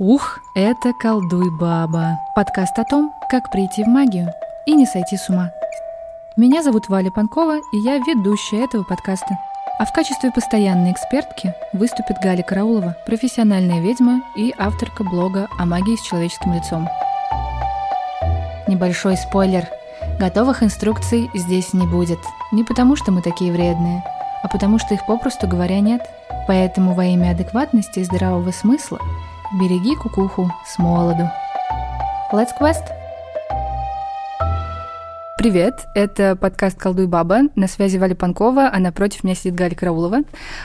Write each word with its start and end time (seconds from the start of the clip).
Ух, 0.00 0.38
это 0.54 0.92
«Колдуй, 0.92 1.50
баба»— 1.50 2.20
подкаст 2.36 2.78
о 2.78 2.84
том, 2.84 3.12
как 3.28 3.50
прийти 3.50 3.82
в 3.82 3.88
магию 3.88 4.32
и 4.64 4.74
не 4.76 4.86
сойти 4.86 5.16
с 5.16 5.28
ума. 5.28 5.50
Меня 6.36 6.62
зовут 6.62 6.88
Валя 6.88 7.10
Панкова, 7.10 7.56
и 7.72 7.78
я 7.78 7.98
ведущая 7.98 8.62
этого 8.62 8.84
подкаста. 8.84 9.36
А 9.80 9.84
в 9.84 9.92
качестве 9.92 10.30
постоянной 10.30 10.92
экспертки 10.92 11.52
выступит 11.72 12.18
Галя 12.22 12.44
Караулова, 12.44 12.94
профессиональная 13.06 13.80
ведьма 13.80 14.22
и 14.36 14.54
авторка 14.56 15.02
блога 15.02 15.48
о 15.58 15.66
магии 15.66 15.96
с 15.96 16.02
человеческим 16.02 16.52
лицом. 16.52 16.88
Небольшой 18.68 19.16
спойлер. 19.16 19.66
Готовых 20.20 20.62
инструкций 20.62 21.28
здесь 21.34 21.72
не 21.72 21.88
будет. 21.88 22.20
Не 22.52 22.62
потому, 22.62 22.94
что 22.94 23.10
мы 23.10 23.20
такие 23.20 23.50
вредные, 23.50 24.04
а 24.44 24.48
потому 24.48 24.78
что 24.78 24.94
их 24.94 25.04
попросту 25.06 25.48
говоря 25.48 25.80
нет. 25.80 26.08
Поэтому 26.46 26.94
во 26.94 27.04
имя 27.04 27.32
адекватности 27.32 27.98
и 27.98 28.04
здравого 28.04 28.52
смысла– 28.52 29.00
Береги 29.52 29.94
кукуху 29.94 30.50
с 30.66 30.78
молоду. 30.78 31.30
Let's 32.32 32.50
quest! 32.60 32.97
Привет, 35.48 35.86
это 35.94 36.36
подкаст 36.36 36.78
«Колдуй 36.78 37.06
баба». 37.06 37.44
На 37.54 37.68
связи 37.68 37.96
Валя 37.96 38.14
Панкова, 38.14 38.68
а 38.70 38.78
напротив 38.78 39.24
меня 39.24 39.34
сидит 39.34 39.54
Галя 39.54 39.74
Караулова. 39.74 40.18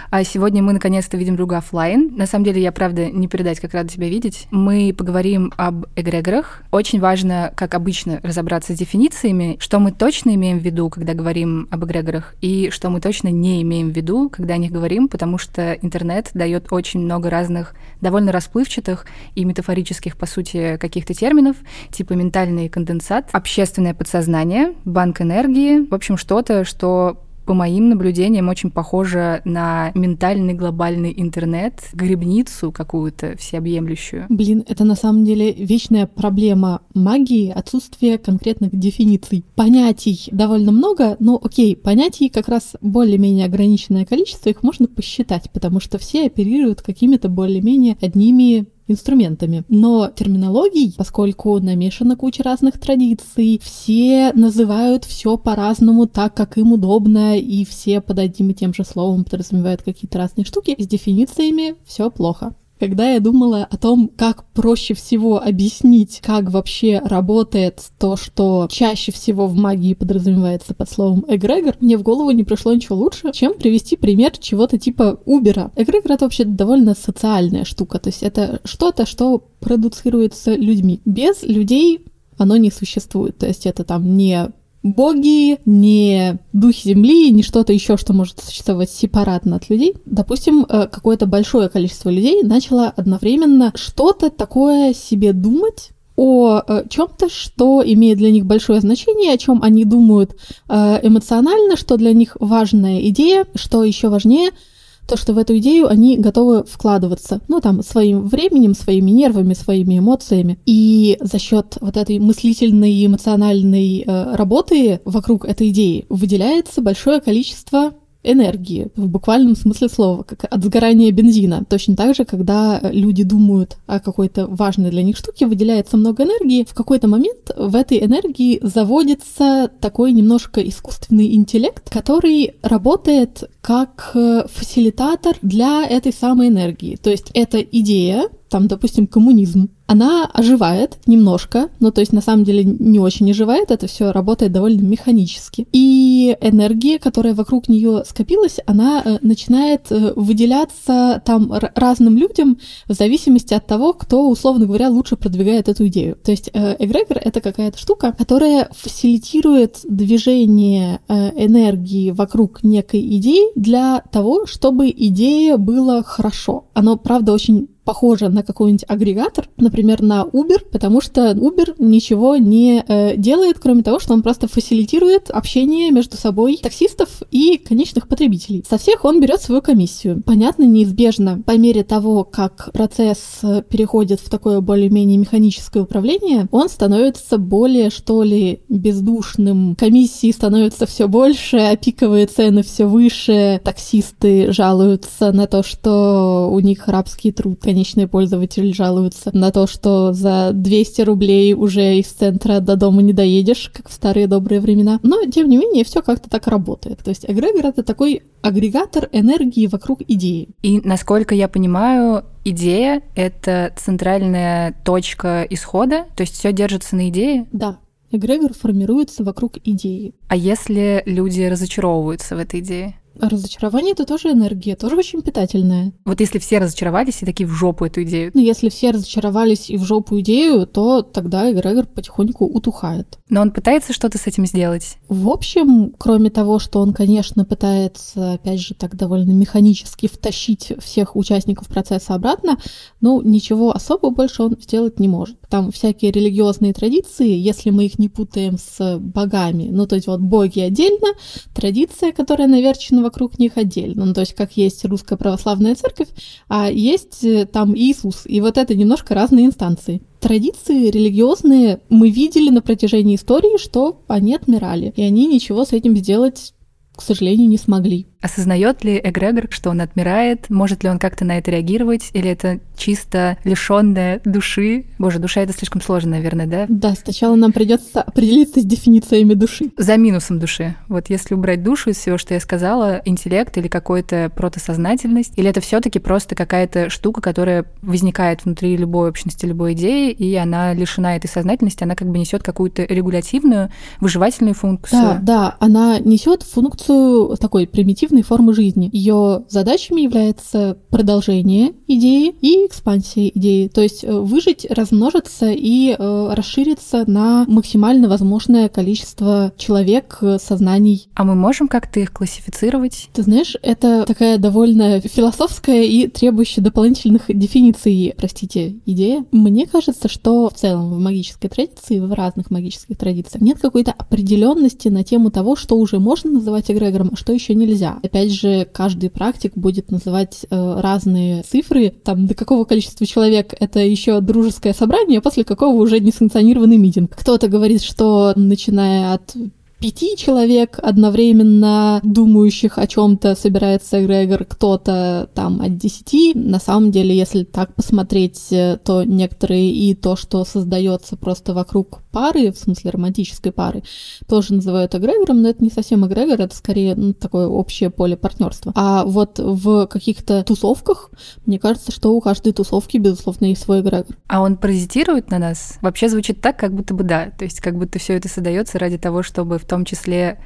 А 0.09 0.25
сегодня 0.25 0.61
мы 0.61 0.73
наконец-то 0.73 1.15
видим 1.15 1.37
друга 1.37 1.59
офлайн. 1.59 2.13
На 2.17 2.25
самом 2.25 2.43
деле, 2.43 2.61
я 2.61 2.73
правда 2.73 3.09
не 3.09 3.29
передать, 3.29 3.61
как 3.61 3.73
рада 3.73 3.87
тебя 3.87 4.09
видеть. 4.09 4.45
Мы 4.51 4.93
поговорим 4.93 5.53
об 5.55 5.85
эгрегорах. 5.95 6.63
Очень 6.69 6.99
важно, 6.99 7.53
как 7.55 7.75
обычно, 7.75 8.19
разобраться 8.23 8.75
с 8.75 8.77
дефинициями, 8.77 9.55
что 9.61 9.79
мы 9.79 9.93
точно 9.93 10.35
имеем 10.35 10.59
в 10.59 10.63
виду, 10.63 10.89
когда 10.89 11.13
говорим 11.13 11.69
об 11.71 11.85
эгрегорах, 11.85 12.35
и 12.41 12.69
что 12.69 12.89
мы 12.89 12.99
точно 12.99 13.29
не 13.29 13.61
имеем 13.61 13.89
в 13.89 13.95
виду, 13.95 14.29
когда 14.29 14.55
о 14.55 14.57
них 14.57 14.73
говорим, 14.73 15.07
потому 15.07 15.37
что 15.37 15.71
интернет 15.81 16.31
дает 16.33 16.73
очень 16.73 16.99
много 16.99 17.29
разных 17.29 17.73
довольно 18.01 18.33
расплывчатых 18.33 19.05
и 19.33 19.45
метафорических, 19.45 20.17
по 20.17 20.25
сути, 20.25 20.75
каких-то 20.75 21.13
терминов, 21.13 21.55
типа 21.89 22.11
ментальный 22.13 22.67
конденсат, 22.67 23.29
общественное 23.31 23.93
подсознание, 23.93 24.72
банк 24.85 25.21
энергии, 25.21 25.87
в 25.87 25.93
общем, 25.93 26.17
что-то, 26.17 26.63
что 26.63 27.17
по 27.45 27.53
моим 27.53 27.89
наблюдениям, 27.89 28.49
очень 28.49 28.71
похоже 28.71 29.41
на 29.45 29.91
ментальный 29.95 30.53
глобальный 30.53 31.13
интернет, 31.15 31.81
грибницу 31.93 32.71
какую-то 32.71 33.35
всеобъемлющую. 33.37 34.25
Блин, 34.29 34.63
это 34.67 34.83
на 34.83 34.95
самом 34.95 35.25
деле 35.25 35.51
вечная 35.51 36.07
проблема 36.07 36.81
магии, 36.93 37.49
отсутствие 37.49 38.17
конкретных 38.17 38.77
дефиниций. 38.77 39.43
Понятий 39.55 40.27
довольно 40.31 40.71
много, 40.71 41.17
но 41.19 41.39
окей, 41.41 41.75
понятий 41.75 42.29
как 42.29 42.47
раз 42.47 42.75
более-менее 42.81 43.45
ограниченное 43.45 44.05
количество, 44.05 44.49
их 44.49 44.63
можно 44.63 44.87
посчитать, 44.87 45.49
потому 45.51 45.79
что 45.79 45.97
все 45.97 46.27
оперируют 46.27 46.81
какими-то 46.81 47.29
более-менее 47.29 47.97
одними 48.01 48.67
инструментами. 48.87 49.63
Но 49.69 50.09
терминологий, 50.13 50.93
поскольку 50.97 51.59
намешана 51.59 52.15
куча 52.15 52.43
разных 52.43 52.79
традиций, 52.79 53.59
все 53.63 54.31
называют 54.33 55.05
все 55.05 55.37
по-разному 55.37 56.07
так, 56.07 56.35
как 56.35 56.57
им 56.57 56.73
удобно, 56.73 57.37
и 57.37 57.65
все 57.65 58.01
под 58.01 58.19
одним 58.19 58.49
и 58.51 58.53
тем 58.53 58.73
же 58.73 58.83
словом 58.83 59.23
подразумевают 59.23 59.83
какие-то 59.83 60.17
разные 60.17 60.45
штуки, 60.45 60.75
с 60.77 60.87
дефинициями 60.87 61.75
все 61.85 62.09
плохо. 62.09 62.53
Когда 62.79 63.11
я 63.11 63.19
думала 63.19 63.67
о 63.69 63.77
том, 63.77 64.09
как 64.15 64.45
проще 64.51 64.93
всего 64.93 65.41
объяснить, 65.41 66.19
как 66.21 66.49
вообще 66.49 66.99
работает 66.99 67.81
то, 67.97 68.17
что 68.17 68.67
чаще 68.69 69.11
всего 69.11 69.47
в 69.47 69.55
магии 69.55 69.93
подразумевается 69.93 70.73
под 70.73 70.89
словом 70.89 71.23
эгрегор, 71.27 71.75
мне 71.79 71.97
в 71.97 72.03
голову 72.03 72.31
не 72.31 72.43
пришло 72.43 72.73
ничего 72.73 72.97
лучше, 72.97 73.31
чем 73.31 73.53
привести 73.53 73.95
пример 73.95 74.37
чего-то 74.37 74.77
типа 74.77 75.19
Убера. 75.25 75.71
Эгрегор— 75.75 76.11
это 76.13 76.25
вообще 76.25 76.43
довольно 76.43 76.93
социальная 76.95 77.63
штука, 77.63 77.99
то 77.99 78.09
есть 78.09 78.23
это 78.23 78.59
что-то, 78.65 79.05
что 79.05 79.43
продуцируется 79.59 80.55
людьми. 80.55 80.99
Без 81.05 81.43
людей 81.43 82.05
оно 82.37 82.57
не 82.57 82.71
существует. 82.71 83.37
То 83.37 83.47
есть 83.47 83.65
это 83.65 83.83
там 83.83 84.17
не 84.17 84.49
боги, 84.83 85.59
не 85.65 86.37
духи 86.51 86.89
земли, 86.89 87.31
не 87.31 87.41
что-то 87.41 87.73
еще, 87.73 87.97
что 87.97 88.13
может 88.13 88.39
существовать 88.39 88.91
сепаратно 88.91 89.55
от 89.55 89.69
людей. 89.69 89.95
Допустим, 90.05 90.65
э, 90.67 90.87
какое-то 90.87 91.25
большое 91.25 91.69
количество 91.69 92.09
людей 92.09 92.43
начало 92.43 92.89
одновременно 92.89 93.71
что-то 93.75 94.29
такое 94.29 94.93
себе 94.93 95.33
думать, 95.33 95.89
о 96.15 96.61
э, 96.67 96.83
чем-то, 96.89 97.27
что 97.27 97.81
имеет 97.83 98.19
для 98.19 98.29
них 98.29 98.45
большое 98.45 98.79
значение, 98.81 99.33
о 99.33 99.37
чем 99.37 99.63
они 99.63 99.83
думают 99.83 100.35
э, 100.69 100.99
эмоционально, 101.01 101.75
что 101.75 101.97
для 101.97 102.13
них 102.13 102.37
важная 102.39 102.99
идея, 103.07 103.47
что 103.55 103.83
еще 103.83 104.09
важнее— 104.09 104.51
то, 105.07 105.17
что 105.17 105.33
в 105.33 105.37
эту 105.37 105.57
идею 105.57 105.87
они 105.87 106.17
готовы 106.17 106.63
вкладываться, 106.63 107.41
ну, 107.47 107.59
там, 107.59 107.83
своим 107.83 108.27
временем, 108.27 108.73
своими 108.73 109.11
нервами, 109.11 109.53
своими 109.53 109.99
эмоциями. 109.99 110.59
И 110.65 111.17
за 111.19 111.39
счет 111.39 111.77
вот 111.81 111.97
этой 111.97 112.19
мыслительной 112.19 112.91
и 112.91 113.05
эмоциональной 113.05 114.03
э, 114.05 114.35
работы 114.35 115.01
вокруг 115.05 115.45
этой 115.45 115.69
идеи 115.69 116.05
выделяется 116.09 116.81
большое 116.81 117.21
количество 117.21 117.93
энергии, 118.23 118.89
в 118.95 119.07
буквальном 119.07 119.55
смысле 119.55 119.89
слова, 119.89 120.23
как 120.23 120.45
от 120.49 120.63
сгорания 120.63 121.11
бензина. 121.11 121.63
Точно 121.69 121.95
так 121.95 122.15
же, 122.15 122.25
когда 122.25 122.79
люди 122.81 123.23
думают 123.23 123.77
о 123.85 123.99
какой-то 123.99 124.47
важной 124.47 124.89
для 124.89 125.03
них 125.03 125.17
штуке, 125.17 125.45
выделяется 125.45 125.97
много 125.97 126.23
энергии, 126.23 126.65
в 126.67 126.73
какой-то 126.73 127.07
момент 127.07 127.51
в 127.55 127.75
этой 127.75 128.03
энергии 128.03 128.59
заводится 128.61 129.69
такой 129.79 130.11
немножко 130.11 130.61
искусственный 130.61 131.35
интеллект, 131.35 131.89
который 131.89 132.55
работает 132.61 133.49
как 133.61 134.11
э, 134.13 134.45
фасилитатор 134.51 135.35
для 135.41 135.85
этой 135.85 136.13
самой 136.13 136.49
энергии. 136.49 136.95
То 136.95 137.09
есть 137.09 137.31
эта 137.33 137.59
идея, 137.59 138.29
там, 138.53 138.67
допустим, 138.67 139.07
коммунизм, 139.07 139.69
она 139.87 140.29
оживает 140.31 140.99
немножко, 141.07 141.69
ну, 141.79 141.91
то 141.91 142.01
есть 142.01 142.13
на 142.13 142.21
самом 142.21 142.43
деле 142.43 142.63
не 142.63 142.99
очень 142.99 143.31
оживает, 143.31 143.71
это 143.71 143.87
все 143.87 144.11
работает 144.11 144.51
довольно 144.51 144.81
механически. 144.81 145.67
И 145.71 146.37
энергия, 146.39 146.99
которая 146.99 147.33
вокруг 147.33 147.67
нее 147.67 148.03
скопилась, 148.05 148.59
она 148.67 149.01
э, 149.03 149.17
начинает 149.23 149.91
э, 149.91 150.13
выделяться 150.15 151.19
там 151.25 151.51
разным 151.73 152.15
людям 152.15 152.59
в 152.87 152.93
зависимости 152.93 153.55
от 153.55 153.65
того, 153.65 153.93
кто, 153.93 154.29
условно 154.29 154.67
говоря, 154.67 154.89
лучше 154.89 155.15
продвигает 155.15 155.67
эту 155.67 155.87
идею. 155.87 156.15
То 156.23 156.29
есть 156.29 156.51
э, 156.53 156.75
эгрегор— 156.77 157.17
это 157.23 157.41
какая-то 157.41 157.79
штука, 157.79 158.13
которая 158.15 158.69
фасилитирует 158.71 159.79
движение 159.83 160.99
энергии 161.09 162.11
вокруг 162.11 162.63
некой 162.63 163.01
идеи 163.17 163.51
для 163.59 164.03
того, 164.11 164.45
чтобы 164.45 164.91
идея 164.91 165.57
была 165.57 166.03
хорошо. 166.03 166.65
Оно, 166.75 166.97
правда, 166.97 167.33
очень 167.33 167.69
похоже 167.83 168.29
на 168.29 168.43
какой-нибудь 168.43 168.85
агрегатор, 168.87 169.47
например, 169.57 170.01
на 170.01 170.23
Uber, 170.23 170.59
потому 170.71 171.01
что 171.01 171.31
Uber 171.31 171.75
ничего 171.79 172.37
не 172.37 172.83
э, 172.87 173.17
делает, 173.17 173.59
кроме 173.59 173.83
того, 173.83 173.99
что 173.99 174.13
он 174.13 174.23
просто 174.23 174.47
фасилитирует 174.47 175.29
общение 175.29 175.91
между 175.91 176.17
собой 176.17 176.57
таксистов 176.61 177.23
и 177.31 177.57
конечных 177.57 178.07
потребителей. 178.07 178.63
Со 178.67 178.77
всех 178.77 179.05
он 179.05 179.21
берет 179.21 179.41
свою 179.41 179.61
комиссию. 179.61 180.21
Понятно, 180.25 180.63
неизбежно, 180.63 181.41
по 181.45 181.57
мере 181.57 181.83
того, 181.83 182.23
как 182.23 182.69
процесс 182.73 183.39
э, 183.43 183.63
переходит 183.67 184.19
в 184.19 184.29
такое 184.29 184.61
более-менее 184.61 185.17
механическое 185.17 185.81
управление, 185.81 186.47
он 186.51 186.69
становится 186.69 187.37
более, 187.37 187.89
что 187.89 188.23
ли, 188.23 188.61
бездушным. 188.69 189.75
Комиссии 189.75 190.31
становятся 190.31 190.85
все 190.85 191.07
больше, 191.07 191.57
опиковые 191.57 192.27
цены 192.27 192.63
все 192.63 192.85
выше, 192.85 193.61
таксисты 193.63 194.51
жалуются 194.51 195.31
на 195.31 195.47
то, 195.47 195.63
что 195.63 196.49
у 196.51 196.59
них 196.59 196.87
рабский 196.87 197.31
труд, 197.31 197.59
конечные 197.73 198.07
пользователи 198.07 198.71
жалуются 198.71 199.31
на 199.35 199.51
то, 199.51 199.65
что 199.65 200.13
за 200.13 200.51
200 200.53 201.01
рублей 201.01 201.55
уже 201.55 201.97
из 201.97 202.05
центра 202.05 202.59
до 202.59 202.75
дома 202.75 203.01
не 203.01 203.13
доедешь, 203.13 203.71
как 203.73 203.89
в 203.89 203.93
старые 203.93 204.27
добрые 204.27 204.61
времена. 204.61 204.99
Но, 205.01 205.25
тем 205.25 205.49
не 205.49 205.57
менее, 205.57 205.83
все 205.83 206.03
как-то 206.03 206.29
так 206.29 206.45
работает. 206.45 206.99
То 206.99 207.09
есть 207.09 207.25
эгрегор— 207.27 207.65
это 207.67 207.81
такой 207.81 208.21
агрегатор 208.43 209.09
энергии 209.11 209.65
вокруг 209.65 210.03
идеи. 210.07 210.49
И, 210.61 210.81
насколько 210.81 211.33
я 211.33 211.47
понимаю, 211.47 212.25
идея— 212.45 213.01
это 213.15 213.73
центральная 213.75 214.75
точка 214.85 215.47
исхода, 215.49 216.05
то 216.15 216.21
есть 216.21 216.35
все 216.35 216.53
держится 216.53 216.95
на 216.95 217.09
идее? 217.09 217.47
Да, 217.51 217.79
эгрегор 218.11 218.53
формируется 218.53 219.23
вокруг 219.23 219.57
идеи. 219.63 220.13
А 220.27 220.35
если 220.35 221.01
люди 221.07 221.41
разочаровываются 221.41 222.35
в 222.35 222.39
этой 222.39 222.59
идее? 222.59 222.99
Разочарование 223.19 223.93
это 223.93 224.05
тоже 224.05 224.31
энергия, 224.31 224.75
тоже 224.75 224.95
очень 224.95 225.21
питательная. 225.21 225.93
Вот 226.05 226.19
если 226.19 226.39
все 226.39 226.59
разочаровались 226.59 227.21
и 227.21 227.25
такие 227.25 227.47
в 227.47 227.51
жопу 227.51 227.85
эту 227.85 228.03
идею. 228.03 228.31
Ну, 228.33 228.41
если 228.41 228.69
все 228.69 228.91
разочаровались 228.91 229.69
и 229.69 229.77
в 229.77 229.83
жопу 229.83 230.19
идею, 230.19 230.67
то 230.67 231.01
тогда 231.01 231.51
эгрегор 231.51 231.85
потихоньку 231.85 232.45
утухает. 232.45 233.19
Но 233.29 233.41
он 233.41 233.51
пытается 233.51 233.93
что-то 233.93 234.17
с 234.17 234.27
этим 234.27 234.45
сделать? 234.45 234.97
В 235.09 235.29
общем, 235.29 235.93
кроме 235.97 236.29
того, 236.29 236.59
что 236.59 236.79
он, 236.79 236.93
конечно, 236.93 237.45
пытается, 237.45 238.33
опять 238.33 238.59
же, 238.59 238.73
так 238.73 238.95
довольно 238.95 239.31
механически 239.31 240.07
втащить 240.07 240.73
всех 240.79 241.15
участников 241.15 241.67
процесса 241.67 242.13
обратно, 242.13 242.57
ну, 243.01 243.21
ничего 243.21 243.71
особо 243.71 244.09
больше 244.09 244.43
он 244.43 244.57
сделать 244.59 244.99
не 244.99 245.07
может. 245.07 245.37
Там 245.53 245.71
всякие 245.71 246.09
религиозные 246.09 246.73
традиции, 246.73 247.29
если 247.29 247.69
мы 247.69 247.85
их 247.85 247.99
не 247.99 248.09
путаем 248.09 248.57
с 248.57 248.97
богами, 248.97 249.69
ну, 249.69 249.85
то 249.85 249.93
есть 249.93 250.07
вот 250.07 250.19
боги 250.19 250.59
отдельно, 250.59 251.09
традиция, 251.53 252.11
которая 252.11 252.47
наверчена 252.47 253.03
вокруг 253.03 253.37
них 253.37 253.51
отдельно, 253.55 254.05
ну, 254.05 254.15
то 254.15 254.21
есть 254.21 254.33
как 254.33 254.57
есть 254.57 254.83
русская 254.85 255.15
православная 255.15 255.75
церковь, 255.75 256.07
а 256.47 256.71
есть 256.71 257.23
э, 257.23 257.45
там 257.45 257.77
Иисус, 257.77 258.23
и 258.25 258.41
вот 258.41 258.57
это 258.57 258.73
немножко 258.73 259.13
разные 259.13 259.45
инстанции. 259.45 260.01
Традиции 260.19 260.89
религиозные 260.89 261.81
мы 261.87 262.09
видели 262.09 262.49
на 262.49 262.63
протяжении 262.63 263.15
истории, 263.15 263.59
что 263.59 264.01
они 264.07 264.33
отмирали, 264.33 264.91
и 264.95 265.03
они 265.03 265.27
ничего 265.27 265.65
с 265.65 265.71
этим 265.71 265.95
сделать, 265.95 266.55
к 266.95 267.03
сожалению, 267.03 267.47
не 267.47 267.59
смогли. 267.59 268.07
Осознает 268.23 268.85
ли 268.85 269.01
эгрегор, 269.03 269.47
что 269.49 269.69
он 269.69 269.81
отмирает? 269.81 270.49
Может 270.49 270.83
ли 270.83 270.89
он 270.89 270.97
как-то 270.97 271.25
на 271.25 271.37
это 271.37 271.51
реагировать? 271.51 272.09
Или 272.13 272.29
это 272.29 272.59
чисто 272.77 273.37
лишенная 273.43 274.21
души? 274.23 274.85
Боже, 274.97 275.19
душа 275.19 275.41
это 275.41 275.51
слишком 275.51 275.81
сложно, 275.81 276.11
наверное, 276.11 276.47
да? 276.47 276.65
Да, 276.69 276.95
сначала 276.95 277.35
нам 277.35 277.51
придется 277.51 278.01
определиться 278.01 278.61
с 278.61 278.63
дефинициями 278.63 279.33
души. 279.33 279.71
За 279.77 279.97
минусом 279.97 280.39
души. 280.39 280.75
Вот 280.87 281.09
если 281.09 281.33
убрать 281.33 281.63
душу 281.63 281.89
из 281.89 281.97
всего, 281.97 282.17
что 282.17 282.33
я 282.33 282.39
сказала, 282.39 283.01
интеллект 283.03 283.57
или 283.57 283.67
какой-то 283.67 284.31
протосознательность, 284.33 285.33
или 285.35 285.49
это 285.49 285.59
все-таки 285.59 285.99
просто 285.99 286.33
какая-то 286.33 286.89
штука, 286.89 287.19
которая 287.19 287.65
возникает 287.81 288.45
внутри 288.45 288.77
любой 288.77 289.09
общности, 289.09 289.45
любой 289.45 289.73
идеи, 289.73 290.11
и 290.11 290.33
она 290.35 290.73
лишена 290.73 291.17
этой 291.17 291.27
сознательности, 291.27 291.83
она 291.83 291.95
как 291.95 292.07
бы 292.07 292.17
несет 292.17 292.41
какую-то 292.41 292.83
регулятивную, 292.83 293.69
выживательную 293.99 294.55
функцию. 294.55 295.01
Да, 295.01 295.19
да, 295.21 295.57
она 295.59 295.99
несет 295.99 296.43
функцию 296.43 297.35
такой 297.35 297.67
примитивной 297.67 298.12
альтернативной 298.13 298.23
формы 298.23 298.53
жизни. 298.53 298.89
Ее 298.93 299.43
задачами 299.49 300.01
является 300.01 300.77
продолжение 300.89 301.73
идеи 301.87 302.33
и 302.41 302.65
экспансия 302.67 303.29
идеи. 303.29 303.67
То 303.67 303.81
есть 303.81 304.03
э, 304.03 304.11
выжить, 304.11 304.65
размножиться 304.69 305.51
и 305.51 305.95
э, 305.97 306.33
расшириться 306.33 307.03
на 307.07 307.45
максимально 307.47 308.07
возможное 308.07 308.69
количество 308.69 309.51
человек, 309.57 310.19
э, 310.21 310.37
сознаний. 310.39 311.07
А 311.15 311.23
мы 311.23 311.35
можем 311.35 311.67
как-то 311.67 311.99
их 311.99 312.11
классифицировать? 312.11 313.09
Ты 313.13 313.23
знаешь, 313.23 313.55
это 313.61 314.05
такая 314.05 314.37
довольно 314.37 315.01
философская 315.01 315.83
и 315.83 316.07
требующая 316.07 316.63
дополнительных 316.63 317.23
дефиниций, 317.27 318.13
простите, 318.15 318.75
идея. 318.85 319.25
Мне 319.31 319.65
кажется, 319.65 320.07
что 320.07 320.49
в 320.49 320.53
целом 320.53 320.93
в 320.93 320.99
магической 320.99 321.49
традиции, 321.49 321.99
в 321.99 322.13
разных 322.13 322.51
магических 322.51 322.97
традициях 322.97 323.41
нет 323.41 323.59
какой-то 323.59 323.91
определенности 323.91 324.89
на 324.89 325.03
тему 325.03 325.31
того, 325.31 325.55
что 325.55 325.77
уже 325.77 325.99
можно 325.99 326.31
называть 326.31 326.69
эгрегором, 326.69 327.09
а 327.13 327.15
что 327.15 327.33
еще 327.33 327.55
нельзя. 327.55 327.97
Опять 328.03 328.33
же, 328.33 328.67
каждый 328.71 329.09
практик 329.09 329.53
будет 329.55 329.89
называть 329.89 330.45
э, 330.49 330.79
разные 330.81 331.41
цифры, 331.43 331.89
там, 331.89 332.27
до 332.27 332.35
какого 332.35 332.65
количества 332.65 333.05
человек 333.05 333.53
это 333.57 333.79
еще 333.79 334.19
дружеское 334.19 334.73
собрание, 334.73 335.19
а 335.19 335.21
после 335.21 335.45
какого 335.45 335.81
уже 335.81 336.01
несанкционированный 336.01 336.75
митинг. 336.75 337.15
Кто-то 337.15 337.47
говорит, 337.47 337.81
что 337.81 338.33
начиная 338.35 339.13
от 339.13 339.33
пяти 339.83 340.15
человек 340.15 340.79
одновременно 340.81 341.99
думающих 342.03 342.77
о 342.77 342.87
чем-то 342.87 343.35
собирается 343.35 344.01
эгрегор, 344.01 344.45
кто-то 344.45 345.29
там 345.33 345.59
от 345.59 345.75
десяти. 345.75 346.31
На 346.33 346.59
самом 346.61 346.89
деле, 346.89 347.13
если 347.13 347.43
так 347.43 347.75
посмотреть, 347.75 348.47
э, 348.51 348.77
то 348.81 349.03
некоторые 349.03 349.71
и 349.71 349.93
то, 349.93 350.15
что 350.15 350.45
создается 350.45 351.17
просто 351.17 351.53
вокруг 351.53 351.99
пары, 352.13 352.53
в 352.53 352.57
смысле 352.57 352.91
романтической 352.91 353.51
пары, 353.51 353.83
тоже 354.29 354.53
называют 354.53 354.95
эгрегором, 354.95 355.41
но 355.41 355.49
это 355.49 355.61
не 355.61 355.69
совсем 355.69 356.07
эгрегор, 356.07 356.39
это 356.39 356.55
скорее 356.55 356.95
ну, 356.95 357.11
такое 357.11 357.47
общее 357.47 357.89
поле 357.89 358.15
партнерства. 358.15 358.71
А 358.75 359.03
вот 359.03 359.37
в 359.37 359.87
каких-то 359.87 360.43
тусовках, 360.43 361.09
мне 361.45 361.59
кажется, 361.59 361.91
что 361.91 362.13
у 362.13 362.21
каждой 362.21 362.53
тусовки, 362.53 362.99
безусловно, 362.99 363.47
есть 363.47 363.63
свой 363.63 363.81
эгрегор. 363.81 364.15
А 364.27 364.39
он 364.39 364.55
паразитирует 364.55 365.29
на 365.29 365.39
нас? 365.39 365.77
Вообще 365.81 366.07
звучит 366.07 366.39
так, 366.39 366.57
как 366.57 366.73
будто 366.73 366.93
бы 366.93 367.03
да. 367.03 367.31
То 367.37 367.43
есть 367.43 367.59
как 367.59 367.77
будто 367.77 367.99
все 367.99 368.13
это 368.13 368.29
создается 368.29 368.79
ради 368.79 368.97
того, 368.97 369.23
чтобы 369.23 369.57
в 369.59 369.72
том 369.73 369.85
числе 369.85 370.37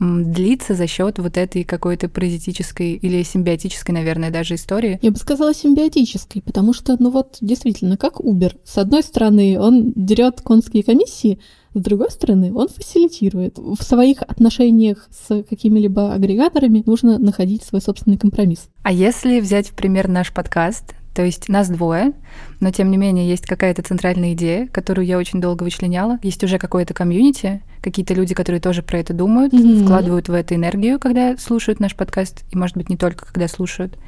длится 0.00 0.74
за 0.74 0.88
счет 0.88 1.20
вот 1.20 1.36
этой 1.36 1.62
какой-то 1.62 2.08
паразитической 2.08 2.94
или 2.94 3.22
симбиотической, 3.22 3.94
наверное, 3.94 4.32
даже 4.32 4.56
истории. 4.56 4.98
Я 5.00 5.12
бы 5.12 5.16
сказала 5.16 5.54
симбиотической, 5.54 6.42
потому 6.42 6.72
что, 6.72 6.96
ну 6.98 7.10
вот, 7.10 7.38
действительно, 7.40 7.96
как 7.96 8.18
Uber. 8.18 8.56
С 8.64 8.78
одной 8.78 9.04
стороны, 9.04 9.60
он 9.60 9.92
дерет 9.94 10.40
конские 10.40 10.82
комиссии, 10.82 11.38
с 11.74 11.80
другой 11.80 12.10
стороны, 12.10 12.52
он 12.52 12.68
фасилитирует. 12.68 13.58
В 13.58 13.80
своих 13.82 14.22
отношениях 14.22 15.08
с 15.10 15.44
какими-либо 15.44 16.12
агрегаторами 16.12 16.82
нужно 16.84 17.20
находить 17.20 17.62
свой 17.62 17.80
собственный 17.80 18.18
компромисс. 18.18 18.68
А 18.82 18.90
если 18.90 19.38
взять 19.38 19.68
в 19.68 19.74
пример 19.74 20.08
наш 20.08 20.34
подкаст, 20.34 20.94
то 21.14 21.24
есть 21.24 21.48
нас 21.48 21.68
двое, 21.68 22.12
но 22.60 22.70
тем 22.70 22.90
не 22.90 22.96
менее 22.96 23.28
есть 23.28 23.46
какая-то 23.46 23.82
центральная 23.82 24.32
идея, 24.32 24.66
которую 24.68 25.06
я 25.06 25.18
очень 25.18 25.40
долго 25.40 25.62
вычленяла. 25.62 26.18
Есть 26.22 26.42
уже 26.44 26.58
какое-то 26.58 26.94
комьюнити, 26.94 27.62
какие-то 27.82 28.14
люди, 28.14 28.34
которые 28.34 28.60
тоже 28.60 28.82
про 28.82 28.98
это 28.98 29.12
думают, 29.12 29.52
mm-hmm. 29.52 29.84
вкладывают 29.84 30.28
в 30.28 30.32
это 30.32 30.54
энергию, 30.54 30.98
когда 30.98 31.36
слушают 31.36 31.80
наш 31.80 31.94
подкаст, 31.94 32.44
и, 32.50 32.56
может 32.56 32.76
быть, 32.76 32.88
не 32.88 32.96
только 32.96 33.26
когда 33.26 33.48
слушают. 33.48 33.98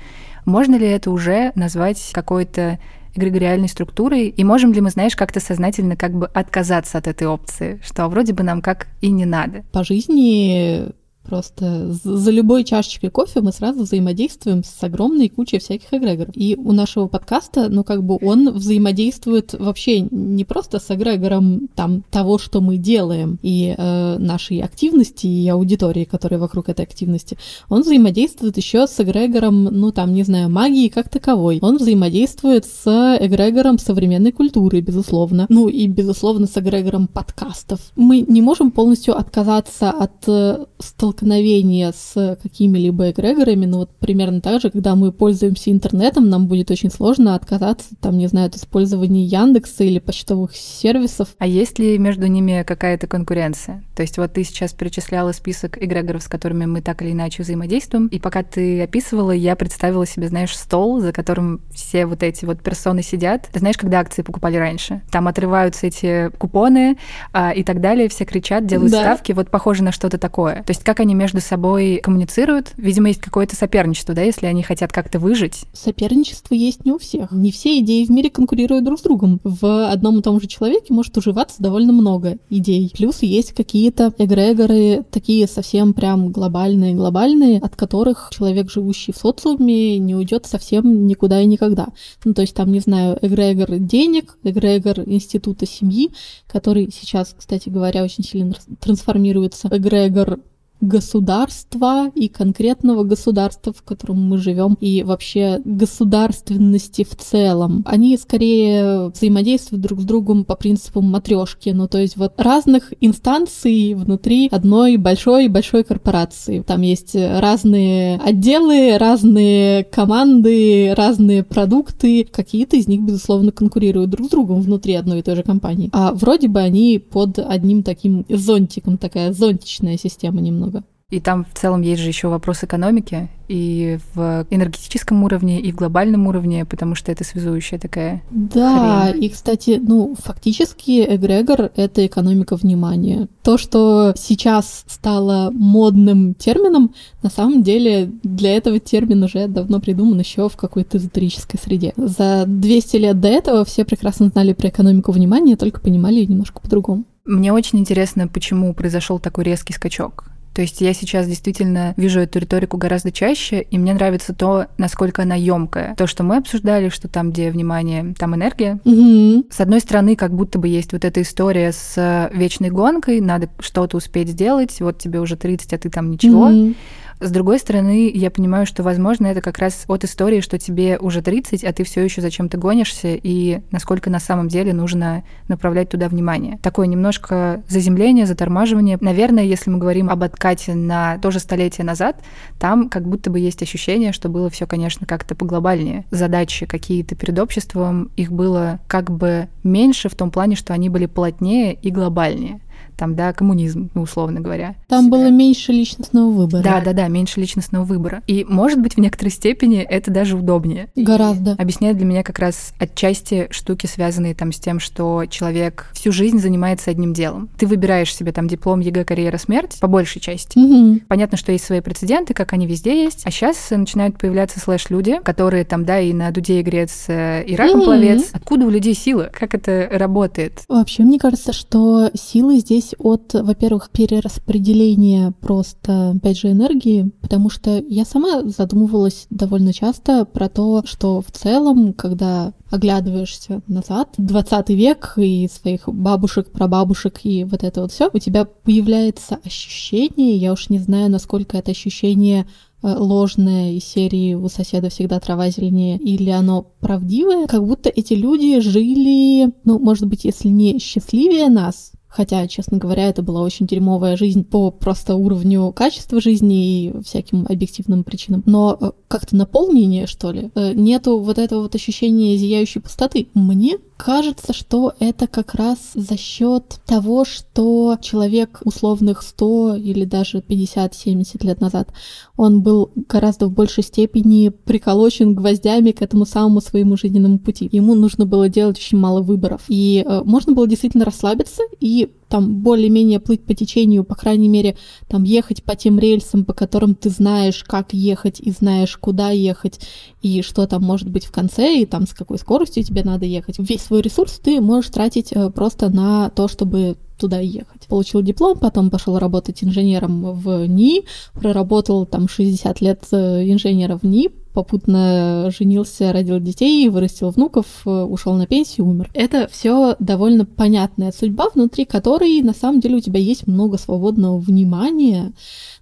Можно 0.47 0.77
ли 0.77 0.87
это 0.87 1.11
уже 1.11 1.53
назвать 1.55 2.11
какой-то 2.13 2.79
эгрегориальной 3.15 3.69
структурой, 3.69 4.29
и 4.29 4.45
можем 4.45 4.73
ли 4.73 4.81
мы, 4.81 4.91
знаешь, 4.91 5.15
как-то 5.15 5.41
сознательно 5.41 5.97
как 5.97 6.13
бы 6.13 6.27
отказаться 6.27 6.99
от 6.99 7.07
этой 7.07 7.27
опции, 7.27 7.81
что 7.85 8.09
вроде 8.09 8.33
бы 8.33 8.43
нам 8.43 8.61
как 8.61 8.89
и 9.01 9.11
не 9.11 9.25
надо. 9.25 9.63
По 9.73 9.85
жизни 9.85 10.93
Просто 11.25 11.91
за 11.91 12.31
любой 12.31 12.65
чашечкой 12.65 13.09
кофе 13.09 13.41
мы 13.41 13.51
сразу 13.53 13.85
взаимодействуем 13.85 14.63
с 14.63 14.83
огромной 14.83 15.31
кучей 15.31 15.59
всяких 15.59 15.93
эгрегоров. 15.93 16.37
И 16.37 16.55
у 16.57 16.73
нашего 16.73 17.09
подкаста, 17.09 17.69
ну, 17.71 17.83
как 17.83 18.05
бы 18.05 18.19
он 18.21 18.51
взаимодействует 18.51 19.55
вообще 19.55 20.01
не 20.01 20.45
просто 20.45 20.79
с 20.81 20.91
эгрегором 20.91 21.69
там 21.75 22.05
того, 22.11 22.37
что 22.39 22.61
мы 22.61 22.77
делаем, 22.77 23.39
и 23.43 23.75
э, 23.77 24.19
нашей 24.19 24.61
активности, 24.61 25.27
и 25.27 25.49
аудитории, 25.49 26.05
которая 26.05 26.39
вокруг 26.39 26.69
этой 26.69 26.85
активности. 26.85 27.39
Он 27.71 27.81
взаимодействует 27.81 28.59
еще 28.59 28.87
с 28.87 29.01
эгрегором, 29.01 29.65
ну, 29.65 29.93
там, 29.93 30.13
не 30.13 30.25
знаю, 30.25 30.51
магии 30.51 30.89
как 30.89 31.09
таковой. 31.09 31.59
Он 31.63 31.79
взаимодействует 31.79 32.67
с 32.67 32.87
эгрегором 33.19 33.79
современной 33.79 34.33
культуры, 34.33 34.81
безусловно. 34.81 35.47
Ну, 35.49 35.69
и, 35.69 35.87
безусловно, 35.87 36.47
с 36.47 36.59
эгрегором 36.59 37.07
подкастов. 37.07 37.81
Мы 37.97 38.21
не 38.21 38.43
можем 38.43 38.71
полностью 38.71 39.17
отказаться 39.17 39.91
от 39.91 40.29
э, 40.29 40.67
столкновения 40.79 41.14
столкновение 41.15 41.93
с 41.93 42.39
какими-либо 42.43 43.11
эгрегорами, 43.11 43.67
ну 43.67 43.79
вот 43.79 43.91
примерно 43.99 44.41
так 44.41 44.61
же, 44.61 44.71
когда 44.71 44.95
мы 44.95 45.13
пользуемся 45.13 45.71
интернетом, 45.71 46.29
нам 46.29 46.49
будет 46.49 46.71
очень 46.71 46.91
сложно 46.91 47.35
отказаться, 47.35 47.89
там, 48.01 48.19
не 48.19 48.27
знаю, 48.27 48.49
от 48.49 48.57
использования 48.57 49.25
Яндекса 49.25 49.85
или 49.85 50.01
почтовых 50.01 50.57
сервисов. 50.57 51.29
А 51.39 51.47
есть 51.47 51.79
ли 51.79 51.99
между 51.99 52.27
ними 52.27 52.65
какая-то 52.67 53.07
конкуренция? 53.07 53.85
То 53.95 54.03
есть 54.03 54.19
вот 54.19 54.33
ты 54.33 54.43
сейчас 54.45 54.73
перечисляла 54.73 55.33
список 55.33 55.81
эгрегоров, 55.81 56.23
с 56.23 56.29
которыми 56.29 56.67
мы 56.67 56.81
так 56.81 57.03
или 57.03 57.13
иначе 57.13 57.43
взаимодействуем, 57.43 58.09
и 58.09 58.19
пока 58.19 58.43
ты 58.43 58.83
описывала, 58.83 59.31
я 59.31 59.55
представила 59.55 60.07
себе, 60.07 60.29
знаешь, 60.29 60.57
стол, 60.57 61.01
за 61.01 61.13
которым 61.13 61.61
все 61.73 62.07
вот 62.07 62.23
эти 62.23 62.45
вот 62.45 62.61
персоны 62.61 63.03
сидят. 63.03 63.49
Ты 63.53 63.61
знаешь, 63.61 63.77
когда 63.77 64.01
акции 64.01 64.23
покупали 64.23 64.57
раньше? 64.57 65.03
Там 65.13 65.29
отрываются 65.29 65.87
эти 65.87 66.31
купоны 66.39 66.99
а, 67.33 67.53
и 67.53 67.63
так 67.63 67.81
далее, 67.81 68.09
все 68.09 68.25
кричат, 68.25 68.67
делают 68.67 68.93
да. 68.93 69.01
ставки, 69.01 69.33
вот 69.33 69.51
похоже 69.51 69.85
на 69.85 69.93
что-то 69.93 70.19
такое. 70.19 70.57
То 70.65 70.71
есть 70.71 70.83
как 70.83 71.01
они 71.05 71.15
между 71.15 71.41
собой 71.41 72.01
коммуницируют. 72.03 72.73
Видимо, 72.77 73.09
есть 73.09 73.21
какое-то 73.21 73.55
соперничество, 73.55 74.15
да, 74.15 74.23
если 74.23 74.47
они 74.47 74.63
хотят 74.63 74.93
как-то 74.93 75.19
выжить. 75.19 75.65
Соперничество 75.73 76.55
есть 76.55 76.85
не 76.85 76.93
у 76.93 76.99
всех. 76.99 77.31
Не 77.31 77.53
все 77.53 77.79
идеи 77.79 78.05
в 78.05 78.11
мире 78.11 78.31
конкурируют 78.31 78.85
друг 78.85 78.99
с 78.99 79.03
другом. 79.03 79.41
В 79.45 79.91
одном 79.91 80.19
и 80.19 80.23
том 80.23 80.41
же 80.41 80.47
человеке 80.47 80.93
может 80.93 81.17
уживаться 81.17 81.63
довольно 81.63 81.93
много 81.93 82.39
идей. 82.51 82.91
Плюс 82.97 83.23
есть 83.23 83.53
какие-то 83.53 84.13
эгрегоры, 84.19 85.05
такие 85.11 85.47
совсем 85.47 85.93
прям 85.93 86.33
глобальные-глобальные, 86.33 87.59
от 87.59 87.77
которых 87.77 88.31
человек, 88.33 88.71
живущий 88.71 89.13
в 89.13 89.17
социуме, 89.17 89.99
не 89.99 90.15
уйдет 90.15 90.47
совсем 90.47 91.07
никуда 91.07 91.41
и 91.41 91.47
никогда. 91.47 91.89
Ну, 92.25 92.33
то 92.33 92.43
есть 92.43 92.55
там, 92.55 92.73
не 92.73 92.81
знаю, 92.81 93.19
эгрегор 93.21 93.79
денег, 93.79 94.39
эгрегор 94.43 95.01
института 95.01 95.67
семьи, 95.67 96.11
который 96.47 96.91
сейчас, 96.91 97.35
кстати 97.37 97.69
говоря, 97.69 98.03
очень 98.03 98.25
сильно 98.25 98.55
трансформируется, 98.81 99.69
эгрегор 99.71 100.41
государства 100.87 102.11
и 102.15 102.29
конкретного 102.29 103.05
государства, 103.05 103.73
в 103.73 103.83
котором 103.83 104.23
мы 104.29 104.39
живем, 104.39 104.77
и 104.81 105.03
вообще 105.03 105.61
государственности 105.65 107.05
в 107.05 107.17
целом. 107.17 107.83
Они 107.87 108.17
скорее 108.17 109.09
взаимодействуют 109.09 109.83
друг 109.83 110.01
с 110.01 110.05
другом 110.05 110.45
по 110.45 110.57
принципу 110.57 111.01
матрешки, 111.01 111.71
ну 111.71 111.89
то 111.89 111.99
есть 111.99 112.17
вот 112.17 112.35
разных 112.37 112.93
инстанций 113.01 113.95
внутри 113.95 114.49
одной 114.51 114.97
большой-большой 114.97 115.85
корпорации. 115.85 116.61
Там 116.61 116.83
есть 116.83 117.15
разные 117.15 118.17
отделы, 118.19 118.99
разные 118.99 119.85
команды, 119.85 120.95
разные 120.95 121.43
продукты. 121.43 122.27
Какие-то 122.31 122.77
из 122.77 122.89
них, 122.89 123.03
безусловно, 123.03 123.53
конкурируют 123.53 124.11
друг 124.11 124.27
с 124.27 124.31
другом 124.31 124.61
внутри 124.61 124.95
одной 124.95 125.21
и 125.21 125.23
той 125.23 125.37
же 125.37 125.43
компании. 125.43 125.91
А 125.93 126.13
вроде 126.13 126.49
бы 126.49 126.61
они 126.61 126.99
под 126.99 127.39
одним 127.39 127.83
таким 127.83 128.25
зонтиком, 128.29 128.99
такая 128.99 129.33
зонтичная 129.33 129.97
система 129.97 130.41
немного 130.41 130.74
много. 130.74 130.74
И 131.15 131.21
там 131.21 131.45
в 131.45 131.57
целом 131.57 131.83
есть 131.83 132.03
же 132.03 132.09
еще 132.09 132.27
вопрос 132.27 132.65
экономики 132.65 133.29
и 133.47 133.99
в 134.15 134.49
энергетическом 134.51 135.23
уровне, 135.23 135.61
и 135.61 135.71
в 135.71 135.77
глобальном 135.77 136.27
уровне, 136.27 136.65
потому 136.65 136.97
что 136.97 137.13
это 137.13 137.23
связующая 137.23 137.79
такая. 137.79 138.25
Да, 138.33 139.11
хрень. 139.13 139.23
и, 139.23 139.29
кстати, 139.29 139.81
ну, 139.81 140.17
фактически 140.19 141.07
эгрегор— 141.15 141.71
это 141.77 142.05
экономика 142.05 142.57
внимания. 142.57 143.29
То, 143.45 143.59
что 143.59 144.13
сейчас 144.17 144.85
стало 144.89 145.53
модным 145.53 146.35
термином, 146.35 146.93
на 147.23 147.31
самом 147.31 147.63
деле 147.63 148.11
для 148.25 148.57
этого 148.57 148.81
термин 148.81 149.23
уже 149.23 149.47
давно 149.47 149.79
придуман 149.79 150.19
еще 150.19 150.49
в 150.49 150.57
какой-то 150.57 150.99
эзотерической 150.99 151.61
среде. 151.63 151.93
За 151.97 152.43
200 152.45 152.97
лет 152.97 153.21
до 153.21 153.29
этого 153.29 153.65
все 153.65 153.85
прекрасно 153.85 154.31
знали 154.31 154.53
про 154.53 154.69
экономику 154.69 155.13
внимания, 155.13 155.55
только 155.55 155.81
понимали 155.81 156.17
ее 156.17 156.27
немножко 156.27 156.61
по-другому. 156.61 157.05
Мне 157.25 157.53
очень 157.53 157.79
интересно, 157.79 158.27
почему 158.27 158.75
произошел 158.75 159.21
такой 159.21 159.45
резкий 159.45 159.75
скачок. 159.75 160.34
То 160.55 160.63
есть 160.63 160.81
я 160.81 160.95
сейчас 160.95 161.27
действительно 161.27 161.95
вижу 161.97 162.21
эту 162.21 162.39
риторику 162.39 162.77
гораздо 162.77 163.11
чаще, 163.11 163.61
и 163.61 163.77
мне 163.77 163.93
нравится 163.93 164.35
то, 164.35 164.67
насколько 164.79 165.23
она 165.23 165.35
емкая. 165.35 165.95
То, 165.97 166.07
что 166.07 166.23
мы 166.23 166.37
обсуждали, 166.37 166.89
что 166.89 167.09
там, 167.09 167.33
где 167.33 167.51
внимание, 167.51 168.15
там 168.17 168.35
энергия. 168.35 168.79
Угу. 168.85 169.47
С 169.51 169.61
одной 169.61 169.81
стороны, 169.81 170.17
как 170.17 170.33
будто 170.35 170.59
бы 170.59 170.69
есть 170.69 170.93
вот 170.93 171.05
эта 171.05 171.23
история 171.23 171.73
с 171.73 172.31
вечной 172.33 172.71
гонкой, 172.71 173.21
надо 173.21 173.49
что-то 173.59 173.97
успеть 173.97 174.29
сделать, 174.29 174.81
вот 174.81 174.99
тебе 174.99 175.21
уже 175.21 175.37
30, 175.37 175.73
а 175.73 175.79
ты 175.79 175.91
там 175.91 176.11
ничего. 176.11 176.47
Угу. 176.47 176.75
С 177.21 177.31
другой 177.31 177.59
стороны, 177.59 178.11
я 178.13 178.31
понимаю, 178.31 178.67
что, 178.67 178.83
возможно, 178.83 179.27
это 179.27 179.41
как 179.41 179.59
раз 179.59 179.85
от 179.87 180.05
истории, 180.05 180.41
что 180.41 180.59
тебе 180.59 180.99
уже 180.99 181.23
30, 181.23 181.65
а 181.65 181.73
ты 181.73 181.85
все 181.85 182.03
еще 182.03 182.21
зачем-то 182.21 182.59
гонишься, 182.59 183.15
и 183.15 183.61
насколько 183.71 184.11
на 184.11 184.19
самом 184.19 184.49
деле 184.49 184.73
нужно 184.73 185.25
направлять 185.49 185.91
туда 185.91 186.09
внимание. 186.09 186.59
Такое 186.63 186.87
немножко 186.87 187.63
заземление, 187.69 188.27
затормаживание. 188.27 188.99
Наверное, 189.01 189.45
если 189.45 189.71
мы 189.71 189.79
говорим 189.79 190.11
об 190.11 190.23
откате 190.23 190.75
на 190.75 191.19
тоже 191.19 191.39
столетие 191.39 191.85
назад, 191.85 192.17
там 192.59 192.89
как 192.89 193.07
будто 193.09 193.31
бы 193.31 193.39
есть 193.39 193.63
ощущение, 193.63 194.13
что 194.13 194.29
было 194.29 194.51
все, 194.51 194.67
конечно, 194.67 195.07
как-то 195.07 195.35
поглобальнее. 195.35 196.05
Задачи 196.11 196.67
какие-то 196.67 197.15
перед 197.15 197.39
обществом, 197.39 198.11
их 198.17 198.33
было 198.33 198.81
как 198.87 199.11
бы 199.11 199.49
меньше 199.63 200.09
в 200.09 200.15
том 200.15 200.31
плане, 200.31 200.57
что 200.57 200.73
они 200.73 200.89
были 200.89 201.07
плотнее 201.07 201.75
и 201.75 201.91
глобальнее 201.91 202.61
там, 202.97 203.15
да, 203.15 203.33
коммунизм, 203.33 203.91
ну, 203.95 204.03
условно 204.03 204.41
говоря. 204.41 204.77
Там 204.89 205.11
было 205.11 205.31
меньше 205.31 205.73
личностного 205.73 206.31
выбора. 206.31 206.63
Да, 206.63 206.81
да, 206.81 206.93
да, 206.93 207.09
меньше 207.09 207.41
личностного 207.41 207.85
выбора. 207.85 208.23
И, 208.27 208.45
может 208.49 208.81
быть, 208.81 208.95
в 208.95 208.99
некоторой 208.99 209.31
степени 209.31 209.79
это 209.79 210.11
даже 210.11 210.37
удобнее. 210.37 210.89
Гораздо. 210.95 211.53
И 211.53 211.63
объясняет 211.63 211.97
для 211.97 212.07
меня 212.07 212.23
как 212.23 212.39
раз 212.39 212.73
отчасти 212.79 213.49
штуки, 213.51 213.87
связанные 213.87 214.35
там 214.35 214.53
с 214.53 214.59
тем, 214.59 214.81
что 214.81 215.25
человек 215.27 215.91
всю 215.93 216.13
жизнь 216.13 216.39
занимается 216.39 216.91
одним 216.91 217.13
делом. 217.13 217.49
Ты 217.59 217.67
выбираешь 217.67 218.15
себе 218.15 218.33
там 218.33 218.49
диплом 218.49 218.81
ЕГЭ 218.81 219.05
«Карьера. 219.05 219.39
Смерть» 219.39 219.79
по 219.81 219.89
большей 219.89 220.21
части. 220.21 220.59
Угу. 220.59 221.01
Понятно, 221.09 221.37
что 221.37 221.53
есть 221.53 221.65
свои 221.65 221.81
прецеденты, 221.81 222.35
как 222.35 222.53
они 222.53 222.67
везде 222.67 223.03
есть. 223.05 223.23
А 223.27 223.31
сейчас 223.31 223.71
начинают 223.71 224.19
появляться 224.19 224.61
слэш-люди, 224.61 225.21
которые 225.25 225.65
там, 225.65 225.85
да, 225.85 226.01
и 226.01 226.13
на 226.13 226.31
дуде 226.31 226.61
игрец, 226.61 227.07
и 227.09 227.55
раком 227.57 227.81
угу. 227.81 227.87
пловец. 227.87 228.31
Откуда 228.33 228.67
у 228.67 228.71
людей 228.71 228.95
сила? 228.95 229.31
Как 229.33 229.55
это 229.55 229.89
работает? 229.91 230.63
Вообще, 230.69 231.03
мне 231.03 231.19
кажется, 231.19 231.53
что 231.53 232.11
силы 232.15 232.59
здесь 232.65 232.95
от, 232.99 233.35
во-первых, 233.35 233.91
перераспределения 233.91 235.33
просто, 235.41 236.11
опять 236.11 236.39
же, 236.39 236.51
энергии, 236.51 237.11
потому 237.21 237.51
что 237.51 237.83
я 237.89 238.05
сама 238.05 238.43
задумывалась 238.43 239.27
довольно 239.31 239.73
часто 239.73 240.25
про 240.25 240.49
то, 240.49 240.83
что 240.87 241.21
в 241.21 241.31
целом, 241.31 241.93
когда 241.93 242.53
оглядываешься 242.71 243.63
назад, 243.69 244.15
20 244.19 244.71
век 244.71 245.15
и 245.17 245.49
своих 245.49 245.89
бабушек, 245.89 246.51
прабабушек 246.51 247.21
и 247.23 247.45
вот 247.45 247.63
это 247.63 247.83
вот 247.83 247.93
все, 247.93 248.11
у 248.13 248.19
тебя 248.19 248.45
появляется 248.45 249.39
ощущение, 249.45 250.37
я 250.37 250.53
уж 250.53 250.71
не 250.71 250.79
знаю, 250.79 251.11
насколько 251.11 251.57
это 251.57 251.71
ощущение 251.71 252.47
э, 252.83 252.95
ложное 252.97 253.73
из 253.73 253.85
серии 253.85 254.35
«У 254.35 254.49
соседа 254.49 254.89
всегда 254.89 255.21
трава 255.21 255.51
зеленее» 255.51 255.99
или 255.99 256.31
оно 256.31 256.67
правдивое, 256.81 257.47
как 257.47 257.65
будто 257.65 257.89
эти 257.89 258.15
люди 258.15 258.59
жили, 258.61 259.53
ну, 259.65 259.79
может 259.79 260.09
быть, 260.09 260.25
если 260.25 260.49
не 260.49 260.79
счастливее 260.79 261.49
нас, 261.49 261.93
Хотя, 262.15 262.47
честно 262.47 262.79
говоря, 262.79 263.09
это 263.09 263.23
была 263.23 263.43
очень 263.43 263.67
дерьмовая 263.67 264.17
жизнь 264.17 264.45
по 264.45 264.71
просто 264.71 265.17
уровню 265.17 265.73
качества 265.73 266.21
жизни 266.21 266.85
и 266.85 267.03
всяким 267.03 267.45
объективным 267.49 268.05
причинам. 268.05 268.45
Но 268.47 268.79
э, 268.81 268.93
как-то 269.09 269.35
наполнение, 269.35 270.07
что 270.07 270.31
ли, 270.31 270.53
э, 270.55 270.75
нету 270.75 271.19
вот 271.19 271.39
этого 271.39 271.63
вот 271.63 271.75
ощущения 271.75 272.37
зияющей 272.37 272.81
пустоты. 272.81 273.27
Мне 273.35 273.79
кажется, 273.97 274.53
что 274.53 274.93
это 274.99 275.27
как 275.27 275.55
раз 275.55 275.79
за 275.95 276.17
счет 276.17 276.81
того, 276.87 277.25
что 277.25 277.97
человек 278.01 278.61
условных 278.65 279.23
100 279.23 279.77
или 279.77 280.05
даже 280.05 280.39
50-70 280.39 281.45
лет 281.47 281.61
назад, 281.61 281.91
он 282.37 282.63
был 282.63 282.91
гораздо 283.09 283.47
в 283.47 283.53
большей 283.53 283.85
степени 283.85 284.49
приколочен 284.49 285.35
гвоздями 285.35 285.93
к 285.93 286.03
этому 286.03 286.27
самому 286.27 286.61
своему 286.61 286.97
жизненному 286.97 287.39
пути. 287.39 287.69
Ему 287.71 287.95
нужно 287.95 288.27
было 288.27 288.49
делать 288.49 288.79
очень 288.79 288.99
мало 288.99 289.23
выборов. 289.23 289.63
И 289.69 290.05
э, 290.07 290.23
можно 290.25 290.53
было 290.53 290.67
действительно 290.67 291.05
расслабиться 291.05 291.63
и 291.81 292.11
там 292.29 292.63
более-менее 292.63 293.21
плыть 293.21 293.45
по 293.45 293.55
течению, 293.55 294.05
по 294.05 294.15
крайней 294.15 294.49
мере, 294.49 294.77
там 295.09 295.25
ехать 295.25 295.63
по 295.63 295.77
тем 295.77 295.99
рельсам, 295.99 296.45
по 296.45 296.53
которым 296.53 296.95
ты 296.95 297.11
знаешь, 297.11 297.65
как 297.65 297.93
ехать 297.93 298.41
и 298.41 298.51
знаешь, 298.51 298.97
куда 298.97 299.31
ехать 299.31 299.81
и 300.23 300.43
что 300.43 300.67
там 300.67 300.83
может 300.83 301.09
быть 301.09 301.27
в 301.27 301.33
конце, 301.33 301.81
и 301.81 301.87
там 301.87 302.07
с 302.07 302.15
какой 302.15 302.39
скоростью 302.39 302.83
тебе 302.83 303.05
надо 303.05 303.27
ехать. 303.27 303.57
Весь 303.59 303.83
свой 303.83 304.03
ресурс 304.03 304.41
ты 304.43 304.61
можешь 304.61 304.91
тратить 304.91 305.33
э, 305.33 305.51
просто 305.51 305.89
на 305.91 306.31
то, 306.31 306.49
чтобы 306.49 306.97
туда 307.19 307.39
ехать. 307.39 307.87
Получил 307.89 308.23
диплом, 308.23 308.59
потом 308.59 308.91
пошел 308.91 309.19
работать 309.19 309.63
инженером 309.63 310.33
в 310.33 310.67
НИИ, 310.67 311.05
проработал 311.35 312.07
там 312.07 312.29
60 312.29 312.81
лет 312.81 313.05
э, 313.13 313.51
инженера 313.51 313.99
в 313.99 314.05
НИИ, 314.05 314.31
попутно 314.55 315.51
женился, 315.51 316.13
родил 316.13 316.41
детей, 316.41 316.89
вырастил 316.89 317.31
внуков, 317.31 317.67
э, 317.85 317.91
ушел 317.91 318.35
на 318.35 318.47
пенсию, 318.47 318.87
умер. 318.87 319.11
Это 319.13 319.49
все 319.51 319.97
довольно 319.99 320.47
понятная 320.47 321.13
судьба, 321.13 321.49
внутри 321.53 321.85
которой 321.85 322.41
на 322.41 322.55
самом 322.55 322.81
деле 322.81 322.97
у 322.97 323.01
тебя 323.01 323.19
есть 323.19 323.47
много 323.47 323.77
свободного 323.77 324.39
внимания, 324.39 325.33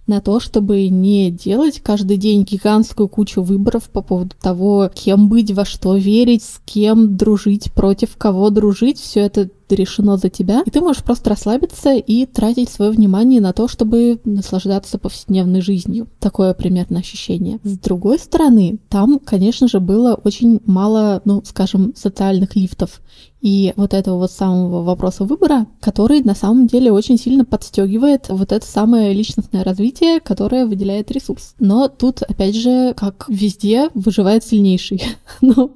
на 0.07 0.21
то, 0.21 0.39
чтобы 0.39 0.89
не 0.89 1.31
делать 1.31 1.79
каждый 1.81 2.17
день 2.17 2.43
гигантскую 2.43 3.07
кучу 3.07 3.41
выборов 3.41 3.89
по 3.89 4.01
поводу 4.01 4.35
того, 4.41 4.89
кем 4.93 5.29
быть, 5.29 5.51
во 5.51 5.65
что 5.65 5.95
верить, 5.95 6.43
с 6.43 6.61
кем 6.65 7.15
дружить, 7.15 7.71
против 7.73 8.17
кого 8.17 8.49
дружить. 8.49 8.99
Все 8.99 9.21
это 9.21 9.49
решено 9.69 10.17
за 10.17 10.29
тебя, 10.29 10.61
и 10.65 10.69
ты 10.69 10.81
можешь 10.81 11.03
просто 11.03 11.31
расслабиться 11.31 11.93
и 11.93 12.25
тратить 12.25 12.69
свое 12.69 12.91
внимание 12.91 13.41
на 13.41 13.53
то, 13.53 13.67
чтобы 13.67 14.19
наслаждаться 14.23 14.97
повседневной 14.97 15.61
жизнью. 15.61 16.07
Такое 16.19 16.53
примерно 16.53 16.99
ощущение. 16.99 17.59
С 17.63 17.77
другой 17.77 18.19
стороны, 18.19 18.77
там, 18.89 19.19
конечно 19.19 19.67
же, 19.67 19.79
было 19.79 20.19
очень 20.23 20.61
мало, 20.65 21.21
ну, 21.25 21.41
скажем, 21.45 21.93
социальных 21.95 22.55
лифтов 22.55 23.01
и 23.43 23.73
вот 23.75 23.93
этого 23.93 24.19
вот 24.19 24.31
самого 24.31 24.83
вопроса 24.83 25.25
выбора, 25.25 25.67
который 25.81 26.21
на 26.21 26.33
самом 26.33 26.65
деле 26.65 26.93
очень 26.93 27.17
сильно 27.19 27.43
подстегивает 27.43 28.29
вот 28.29 28.53
это 28.53 28.65
самое 28.65 29.13
личностное 29.13 29.65
развитие, 29.65 30.21
которое 30.21 30.65
выделяет 30.65 31.11
ресурс. 31.11 31.53
Но 31.59 31.89
тут, 31.89 32.21
опять 32.21 32.55
же, 32.55 32.93
как 32.95 33.25
везде, 33.27 33.89
выживает 33.93 34.45
сильнейший. 34.45 35.03
ну, 35.41 35.75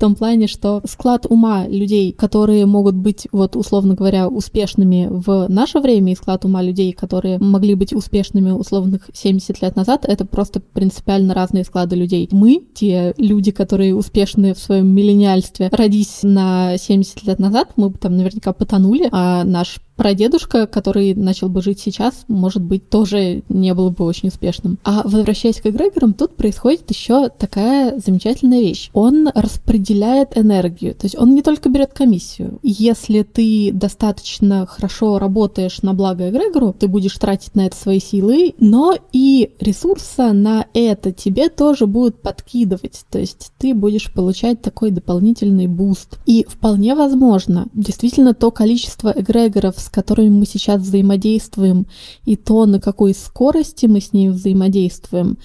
том 0.00 0.16
плане, 0.16 0.48
что 0.48 0.82
склад 0.86 1.26
ума 1.28 1.68
людей, 1.68 2.12
которые 2.12 2.66
могут 2.66 2.96
быть, 2.96 3.28
вот 3.32 3.54
условно 3.54 3.94
говоря, 3.94 4.28
успешными 4.28 5.08
в 5.10 5.46
наше 5.48 5.78
время, 5.78 6.12
и 6.12 6.16
склад 6.16 6.44
ума 6.44 6.62
людей, 6.62 6.92
которые 6.92 7.38
могли 7.38 7.74
быть 7.74 7.92
успешными 7.92 8.50
условных 8.50 9.10
70 9.12 9.62
лет 9.62 9.76
назад, 9.76 10.04
это 10.08 10.24
просто 10.24 10.60
принципиально 10.60 11.34
разные 11.34 11.64
склады 11.64 11.96
людей. 11.96 12.28
Мы, 12.32 12.62
те 12.74 13.14
люди, 13.18 13.50
которые 13.52 13.94
успешны 13.94 14.54
в 14.54 14.58
своем 14.58 14.88
миллениальстве, 14.88 15.68
родись 15.70 16.20
на 16.22 16.78
70 16.78 17.24
лет 17.24 17.38
назад, 17.38 17.72
мы 17.76 17.90
бы 17.90 17.98
там 17.98 18.16
наверняка 18.16 18.52
потонули, 18.52 19.08
а 19.12 19.44
наш 19.44 19.80
прадедушка, 20.00 20.66
который 20.66 21.14
начал 21.14 21.50
бы 21.50 21.60
жить 21.60 21.78
сейчас, 21.78 22.24
может 22.26 22.62
быть, 22.62 22.88
тоже 22.88 23.42
не 23.50 23.74
был 23.74 23.90
бы 23.90 24.06
очень 24.06 24.28
успешным. 24.28 24.78
А 24.82 25.02
возвращаясь 25.04 25.60
к 25.60 25.66
эгрегорам, 25.66 26.14
тут 26.14 26.36
происходит 26.36 26.90
еще 26.90 27.28
такая 27.28 28.00
замечательная 28.02 28.60
вещь. 28.60 28.88
Он 28.94 29.28
распределяет 29.34 30.38
энергию, 30.38 30.94
то 30.94 31.04
есть 31.04 31.18
он 31.18 31.34
не 31.34 31.42
только 31.42 31.68
берет 31.68 31.92
комиссию. 31.92 32.60
Если 32.62 33.24
ты 33.24 33.72
достаточно 33.74 34.64
хорошо 34.64 35.18
работаешь 35.18 35.82
на 35.82 35.92
благо 35.92 36.30
эгрегору, 36.30 36.72
ты 36.72 36.88
будешь 36.88 37.18
тратить 37.18 37.54
на 37.54 37.66
это 37.66 37.76
свои 37.76 38.00
силы, 38.00 38.54
но 38.58 38.96
и 39.12 39.50
ресурса 39.60 40.32
на 40.32 40.64
это 40.72 41.12
тебе 41.12 41.50
тоже 41.50 41.86
будут 41.86 42.22
подкидывать. 42.22 43.04
То 43.10 43.18
есть 43.18 43.52
ты 43.58 43.74
будешь 43.74 44.10
получать 44.10 44.62
такой 44.62 44.92
дополнительный 44.92 45.66
буст. 45.66 46.18
И 46.24 46.46
вполне 46.48 46.94
возможно, 46.94 47.66
действительно, 47.74 48.32
то 48.32 48.50
количество 48.50 49.12
эгрегоров, 49.14 49.78
с 49.78 49.89
которыми 49.90 50.30
мы 50.30 50.46
сейчас 50.46 50.80
взаимодействуем, 50.82 51.86
и 52.24 52.36
то, 52.36 52.66
на 52.66 52.80
какой 52.80 53.14
скорости 53.14 53.86
мы 53.86 54.00
с 54.00 54.12
ней 54.12 54.28
взаимодействуем, 54.28 55.38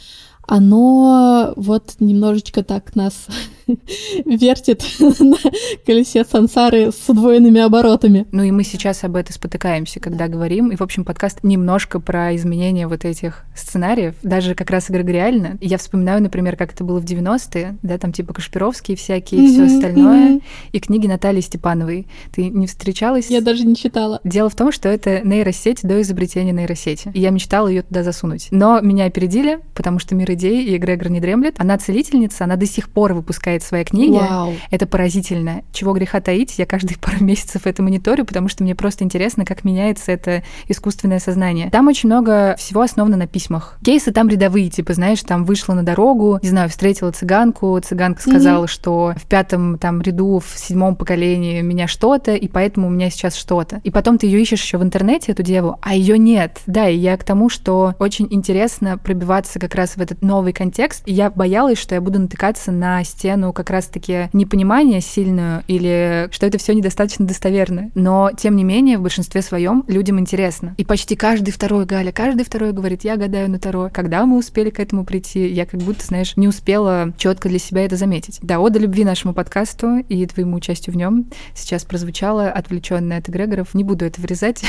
оно 0.48 1.54
вот 1.56 1.96
немножечко 2.00 2.64
так 2.64 2.96
нас 2.96 3.28
вертит 4.26 4.84
на 5.00 5.38
колесе 5.86 6.24
сансары 6.24 6.92
с 6.92 7.10
удвоенными 7.10 7.62
оборотами. 7.62 8.26
Ну 8.32 8.44
и 8.44 8.52
мы 8.52 8.64
сейчас 8.64 9.04
об 9.04 9.16
этом 9.16 9.34
спотыкаемся, 9.34 10.00
когда 10.00 10.28
говорим. 10.28 10.72
И, 10.72 10.76
в 10.76 10.82
общем, 10.82 11.06
подкаст 11.06 11.40
немножко 11.44 12.00
про 12.00 12.36
изменение 12.36 12.88
вот 12.88 13.06
этих 13.06 13.44
сценариев, 13.56 14.16
даже 14.24 14.56
как 14.56 14.70
раз 14.70 14.90
эгрегориально. 14.90 15.58
Я 15.62 15.78
вспоминаю, 15.78 16.22
например, 16.22 16.56
как 16.56 16.74
это 16.74 16.84
было 16.84 17.00
в 17.00 17.06
90-е, 17.06 17.78
да, 17.82 17.98
там 17.98 18.12
типа 18.12 18.34
Кашпировские 18.34 18.98
всякие 18.98 19.46
и 19.46 19.48
все 19.48 19.66
остальное, 19.66 20.42
и 20.72 20.80
книги 20.80 21.08
Натальи 21.08 21.42
Степановой. 21.42 22.08
Ты 22.34 22.50
не 22.50 22.68
встречалась? 22.68 23.30
Я 23.30 23.42
даже 23.42 23.66
не 23.66 23.76
читала. 23.76 24.20
Дело 24.24 24.50
в 24.50 24.56
том, 24.56 24.72
что 24.72 24.90
это 24.90 25.22
нейросеть 25.22 25.82
до 25.84 26.02
изобретения 26.02 26.52
нейросети. 26.52 27.12
И 27.14 27.20
я 27.20 27.30
мечтала 27.30 27.68
ее 27.68 27.82
туда 27.84 28.04
засунуть. 28.04 28.48
Но 28.52 28.80
меня 28.82 29.06
опередили, 29.06 29.60
потому 29.74 30.00
что 30.00 30.16
мир 30.16 30.32
идей 30.34 30.66
и 30.66 30.76
эгрегор 30.78 31.10
не 31.10 31.20
дремлет. 31.20 31.56
Она 31.58 31.78
целительница, 31.78 32.44
она 32.44 32.56
до 32.56 32.66
сих 32.66 32.90
пор 32.90 33.14
выпускает 33.14 33.55
свои 33.64 33.84
книги. 33.84 34.18
Вау. 34.18 34.54
Это 34.72 34.88
поразительно. 34.88 35.62
Чего 35.72 35.94
греха 35.94 36.22
таить, 36.22 36.58
я 36.58 36.66
каждые 36.66 36.98
пару 37.02 37.24
месяцев 37.24 37.66
это 37.66 37.82
мониторю, 37.84 38.26
потому 38.26 38.48
что 38.48 38.64
мне 38.64 38.76
просто 38.76 39.04
интересно, 39.04 39.46
как 39.46 39.64
меняется 39.64 40.12
это 40.12 40.44
искусственное 40.68 41.20
сознание. 41.20 41.70
Там 41.70 41.88
очень 41.88 42.10
много 42.10 42.56
всего 42.58 42.82
основано 42.82 43.18
на 43.18 43.28
письмах. 43.28 43.78
Кейсы 43.84 44.12
там 44.12 44.28
рядовые, 44.30 44.70
типа, 44.70 44.94
знаешь, 44.94 45.22
там 45.22 45.46
вышла 45.46 45.74
на 45.74 45.84
дорогу, 45.84 46.40
не 46.42 46.50
знаю, 46.50 46.70
встретила 46.70 47.12
цыганку, 47.12 47.80
цыганка 47.80 48.22
сказала, 48.22 48.66
mm-hmm. 48.66 48.70
что 48.70 49.14
в 49.16 49.28
пятом 49.28 49.78
там 49.78 50.02
ряду, 50.02 50.40
в 50.40 50.58
седьмом 50.58 50.96
поколении 50.96 51.62
меня 51.62 51.88
что-то, 51.88 52.36
и 52.36 52.48
поэтому 52.48 52.88
у 52.88 52.90
меня 52.90 53.10
сейчас 53.10 53.36
что-то. 53.36 53.82
И 53.84 53.92
потом 53.92 54.18
ты 54.18 54.28
ее 54.28 54.42
ищешь 54.42 54.62
еще 54.62 54.78
в 54.78 54.84
интернете, 54.84 55.32
эту 55.32 55.44
деву, 55.44 55.78
а 55.82 55.96
ее 55.96 56.18
нет. 56.18 56.62
Да, 56.66 56.88
и 56.88 56.98
я 56.98 57.18
к 57.18 57.24
тому, 57.24 57.50
что 57.50 57.94
очень 58.00 58.28
интересно 58.30 58.98
пробиваться 58.98 59.60
как 59.60 59.76
раз 59.76 59.96
в 59.96 60.02
этот 60.02 60.22
новый 60.22 60.54
контекст. 60.54 61.04
И 61.06 61.14
я 61.14 61.30
боялась, 61.30 61.78
что 61.78 61.96
я 61.96 62.02
буду 62.02 62.20
натыкаться 62.20 62.72
на 62.72 63.04
стену 63.04 63.45
как 63.54 63.70
раз-таки 63.70 64.30
непонимания 64.34 65.02
сильную 65.02 65.64
или 65.68 66.28
что 66.32 66.46
это 66.46 66.58
все 66.58 66.74
недостаточно 66.74 67.26
достоверно. 67.26 67.92
Но, 67.96 68.32
тем 68.36 68.56
не 68.56 68.64
менее, 68.64 68.98
в 68.98 69.02
большинстве 69.02 69.42
своем 69.42 69.84
людям 69.88 70.20
интересно. 70.20 70.76
И 70.78 70.86
почти 70.86 71.16
каждый 71.16 71.52
второй, 71.52 71.86
Галя, 71.86 72.12
каждый 72.12 72.46
второй 72.46 72.72
говорит, 72.72 73.04
я 73.04 73.18
гадаю 73.18 73.50
на 73.50 73.60
Таро. 73.60 73.90
Когда 73.92 74.26
мы 74.26 74.38
успели 74.38 74.70
к 74.70 74.80
этому 74.80 75.06
прийти? 75.06 75.48
Я 75.48 75.66
как 75.66 75.82
будто, 75.82 76.06
знаешь, 76.06 76.36
не 76.38 76.48
успела 76.48 77.14
четко 77.18 77.50
для 77.50 77.60
себя 77.60 77.86
это 77.86 77.96
заметить. 77.96 78.40
Да, 78.42 78.60
ода 78.60 78.80
любви 78.80 79.04
нашему 79.04 79.34
подкасту 79.34 79.98
и 79.98 80.26
твоему 80.26 80.58
участию 80.58 80.94
в 80.94 80.98
нем 80.98 81.26
сейчас 81.54 81.84
прозвучало 81.84 82.50
отвлеченное 82.50 83.20
от 83.20 83.30
эгрегоров. 83.30 83.74
Не 83.74 83.84
буду 83.84 84.06
это 84.06 84.22
вырезать. 84.22 84.64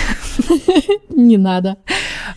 Не 1.11 1.37
надо. 1.37 1.78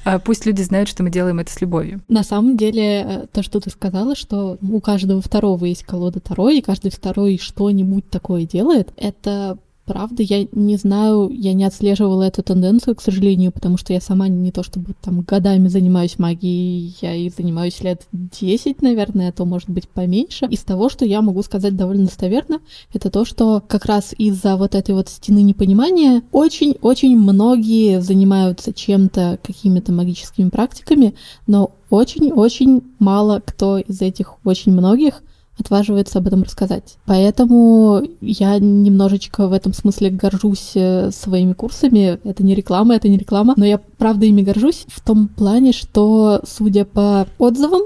А 0.05 0.19
пусть 0.19 0.45
люди 0.45 0.61
знают, 0.61 0.89
что 0.89 1.03
мы 1.03 1.09
делаем 1.09 1.39
это 1.39 1.51
с 1.51 1.61
любовью. 1.61 2.01
На 2.07 2.23
самом 2.23 2.57
деле, 2.57 2.83
э, 2.83 3.25
то, 3.31 3.43
что 3.43 3.59
ты 3.59 3.69
сказала, 3.69 4.15
что 4.15 4.57
у 4.61 4.79
каждого 4.79 5.21
второго 5.21 5.65
есть 5.65 5.83
колода 5.83 6.19
Таро, 6.29 6.49
и 6.49 6.61
каждый 6.61 6.91
второй 6.91 7.39
что-нибудь 7.39 8.07
такое 8.09 8.45
делает, 8.45 8.89
это 8.97 9.57
правда, 9.85 10.21
я 10.21 10.45
не 10.51 10.77
знаю, 10.77 11.31
я 11.33 11.53
не 11.53 11.63
отслеживала 11.63 12.21
эту 12.21 12.43
тенденцию, 12.43 12.95
к 12.95 13.01
сожалению, 13.01 13.51
потому 13.51 13.75
что 13.77 13.91
я 13.91 13.99
сама 13.99 14.27
не 14.27 14.51
то 14.51 14.61
чтобы 14.61 14.93
там 15.01 15.21
годами 15.21 15.67
занимаюсь 15.67 16.19
магией, 16.19 16.95
я 17.01 17.15
и 17.15 17.31
занимаюсь 17.31 17.81
лет 17.81 18.03
10, 18.11 18.83
наверное, 18.83 19.29
а 19.29 19.31
то 19.31 19.45
может 19.45 19.67
быть 19.67 19.89
поменьше. 19.89 20.45
Из 20.45 20.59
того, 20.59 20.89
что 20.89 21.05
я 21.05 21.23
могу 21.23 21.41
сказать 21.41 21.75
довольно 21.75 22.05
достоверно, 22.05 22.59
это 22.93 23.09
то, 23.09 23.25
что 23.25 23.63
как 23.67 23.85
раз 23.85 24.13
из-за 24.15 24.57
вот 24.57 24.75
этой 24.75 24.93
вот 24.93 25.09
стены 25.09 25.41
непонимания 25.41 26.21
очень-очень 26.31 27.17
многие 27.17 27.99
занимаются 27.99 28.71
чем-то, 28.71 29.39
какими-то 29.41 29.91
магическими 29.91 30.49
практиками, 30.49 31.15
но 31.47 31.71
очень-очень 31.89 32.83
мало 32.99 33.41
кто 33.43 33.79
из 33.79 34.03
этих 34.03 34.35
очень 34.45 34.71
многих 34.73 35.23
отваживается 35.59 36.19
об 36.19 36.27
этом 36.27 36.43
рассказать. 36.43 36.97
Поэтому 37.05 38.01
я 38.21 38.57
немножечко 38.59 39.47
в 39.47 39.53
этом 39.53 39.73
смысле 39.73 40.09
горжусь 40.09 40.71
э, 40.75 41.11
своими 41.11 41.53
курсами. 41.53 42.19
Это 42.23 42.43
не 42.43 42.55
реклама, 42.55 42.95
это 42.95 43.09
не 43.09 43.17
реклама, 43.17 43.53
но 43.57 43.65
я 43.65 43.77
правда 43.77 44.25
ими 44.25 44.41
горжусь 44.41 44.85
в 44.87 45.01
том 45.01 45.27
плане, 45.27 45.73
что, 45.73 46.41
судя 46.47 46.85
по 46.85 47.27
отзывам, 47.37 47.81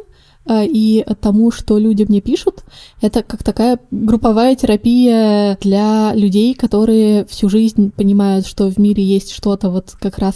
э, 0.45 0.65
и 0.65 1.05
тому, 1.21 1.51
что 1.51 1.77
люди 1.77 2.05
мне 2.07 2.21
пишут, 2.21 2.63
это 3.01 3.23
как 3.23 3.43
такая 3.43 3.79
групповая 3.91 4.55
терапия 4.55 5.57
для 5.61 6.13
людей, 6.13 6.53
которые 6.53 7.25
всю 7.25 7.49
жизнь 7.49 7.91
понимают, 7.91 8.45
что 8.45 8.69
в 8.69 8.77
мире 8.77 9.03
есть 9.03 9.31
что-то 9.31 9.69
вот 9.69 9.95
как 9.99 10.17
раз 10.19 10.35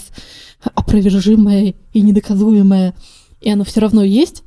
опровержимое 0.74 1.75
и 1.94 2.01
недоказуемое, 2.01 2.96
и 3.41 3.50
оно 3.50 3.63
все 3.63 3.79
равно 3.82 4.03
есть, 4.03 4.44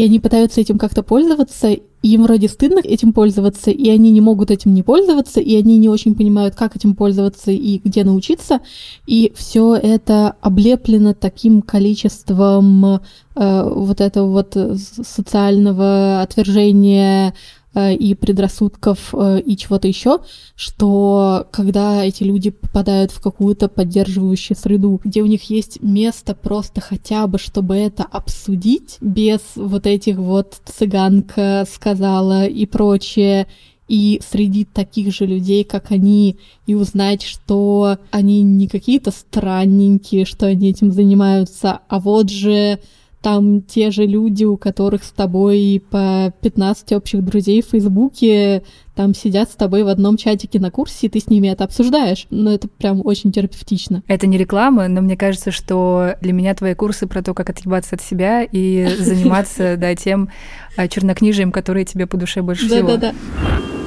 и 0.00 0.04
они 0.04 0.18
пытаются 0.18 0.62
этим 0.62 0.78
как-то 0.78 1.02
пользоваться, 1.02 1.76
им 2.02 2.22
вроде 2.22 2.48
стыдно 2.48 2.78
этим 2.78 3.12
пользоваться, 3.12 3.70
и 3.70 3.90
они 3.90 4.10
не 4.12 4.22
могут 4.22 4.50
этим 4.50 4.72
не 4.72 4.82
пользоваться, 4.82 5.40
и 5.42 5.54
они 5.54 5.76
не 5.76 5.90
очень 5.90 6.14
понимают, 6.14 6.54
как 6.54 6.74
этим 6.74 6.94
пользоваться 6.94 7.50
и 7.50 7.76
где 7.84 8.02
научиться. 8.02 8.60
И 9.06 9.30
все 9.36 9.74
это 9.74 10.36
облеплено 10.40 11.12
таким 11.12 11.60
количеством 11.60 12.86
э, 12.86 13.00
вот 13.34 14.00
этого 14.00 14.30
вот 14.30 14.56
социального 14.86 16.22
отвержения, 16.22 17.34
и 17.74 18.14
предрассудков 18.14 19.14
э, 19.14 19.40
и 19.40 19.56
чего-то 19.56 19.86
еще, 19.86 20.20
что 20.56 21.46
когда 21.52 22.04
эти 22.04 22.24
люди 22.24 22.50
попадают 22.50 23.12
в 23.12 23.20
какую-то 23.20 23.68
поддерживающую 23.68 24.56
среду, 24.56 25.00
где 25.04 25.22
у 25.22 25.26
них 25.26 25.44
есть 25.50 25.80
место 25.80 26.34
просто 26.34 26.80
хотя 26.80 27.26
бы, 27.26 27.38
чтобы 27.38 27.76
это 27.76 28.02
обсудить, 28.02 28.96
без 29.00 29.40
вот 29.54 29.86
этих 29.86 30.16
вот 30.16 30.60
цыганка 30.64 31.64
сказала 31.72 32.46
и 32.46 32.66
прочее, 32.66 33.46
и 33.90 34.20
среди 34.28 34.64
таких 34.64 35.12
же 35.12 35.26
людей, 35.26 35.64
как 35.64 35.90
они, 35.90 36.38
и 36.66 36.74
узнать, 36.74 37.22
что 37.22 37.98
они 38.12 38.42
не 38.42 38.68
какие-то 38.68 39.10
странненькие, 39.10 40.24
что 40.24 40.46
они 40.46 40.70
этим 40.70 40.92
занимаются, 40.92 41.80
а 41.88 41.98
вот 41.98 42.30
же 42.30 42.78
там 43.22 43.60
те 43.62 43.90
же 43.90 44.06
люди, 44.06 44.44
у 44.44 44.56
которых 44.56 45.04
с 45.04 45.10
тобой 45.10 45.82
по 45.90 46.32
15 46.40 46.92
общих 46.92 47.22
друзей 47.22 47.62
в 47.62 47.66
Фейсбуке, 47.66 48.62
там 48.94 49.14
сидят 49.14 49.50
с 49.50 49.54
тобой 49.54 49.82
в 49.82 49.88
одном 49.88 50.16
чатике 50.16 50.58
на 50.58 50.70
курсе, 50.70 51.06
и 51.06 51.10
ты 51.10 51.20
с 51.20 51.28
ними 51.28 51.48
это 51.48 51.64
обсуждаешь. 51.64 52.26
Но 52.30 52.52
это 52.52 52.68
прям 52.68 53.00
очень 53.04 53.30
терапевтично. 53.30 54.02
Это 54.08 54.26
не 54.26 54.38
реклама, 54.38 54.88
но 54.88 55.00
мне 55.00 55.16
кажется, 55.16 55.50
что 55.50 56.16
для 56.20 56.32
меня 56.32 56.54
твои 56.54 56.74
курсы 56.74 57.06
про 57.06 57.22
то, 57.22 57.34
как 57.34 57.50
отъебаться 57.50 57.96
от 57.96 58.02
себя 58.02 58.42
и 58.42 58.88
заниматься, 58.98 59.76
да, 59.76 59.94
тем 59.94 60.30
а, 60.76 60.88
чернокнижием, 60.88 61.52
которое 61.52 61.84
тебе 61.84 62.06
по 62.06 62.16
душе 62.16 62.42
больше 62.42 62.66
всего. 62.66 62.88
Да-да-да. 62.88 63.79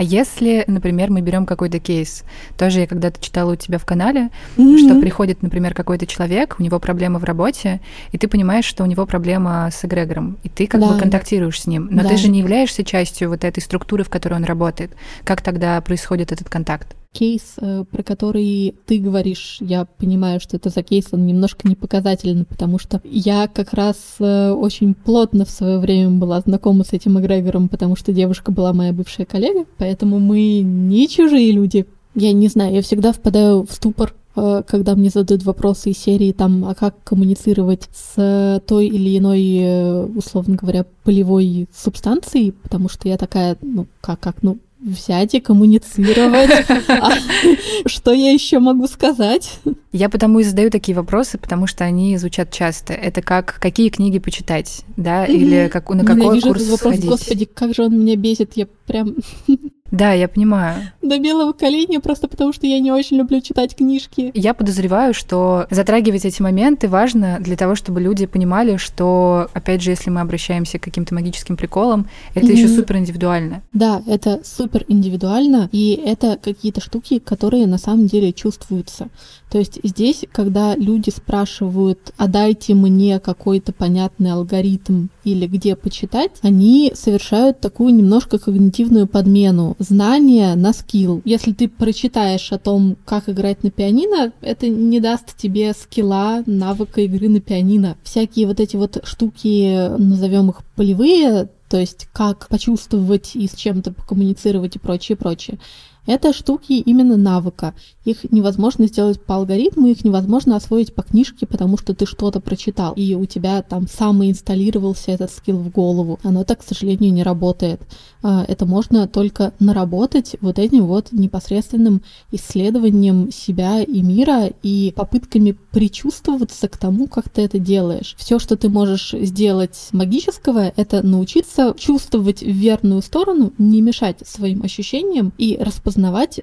А 0.00 0.02
если, 0.02 0.64
например, 0.66 1.10
мы 1.10 1.20
берем 1.20 1.44
какой-то 1.44 1.78
кейс, 1.78 2.24
тоже 2.56 2.80
я 2.80 2.86
когда-то 2.86 3.20
читала 3.20 3.52
у 3.52 3.56
тебя 3.56 3.76
в 3.76 3.84
канале, 3.84 4.30
mm-hmm. 4.56 4.78
что 4.78 4.98
приходит, 4.98 5.42
например, 5.42 5.74
какой-то 5.74 6.06
человек, 6.06 6.56
у 6.58 6.62
него 6.62 6.80
проблемы 6.80 7.18
в 7.18 7.24
работе, 7.24 7.82
и 8.10 8.16
ты 8.16 8.26
понимаешь, 8.26 8.64
что 8.64 8.82
у 8.82 8.86
него 8.86 9.04
проблема 9.04 9.68
с 9.70 9.84
эгрегором, 9.84 10.38
и 10.42 10.48
ты 10.48 10.66
как 10.66 10.80
да. 10.80 10.86
бы 10.86 10.98
контактируешь 10.98 11.60
с 11.60 11.66
ним, 11.66 11.88
но 11.90 12.02
да. 12.02 12.08
ты 12.08 12.16
же 12.16 12.28
не 12.28 12.38
являешься 12.38 12.82
частью 12.82 13.28
вот 13.28 13.44
этой 13.44 13.60
структуры, 13.60 14.02
в 14.02 14.08
которой 14.08 14.36
он 14.36 14.44
работает. 14.44 14.92
Как 15.22 15.42
тогда 15.42 15.78
происходит 15.82 16.32
этот 16.32 16.48
контакт? 16.48 16.96
Кейс, 17.12 17.56
э, 17.60 17.84
про 17.90 18.02
который 18.02 18.74
ты 18.86 18.98
говоришь, 18.98 19.58
я 19.60 19.84
понимаю, 19.84 20.40
что 20.40 20.56
это 20.56 20.70
за 20.70 20.82
кейс, 20.82 21.06
он 21.12 21.26
немножко 21.26 21.68
не 21.68 21.74
показательный, 21.74 22.44
потому 22.44 22.78
что 22.78 23.00
я 23.04 23.48
как 23.48 23.72
раз 23.72 23.96
э, 24.20 24.50
очень 24.52 24.94
плотно 24.94 25.44
в 25.44 25.50
свое 25.50 25.78
время 25.78 26.10
была 26.10 26.40
знакома 26.40 26.84
с 26.84 26.92
этим 26.92 27.18
эгрегором, 27.18 27.68
потому 27.68 27.96
что 27.96 28.12
девушка 28.12 28.52
была 28.52 28.72
моя 28.72 28.92
бывшая 28.92 29.24
коллега, 29.24 29.66
поэтому 29.76 30.18
мы 30.18 30.60
не 30.60 31.08
чужие 31.08 31.50
люди. 31.52 31.86
Я 32.14 32.32
не 32.32 32.48
знаю, 32.48 32.74
я 32.74 32.82
всегда 32.82 33.12
впадаю 33.12 33.66
в 33.68 33.72
ступор, 33.72 34.14
э, 34.36 34.62
когда 34.66 34.94
мне 34.94 35.10
задают 35.10 35.42
вопросы 35.42 35.90
из 35.90 35.98
серии 35.98 36.30
там, 36.30 36.64
а 36.64 36.74
как 36.74 37.02
коммуницировать 37.02 37.88
с 37.92 38.62
той 38.66 38.86
или 38.86 39.18
иной, 39.18 40.16
условно 40.16 40.54
говоря, 40.54 40.86
полевой 41.02 41.66
субстанцией, 41.74 42.52
потому 42.52 42.88
что 42.88 43.08
я 43.08 43.16
такая, 43.16 43.56
ну, 43.62 43.88
как, 44.00 44.20
как, 44.20 44.42
ну, 44.42 44.58
взять 44.80 45.34
и 45.34 45.40
коммуницировать. 45.40 46.50
А 46.88 47.88
что 47.88 48.12
я 48.12 48.32
еще 48.32 48.58
могу 48.58 48.86
сказать? 48.86 49.58
Я 49.92 50.08
потому 50.08 50.40
и 50.40 50.44
задаю 50.44 50.70
такие 50.70 50.94
вопросы, 50.94 51.38
потому 51.38 51.66
что 51.66 51.84
они 51.84 52.16
звучат 52.18 52.52
часто. 52.52 52.92
Это 52.92 53.22
как 53.22 53.58
какие 53.60 53.90
книги 53.90 54.18
почитать, 54.18 54.84
да, 54.96 55.24
или 55.24 55.68
как 55.68 55.88
на 55.90 56.04
какой 56.04 56.40
курс 56.40 56.68
вопрос, 56.68 56.98
Господи, 57.00 57.44
как 57.46 57.74
же 57.74 57.84
он 57.84 57.98
меня 58.00 58.16
бесит, 58.16 58.52
я 58.54 58.66
прям 58.86 59.16
Да, 59.90 60.12
я 60.12 60.28
понимаю. 60.28 60.92
До 61.02 61.18
белого 61.18 61.52
коленя 61.52 62.00
просто 62.00 62.28
потому, 62.28 62.52
что 62.52 62.66
я 62.66 62.78
не 62.80 62.92
очень 62.92 63.16
люблю 63.16 63.40
читать 63.40 63.74
книжки. 63.74 64.30
Я 64.34 64.54
подозреваю, 64.54 65.14
что 65.14 65.66
затрагивать 65.70 66.24
эти 66.24 66.40
моменты 66.42 66.88
важно 66.88 67.38
для 67.40 67.56
того, 67.56 67.74
чтобы 67.74 68.00
люди 68.00 68.26
понимали, 68.26 68.76
что, 68.76 69.48
опять 69.52 69.82
же, 69.82 69.90
если 69.90 70.10
мы 70.10 70.20
обращаемся 70.20 70.78
к 70.78 70.82
каким-то 70.82 71.14
магическим 71.14 71.56
приколам, 71.56 72.08
это 72.34 72.46
mm-hmm. 72.46 72.52
еще 72.52 72.68
супер 72.68 72.98
индивидуально. 72.98 73.62
Да, 73.72 74.02
это 74.06 74.40
супер 74.44 74.84
индивидуально, 74.88 75.68
и 75.72 76.00
это 76.04 76.38
какие-то 76.42 76.80
штуки, 76.80 77.18
которые 77.18 77.66
на 77.66 77.78
самом 77.78 78.06
деле 78.06 78.32
чувствуются. 78.32 79.08
То 79.50 79.58
есть 79.58 79.80
здесь, 79.82 80.24
когда 80.30 80.76
люди 80.76 81.10
спрашивают, 81.10 82.12
а 82.16 82.28
дайте 82.28 82.74
мне 82.74 83.18
какой-то 83.18 83.72
понятный 83.72 84.32
алгоритм 84.32 85.08
или 85.24 85.46
где 85.46 85.76
почитать, 85.76 86.32
они 86.42 86.92
совершают 86.94 87.60
такую 87.60 87.94
немножко 87.94 88.38
когнитивную 88.38 89.06
подмену. 89.06 89.76
Знание 89.78 90.54
на 90.54 90.72
скилл. 90.72 91.22
Если 91.24 91.52
ты 91.52 91.68
прочитаешь 91.68 92.52
о 92.52 92.58
том, 92.58 92.96
как 93.04 93.28
играть 93.28 93.62
на 93.62 93.70
пианино, 93.70 94.32
это 94.40 94.68
не 94.68 95.00
даст 95.00 95.36
тебе 95.36 95.72
скилла, 95.72 96.42
навыка 96.46 97.00
игры 97.02 97.28
на 97.28 97.40
пианино. 97.40 97.96
Всякие 98.02 98.46
вот 98.46 98.60
эти 98.60 98.76
вот 98.76 99.00
штуки, 99.04 99.96
назовем 99.98 100.50
их 100.50 100.64
полевые, 100.76 101.48
то 101.68 101.78
есть 101.78 102.08
как 102.12 102.48
почувствовать 102.48 103.36
и 103.36 103.46
с 103.46 103.54
чем-то 103.54 103.92
покоммуницировать 103.92 104.76
и 104.76 104.78
прочее, 104.80 105.16
прочее. 105.16 105.58
Это 106.06 106.32
штуки 106.32 106.72
именно 106.72 107.16
навыка. 107.16 107.74
Их 108.04 108.30
невозможно 108.32 108.86
сделать 108.86 109.20
по 109.22 109.36
алгоритму, 109.36 109.88
их 109.88 110.04
невозможно 110.04 110.56
освоить 110.56 110.94
по 110.94 111.02
книжке, 111.02 111.46
потому 111.46 111.76
что 111.76 111.94
ты 111.94 112.06
что-то 112.06 112.40
прочитал, 112.40 112.94
и 112.94 113.14
у 113.14 113.26
тебя 113.26 113.62
там 113.62 113.86
самоинсталлировался 113.86 115.12
этот 115.12 115.30
скилл 115.30 115.58
в 115.58 115.70
голову. 115.70 116.18
Оно 116.22 116.44
так, 116.44 116.60
к 116.60 116.66
сожалению, 116.66 117.12
не 117.12 117.22
работает. 117.22 117.80
А, 118.22 118.44
это 118.48 118.66
можно 118.66 119.06
только 119.06 119.52
наработать 119.60 120.36
вот 120.40 120.58
этим 120.58 120.86
вот 120.86 121.12
непосредственным 121.12 122.02
исследованием 122.32 123.30
себя 123.30 123.82
и 123.82 124.02
мира 124.02 124.50
и 124.62 124.92
попытками 124.96 125.56
причувствоваться 125.70 126.68
к 126.68 126.76
тому, 126.76 127.06
как 127.06 127.28
ты 127.28 127.42
это 127.42 127.58
делаешь. 127.58 128.14
Все, 128.18 128.38
что 128.38 128.56
ты 128.56 128.68
можешь 128.68 129.12
сделать 129.12 129.88
магического, 129.92 130.72
это 130.74 131.06
научиться 131.06 131.74
чувствовать 131.78 132.40
в 132.40 132.50
верную 132.50 133.02
сторону, 133.02 133.52
не 133.58 133.80
мешать 133.80 134.26
своим 134.26 134.62
ощущениям 134.62 135.32
и 135.38 135.56
распознавать, 135.60 135.89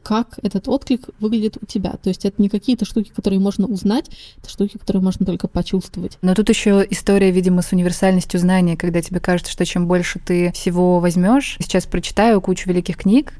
как 0.03 0.39
этот 0.41 0.67
отклик 0.67 1.09
выглядит 1.19 1.57
у 1.61 1.65
тебя. 1.65 1.91
То 2.01 2.09
есть 2.09 2.25
это 2.25 2.41
не 2.41 2.49
какие-то 2.49 2.85
штуки, 2.85 3.11
которые 3.15 3.39
можно 3.39 3.67
узнать, 3.67 4.09
это 4.37 4.49
штуки, 4.49 4.77
которые 4.77 5.01
можно 5.01 5.25
только 5.25 5.47
почувствовать. 5.47 6.17
Но 6.21 6.33
тут 6.33 6.49
еще 6.49 6.85
история, 6.89 7.31
видимо, 7.31 7.61
с 7.61 7.71
универсальностью 7.71 8.39
знания, 8.39 8.77
когда 8.77 9.01
тебе 9.01 9.19
кажется, 9.19 9.51
что 9.51 9.65
чем 9.65 9.87
больше 9.87 10.19
ты 10.19 10.51
всего 10.53 10.99
возьмешь, 10.99 11.57
сейчас 11.59 11.85
прочитаю 11.85 12.41
кучу 12.41 12.69
великих 12.69 12.97
книг, 12.97 13.33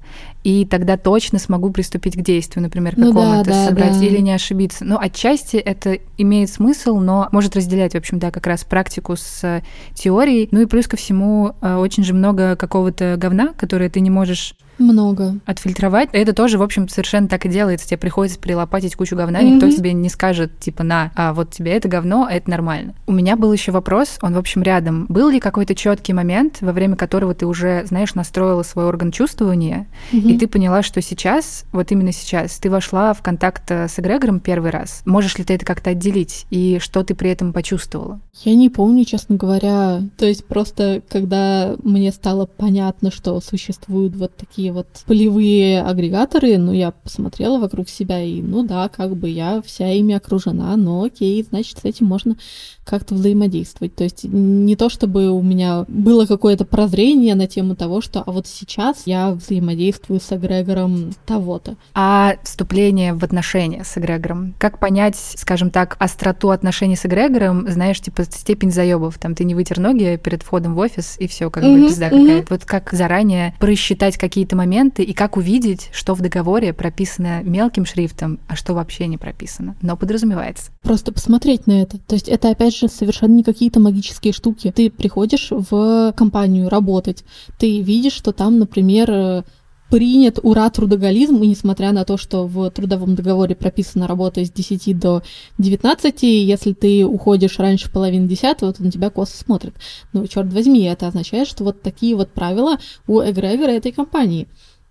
и 0.48 0.64
тогда 0.64 0.96
точно 0.96 1.40
смогу 1.40 1.72
приступить 1.72 2.16
к 2.16 2.22
действию, 2.22 2.64
например, 2.64 2.94
ну, 2.96 3.08
какому-то 3.08 3.50
да, 3.50 3.66
собрать 3.66 4.00
да. 4.00 4.06
или 4.06 4.20
не 4.20 4.32
ошибиться. 4.32 4.86
Но 4.86 4.98
отчасти 4.98 5.58
это 5.58 6.00
имеет 6.18 6.50
смысл, 6.50 7.00
но 7.00 7.28
может 7.34 7.58
разделять, 7.58 7.92
в 7.92 7.98
общем, 7.98 8.18
да, 8.18 8.32
как 8.32 8.48
раз 8.48 8.64
практику 8.64 9.18
с 9.18 9.62
теорией. 9.94 10.48
Ну 10.52 10.62
и 10.62 10.66
плюс 10.66 10.88
ко 10.88 10.96
всему 10.96 11.52
э, 11.60 11.76
очень 11.76 12.06
же 12.06 12.14
много 12.14 12.56
какого-то 12.56 13.18
говна, 13.18 13.50
которое 13.58 13.90
ты 13.90 14.00
не 14.00 14.10
можешь 14.10 14.56
много. 14.80 15.40
Отфильтровать. 15.46 16.10
Это 16.12 16.34
тоже, 16.34 16.58
в 16.58 16.64
общем, 16.64 16.88
совершенно 16.88 17.28
так 17.28 17.46
и 17.46 17.50
делается. 17.50 17.88
Тебе 17.88 17.98
приходится 17.98 18.40
прилопатить 18.40 18.96
кучу 18.96 19.16
говна, 19.16 19.42
mm-hmm. 19.42 19.52
никто 19.56 19.70
тебе 19.72 19.94
не 19.94 20.10
скажет, 20.10 20.60
типа, 20.60 20.84
на, 20.84 21.12
а 21.16 21.34
вот 21.34 21.52
тебе 21.52 21.72
это 21.72 21.88
говно, 21.88 22.28
а 22.30 22.34
это 22.34 22.50
нормально. 22.50 22.94
У 23.06 23.12
меня 23.12 23.36
был 23.36 23.52
еще 23.52 23.72
вопрос, 23.72 24.18
он, 24.22 24.34
в 24.34 24.38
общем, 24.38 24.62
рядом. 24.62 25.06
Был 25.10 25.30
ли 25.30 25.40
какой-то 25.40 25.76
четкий 25.76 26.14
момент, 26.14 26.58
во 26.62 26.72
время 26.72 26.96
которого 26.96 27.34
ты 27.34 27.46
уже, 27.46 27.86
знаешь, 27.86 28.14
настроила 28.16 28.64
свой 28.64 28.86
орган 28.86 29.12
чувствования, 29.12 29.88
mm-hmm. 30.12 30.32
и 30.32 30.37
ты 30.38 30.48
поняла, 30.48 30.84
что 30.84 31.02
сейчас, 31.02 31.66
вот 31.72 31.92
именно 31.92 32.12
сейчас, 32.12 32.58
ты 32.58 32.70
вошла 32.70 33.14
в 33.14 33.22
контакт 33.22 33.70
э, 33.72 33.88
с 33.88 34.00
эгрегором 34.00 34.40
первый 34.40 34.72
раз. 34.72 35.02
Можешь 35.06 35.38
ли 35.38 35.44
ты 35.44 35.54
это 35.54 35.66
как-то 35.66 35.92
отделить? 35.92 36.46
И 36.50 36.80
что 36.80 37.04
ты 37.04 37.16
при 37.16 37.30
этом 37.30 37.54
почувствовала? 37.54 38.20
Я 38.44 38.56
не 38.56 38.70
помню, 38.70 39.06
честно 39.06 39.36
говоря. 39.36 40.02
То 40.18 40.26
есть 40.26 40.46
просто, 40.46 41.02
когда 41.10 41.76
мне 41.84 42.12
стало 42.12 42.46
понятно, 42.46 43.12
что 43.12 43.40
существуют 43.42 44.16
вот 44.16 44.36
такие 44.36 44.72
вот 44.72 44.88
полевые 45.06 45.82
агрегаторы, 45.82 46.58
ну, 46.58 46.72
я 46.72 46.92
посмотрела 46.92 47.60
вокруг 47.60 47.90
себя, 47.90 48.22
и, 48.22 48.42
ну 48.42 48.64
да, 48.64 48.90
как 48.90 49.16
бы 49.16 49.30
я 49.30 49.62
вся 49.66 49.92
ими 49.92 50.14
окружена, 50.14 50.76
но 50.78 51.04
окей, 51.04 51.44
значит, 51.44 51.80
с 51.80 51.86
этим 51.86 52.06
можно 52.06 52.38
как-то 52.86 53.16
взаимодействовать. 53.16 53.96
То 53.96 54.04
есть 54.04 54.24
не 54.24 54.76
то, 54.76 54.90
чтобы 54.90 55.30
у 55.32 55.42
меня 55.42 55.86
было 55.88 56.26
какое-то 56.26 56.66
прозрение 56.66 57.36
на 57.36 57.48
тему 57.48 57.76
того, 57.76 58.02
что 58.02 58.22
а 58.22 58.32
вот 58.32 58.48
сейчас 58.48 59.04
я 59.06 59.32
взаимодействую 59.32 60.20
эгрегором 60.32 61.14
того-то. 61.26 61.76
А 61.94 62.36
вступление 62.44 63.14
в 63.14 63.24
отношения 63.24 63.84
с 63.84 63.98
эгрегором? 63.98 64.54
Как 64.58 64.80
понять, 64.80 65.16
скажем 65.16 65.70
так, 65.70 65.96
остроту 66.00 66.50
отношений 66.50 66.96
с 66.96 67.06
эгрегором, 67.06 67.70
знаешь, 67.70 68.00
типа 68.00 68.24
степень 68.24 68.72
заебов? 68.72 69.18
Там 69.18 69.36
ты 69.36 69.44
не 69.44 69.56
вытер 69.56 69.80
ноги 69.80 70.20
перед 70.22 70.44
входом 70.44 70.76
в 70.76 70.80
офис, 70.80 71.16
и 71.20 71.28
все 71.28 71.50
как 71.50 71.64
mm-hmm, 71.64 71.82
бы 71.82 71.88
пизда 71.88 72.08
mm-hmm. 72.08 72.22
какая-то. 72.22 72.54
Вот 72.54 72.66
как 72.66 72.92
заранее 72.92 73.56
просчитать 73.60 74.18
какие-то 74.18 74.56
моменты 74.56 75.04
и 75.04 75.14
как 75.14 75.38
увидеть, 75.38 75.90
что 75.92 76.14
в 76.14 76.22
договоре 76.22 76.74
прописано 76.74 77.42
мелким 77.44 77.86
шрифтом, 77.86 78.40
а 78.48 78.56
что 78.56 78.74
вообще 78.74 79.08
не 79.08 79.18
прописано, 79.18 79.76
но 79.82 79.98
подразумевается. 79.98 80.72
Просто 80.82 81.12
посмотреть 81.12 81.68
на 81.68 81.82
это. 81.82 81.98
То 81.98 82.16
есть 82.16 82.28
это 82.28 82.50
опять 82.50 82.76
же 82.76 82.88
совершенно 82.88 83.34
не 83.34 83.44
какие-то 83.44 83.80
магические 83.80 84.34
штуки. 84.34 84.72
Ты 84.76 84.90
приходишь 84.90 85.48
в 85.52 86.14
компанию 86.16 86.70
работать, 86.70 87.24
ты 87.58 87.82
видишь, 87.82 88.14
что 88.14 88.32
там, 88.32 88.60
например, 88.60 89.10
э, 89.10 89.44
принят 89.90 90.40
ура 90.44 90.70
трудоголизм, 90.70 91.42
и 91.44 91.48
несмотря 91.48 91.92
на 91.92 92.06
то, 92.06 92.18
что 92.18 92.46
в 92.46 92.70
трудовом 92.72 93.16
договоре 93.16 93.56
прописана 93.56 94.08
работа 94.08 94.44
с 94.44 94.52
10 94.52 94.98
до 95.00 95.24
19, 95.58 96.24
если 96.24 96.74
ты 96.74 97.06
уходишь 97.06 97.60
раньше 97.60 97.92
половины 97.92 98.28
десятого, 98.28 98.74
то 98.74 98.84
на 98.84 98.92
тебя 98.92 99.10
косо 99.10 99.38
смотрят. 99.38 99.74
Ну, 100.14 100.28
черт 100.28 100.52
возьми, 100.52 100.84
это 100.84 101.08
означает, 101.08 101.48
что 101.48 101.64
вот 101.64 101.82
такие 101.82 102.16
вот 102.16 102.32
правила 102.32 102.78
у 103.08 103.22
эгрегора 103.22 103.72
этой 103.72 103.92
компании. 103.92 104.48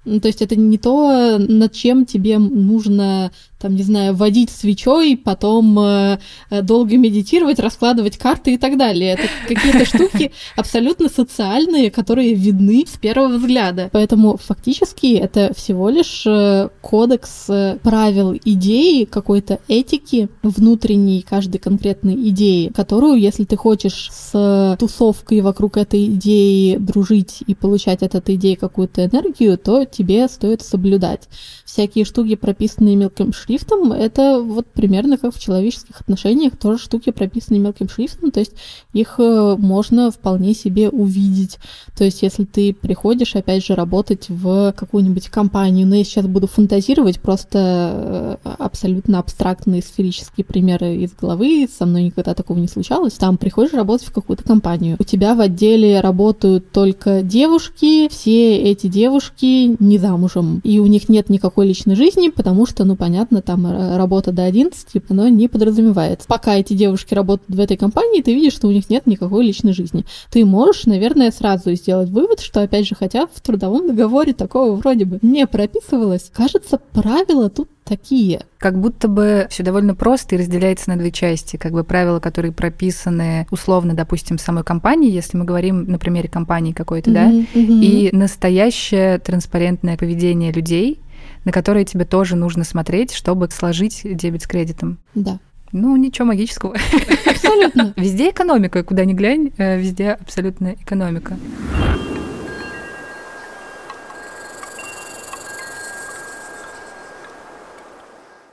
Ну, 0.06 0.20
то 0.20 0.28
есть 0.28 0.40
это 0.40 0.56
не 0.56 0.78
то, 0.78 1.36
над 1.38 1.72
чем 1.72 2.06
тебе 2.06 2.38
нужно 2.38 3.30
там, 3.58 3.74
не 3.74 3.82
знаю, 3.82 4.14
водить 4.14 4.50
свечой, 4.50 5.16
потом 5.16 5.78
э, 5.78 6.18
э, 6.50 6.62
долго 6.62 6.96
медитировать, 6.98 7.58
раскладывать 7.58 8.18
карты 8.18 8.54
и 8.54 8.58
так 8.58 8.76
далее. 8.76 9.14
Это 9.14 9.28
какие-то 9.48 9.84
штуки 9.86 10.32
абсолютно 10.56 11.08
социальные, 11.08 11.90
которые 11.90 12.34
видны 12.34 12.84
с 12.86 12.98
первого 12.98 13.38
взгляда. 13.38 13.88
Поэтому 13.92 14.36
фактически 14.36 15.14
это 15.16 15.52
всего 15.56 15.88
лишь 15.88 16.24
э, 16.26 16.68
кодекс 16.82 17.46
э, 17.48 17.78
правил 17.82 18.38
идеи, 18.44 19.04
какой-то 19.04 19.58
этики 19.68 20.28
внутренней 20.42 21.22
каждой 21.22 21.58
конкретной 21.58 22.14
идеи, 22.28 22.70
которую, 22.74 23.16
если 23.18 23.44
ты 23.44 23.56
хочешь 23.56 24.10
с 24.12 24.76
тусовкой 24.78 25.40
вокруг 25.40 25.78
этой 25.78 26.04
идеи 26.06 26.76
дружить 26.76 27.42
и 27.46 27.54
получать 27.54 28.02
от 28.02 28.14
этой 28.14 28.34
идеи 28.34 28.54
какую-то 28.54 29.06
энергию, 29.06 29.56
то 29.56 29.84
тебе 29.96 30.28
стоит 30.28 30.62
соблюдать. 30.62 31.28
Всякие 31.64 32.04
штуки, 32.04 32.36
прописанные 32.36 32.96
мелким 32.96 33.32
шрифтом, 33.32 33.92
это 33.92 34.40
вот 34.40 34.66
примерно 34.66 35.18
как 35.18 35.34
в 35.34 35.40
человеческих 35.40 36.00
отношениях, 36.00 36.56
тоже 36.56 36.78
штуки 36.78 37.10
прописаны 37.10 37.58
мелким 37.58 37.88
шрифтом, 37.88 38.30
то 38.30 38.40
есть 38.40 38.52
их 38.92 39.16
э, 39.18 39.56
можно 39.58 40.10
вполне 40.10 40.54
себе 40.54 40.88
увидеть. 40.88 41.58
То 41.96 42.04
есть 42.04 42.22
если 42.22 42.44
ты 42.44 42.72
приходишь, 42.72 43.34
опять 43.34 43.64
же, 43.64 43.74
работать 43.74 44.28
в 44.28 44.72
какую-нибудь 44.76 45.28
компанию, 45.28 45.86
но 45.86 45.96
я 45.96 46.04
сейчас 46.04 46.26
буду 46.26 46.46
фантазировать, 46.46 47.20
просто 47.20 48.38
э, 48.44 48.54
абсолютно 48.58 49.18
абстрактные 49.18 49.82
сферические 49.82 50.44
примеры 50.44 50.96
из 50.96 51.12
головы, 51.12 51.68
со 51.76 51.86
мной 51.86 52.04
никогда 52.04 52.34
такого 52.34 52.58
не 52.58 52.68
случалось, 52.68 53.14
там 53.14 53.38
приходишь 53.38 53.72
работать 53.72 54.06
в 54.06 54.12
какую-то 54.12 54.44
компанию, 54.44 54.96
у 54.98 55.04
тебя 55.04 55.34
в 55.34 55.40
отделе 55.40 56.00
работают 56.00 56.70
только 56.70 57.22
девушки, 57.22 58.08
все 58.08 58.56
эти 58.56 58.86
девушки 58.86 59.76
не 59.88 59.98
замужем, 59.98 60.60
и 60.64 60.78
у 60.78 60.86
них 60.86 61.08
нет 61.08 61.28
никакой 61.28 61.66
личной 61.66 61.94
жизни, 61.94 62.28
потому 62.28 62.66
что, 62.66 62.84
ну, 62.84 62.96
понятно, 62.96 63.42
там 63.42 63.66
э, 63.66 63.96
работа 63.96 64.32
до 64.32 64.44
11, 64.44 65.08
но 65.10 65.28
не 65.28 65.48
подразумевается. 65.48 66.26
Пока 66.28 66.56
эти 66.56 66.74
девушки 66.74 67.14
работают 67.14 67.56
в 67.56 67.60
этой 67.60 67.76
компании, 67.76 68.22
ты 68.22 68.34
видишь, 68.34 68.54
что 68.54 68.68
у 68.68 68.72
них 68.72 68.90
нет 68.90 69.06
никакой 69.06 69.44
личной 69.44 69.72
жизни. 69.72 70.04
Ты 70.30 70.44
можешь, 70.44 70.86
наверное, 70.86 71.30
сразу 71.30 71.74
сделать 71.74 72.10
вывод, 72.10 72.40
что, 72.40 72.62
опять 72.62 72.86
же, 72.86 72.94
хотя 72.94 73.26
в 73.26 73.40
трудовом 73.40 73.88
договоре 73.88 74.32
такого 74.32 74.74
вроде 74.74 75.04
бы 75.04 75.18
не 75.22 75.46
прописывалось, 75.46 76.30
кажется, 76.34 76.78
правила 76.92 77.48
тут 77.50 77.68
такие. 77.86 78.42
Как 78.58 78.78
будто 78.78 79.08
бы 79.08 79.46
все 79.50 79.62
довольно 79.62 79.94
просто 79.94 80.34
и 80.34 80.38
разделяется 80.38 80.90
на 80.90 80.96
две 80.96 81.10
части. 81.10 81.56
Как 81.56 81.72
бы 81.72 81.84
правила, 81.84 82.20
которые 82.20 82.52
прописаны 82.52 83.46
условно, 83.50 83.94
допустим, 83.94 84.38
самой 84.38 84.64
компании, 84.64 85.10
если 85.10 85.38
мы 85.38 85.44
говорим 85.44 85.84
на 85.84 85.98
примере 85.98 86.28
компании 86.28 86.72
какой-то, 86.72 87.10
mm-hmm, 87.10 87.14
да, 87.54 87.60
mm-hmm. 87.60 87.80
и 87.80 88.16
настоящее 88.16 89.18
транспарентное 89.18 89.96
поведение 89.96 90.52
людей, 90.52 91.00
на 91.44 91.52
которые 91.52 91.84
тебе 91.84 92.04
тоже 92.04 92.36
нужно 92.36 92.64
смотреть, 92.64 93.12
чтобы 93.12 93.48
сложить 93.50 94.02
дебет 94.04 94.42
с 94.42 94.46
кредитом. 94.46 94.98
Да. 95.14 95.38
Ну, 95.72 95.96
ничего 95.96 96.26
магического. 96.28 96.76
Абсолютно. 97.26 97.92
Везде 97.96 98.30
экономика, 98.30 98.82
куда 98.82 99.04
ни 99.04 99.12
глянь, 99.12 99.52
э, 99.58 99.78
везде 99.78 100.10
абсолютно 100.12 100.74
экономика. 100.74 101.36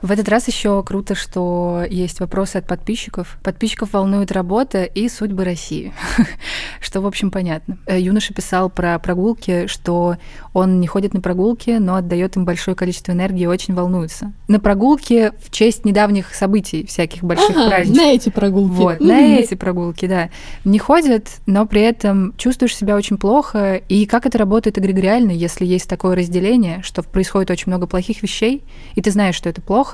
В 0.04 0.10
этот 0.10 0.28
раз 0.28 0.46
еще 0.48 0.82
круто, 0.82 1.14
что 1.14 1.82
есть 1.88 2.20
вопросы 2.20 2.56
от 2.58 2.66
подписчиков. 2.66 3.38
Подписчиков 3.42 3.94
волнует 3.94 4.32
работа 4.32 4.84
и 4.84 5.08
судьбы 5.08 5.44
России, 5.44 5.94
что, 6.82 7.00
в 7.00 7.06
общем, 7.06 7.30
понятно. 7.30 7.78
Э, 7.86 7.98
юноша 7.98 8.34
писал 8.34 8.68
про 8.68 8.98
прогулки, 8.98 9.66
что 9.66 10.18
он 10.52 10.78
не 10.78 10.86
ходит 10.86 11.14
на 11.14 11.22
прогулки, 11.22 11.70
но 11.80 11.94
отдает 11.94 12.36
им 12.36 12.44
большое 12.44 12.76
количество 12.76 13.12
энергии 13.12 13.44
и 13.44 13.46
очень 13.46 13.72
волнуется. 13.72 14.34
На 14.46 14.60
прогулки 14.60 15.32
в 15.42 15.50
честь 15.50 15.86
недавних 15.86 16.34
событий, 16.34 16.84
всяких 16.84 17.24
больших 17.24 17.56
ага, 17.56 17.68
праздников. 17.68 18.02
На 18.02 18.12
эти 18.12 18.28
прогулки. 18.28 18.74
Вот, 18.74 19.00
на 19.00 19.38
эти 19.38 19.54
прогулки, 19.54 20.06
да. 20.06 20.28
Не 20.66 20.78
ходят, 20.78 21.28
но 21.46 21.64
при 21.64 21.80
этом 21.80 22.34
чувствуешь 22.36 22.76
себя 22.76 22.94
очень 22.96 23.16
плохо. 23.16 23.76
И 23.88 24.04
как 24.04 24.26
это 24.26 24.36
работает 24.36 24.76
эгрегориально, 24.76 25.30
если 25.30 25.64
есть 25.64 25.88
такое 25.88 26.14
разделение, 26.14 26.82
что 26.82 27.02
происходит 27.02 27.50
очень 27.50 27.68
много 27.68 27.86
плохих 27.86 28.22
вещей, 28.22 28.64
и 28.96 29.00
ты 29.00 29.10
знаешь, 29.10 29.34
что 29.34 29.48
это 29.48 29.62
плохо, 29.62 29.93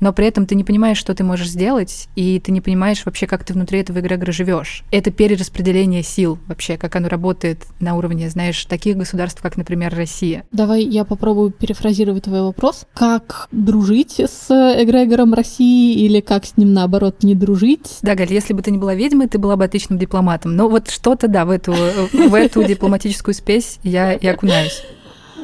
но 0.00 0.12
при 0.12 0.26
этом 0.26 0.46
ты 0.46 0.54
не 0.54 0.64
понимаешь, 0.64 0.98
что 0.98 1.14
ты 1.14 1.24
можешь 1.24 1.50
сделать, 1.50 2.08
и 2.16 2.40
ты 2.40 2.52
не 2.52 2.60
понимаешь 2.60 3.04
вообще, 3.04 3.26
как 3.26 3.44
ты 3.44 3.52
внутри 3.52 3.80
этого 3.80 4.00
эгрегора 4.00 4.32
живешь. 4.32 4.84
Это 4.90 5.10
перераспределение 5.10 6.02
сил 6.02 6.38
вообще, 6.46 6.76
как 6.76 6.96
оно 6.96 7.08
работает 7.08 7.66
на 7.80 7.96
уровне, 7.96 8.28
знаешь, 8.28 8.64
таких 8.64 8.96
государств, 8.96 9.40
как, 9.40 9.56
например, 9.56 9.94
Россия. 9.94 10.44
Давай 10.52 10.82
я 10.82 11.04
попробую 11.04 11.50
перефразировать 11.50 12.24
твой 12.24 12.42
вопрос. 12.42 12.86
Как 12.94 13.48
дружить 13.52 14.18
с 14.18 14.50
эгрегором 14.50 15.34
России 15.34 16.04
или 16.04 16.20
как 16.20 16.44
с 16.44 16.56
ним, 16.56 16.72
наоборот, 16.72 17.22
не 17.22 17.34
дружить? 17.34 17.98
Да, 18.02 18.14
Галь, 18.14 18.32
если 18.32 18.52
бы 18.52 18.62
ты 18.62 18.70
не 18.70 18.78
была 18.78 18.94
ведьмой, 18.94 19.28
ты 19.28 19.38
была 19.38 19.56
бы 19.56 19.64
отличным 19.64 19.98
дипломатом. 19.98 20.56
Но 20.56 20.68
вот 20.68 20.90
что-то, 20.90 21.28
да, 21.28 21.44
в 21.44 21.50
эту, 21.50 21.72
в 21.72 22.34
эту 22.34 22.62
дипломатическую 22.66 23.34
спесь 23.34 23.78
я 23.82 24.12
и 24.14 24.26
окунаюсь. 24.26 24.82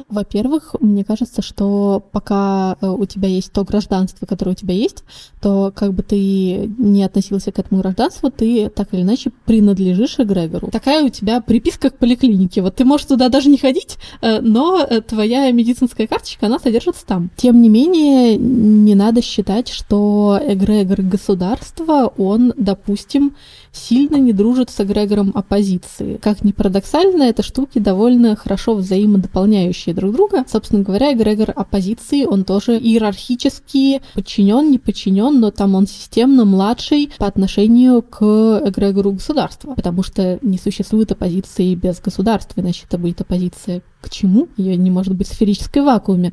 Во-первых, 0.09 0.75
мне 0.81 1.05
кажется, 1.05 1.42
что 1.42 2.03
пока 2.12 2.77
э, 2.81 2.88
у 2.88 3.05
тебя 3.05 3.29
есть 3.29 3.53
то 3.53 3.62
гражданство, 3.64 4.25
которое 4.25 4.53
у 4.53 4.55
тебя 4.55 4.75
есть, 4.75 5.05
то 5.42 5.71
как 5.75 5.92
бы 5.92 6.03
ты 6.03 6.71
не 6.79 7.05
относился 7.05 7.53
к 7.53 7.59
этому 7.59 7.83
гражданству, 7.83 8.31
ты 8.31 8.71
так 8.71 8.94
или 8.94 9.03
иначе 9.03 9.33
принадлежишь 9.44 10.18
эгрегору. 10.18 10.71
Такая 10.71 11.05
у 11.05 11.11
тебя 11.11 11.42
приписка 11.42 11.90
к 11.90 11.99
поликлинике. 11.99 12.62
Вот 12.62 12.77
ты 12.77 12.87
можешь 12.87 13.07
туда 13.07 13.29
даже 13.29 13.51
не 13.51 13.59
ходить, 13.59 13.99
э, 14.23 14.40
но 14.40 14.81
э, 14.81 15.03
твоя 15.03 15.51
медицинская 15.51 16.07
карточка, 16.07 16.47
она 16.47 16.59
содержится 16.59 17.05
там. 17.05 17.31
Тем 17.37 17.61
не 17.61 17.68
менее, 17.68 18.37
не 18.38 18.94
надо 18.94 19.21
считать, 19.21 19.68
что 19.68 20.40
эгрегор 20.42 21.03
государства, 21.03 22.12
он, 22.16 22.55
допустим, 22.57 23.35
сильно 23.73 24.16
не 24.16 24.33
дружит 24.33 24.71
с 24.71 24.81
эгрегором 24.81 25.33
оппозиции. 25.35 26.16
Как 26.16 26.44
ни 26.44 26.53
парадоксально, 26.53 27.25
это 27.25 27.42
штуки 27.42 27.79
довольно 27.79 28.37
хорошо 28.37 28.75
взаимодополняющие 28.75 29.94
друг 29.99 30.13
друга. 30.13 30.45
Собственно 30.49 30.83
говоря, 30.83 31.13
эгрегор 31.13 31.53
оппозиции, 31.55 32.25
он 32.25 32.45
тоже 32.45 32.79
иерархически 32.79 34.01
подчинен, 34.15 34.71
не 34.71 34.79
подчинен, 34.79 35.41
но 35.41 35.51
там 35.51 35.75
он 35.75 35.87
системно 35.87 36.45
младший 36.45 37.11
по 37.19 37.27
отношению 37.27 38.03
к 38.03 38.23
эгрегору 38.65 39.13
государства, 39.13 39.75
потому 39.75 40.03
что 40.03 40.39
не 40.43 40.59
существует 40.59 41.13
оппозиции 41.13 41.75
без 41.75 42.01
государства, 42.01 42.61
иначе 42.61 42.85
это 42.87 42.99
будет 42.99 43.21
оппозиция 43.21 43.83
к 44.01 44.11
чему? 44.11 44.49
Ее 44.57 44.77
не 44.77 44.91
может 44.91 45.15
быть 45.15 45.29
в 45.29 45.35
сферической 45.35 45.83
вакууме. 45.83 46.33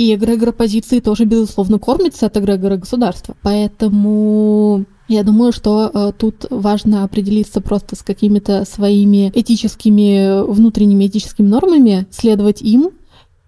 И 0.00 0.14
эгрегор 0.14 0.48
оппозиции 0.48 1.00
тоже, 1.00 1.26
безусловно, 1.26 1.78
кормится 1.78 2.24
от 2.24 2.34
эгрегора 2.38 2.78
государства. 2.78 3.36
Поэтому 3.42 4.86
я 5.08 5.22
думаю, 5.24 5.52
что 5.52 5.90
э, 5.92 6.12
тут 6.16 6.46
важно 6.48 7.04
определиться 7.04 7.60
просто 7.60 7.96
с 7.96 8.02
какими-то 8.02 8.64
своими 8.64 9.30
этическими, 9.34 10.42
внутренними 10.50 11.06
этическими 11.06 11.46
нормами, 11.46 12.06
следовать 12.10 12.62
им 12.62 12.92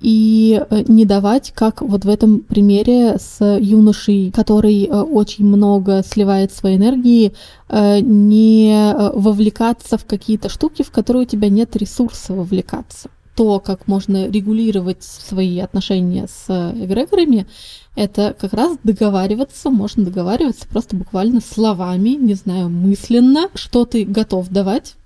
и 0.02 0.62
э, 0.68 0.84
не 0.88 1.06
давать, 1.06 1.52
как 1.54 1.80
вот 1.80 2.04
в 2.04 2.08
этом 2.10 2.40
примере 2.40 3.16
с 3.18 3.42
юношей, 3.58 4.30
который 4.30 4.84
э, 4.84 5.00
очень 5.00 5.46
много 5.46 6.02
сливает 6.06 6.52
своей 6.52 6.76
энергии, 6.76 7.32
э, 7.70 8.00
не 8.00 8.94
вовлекаться 9.14 9.96
в 9.96 10.04
какие-то 10.04 10.50
штуки, 10.50 10.82
в 10.82 10.90
которые 10.90 11.22
у 11.22 11.26
тебя 11.26 11.48
нет 11.48 11.74
ресурса 11.76 12.34
вовлекаться. 12.34 13.08
То, 13.34 13.60
как 13.60 13.88
можно 13.88 14.28
регулировать 14.28 15.02
свои 15.02 15.58
отношения 15.58 16.28
с 16.28 16.72
эгрегорами, 16.74 17.46
это 17.96 18.36
как 18.38 18.52
раз 18.52 18.76
договариваться, 18.84 19.70
можно 19.70 20.04
договариваться 20.04 20.68
просто 20.68 20.96
буквально 20.96 21.40
словами, 21.40 22.10
не 22.10 22.34
знаю, 22.34 22.68
мысленно, 22.68 23.48
что 23.54 23.86
ты 23.86 24.04
готов 24.04 24.48
давать, 24.48 24.96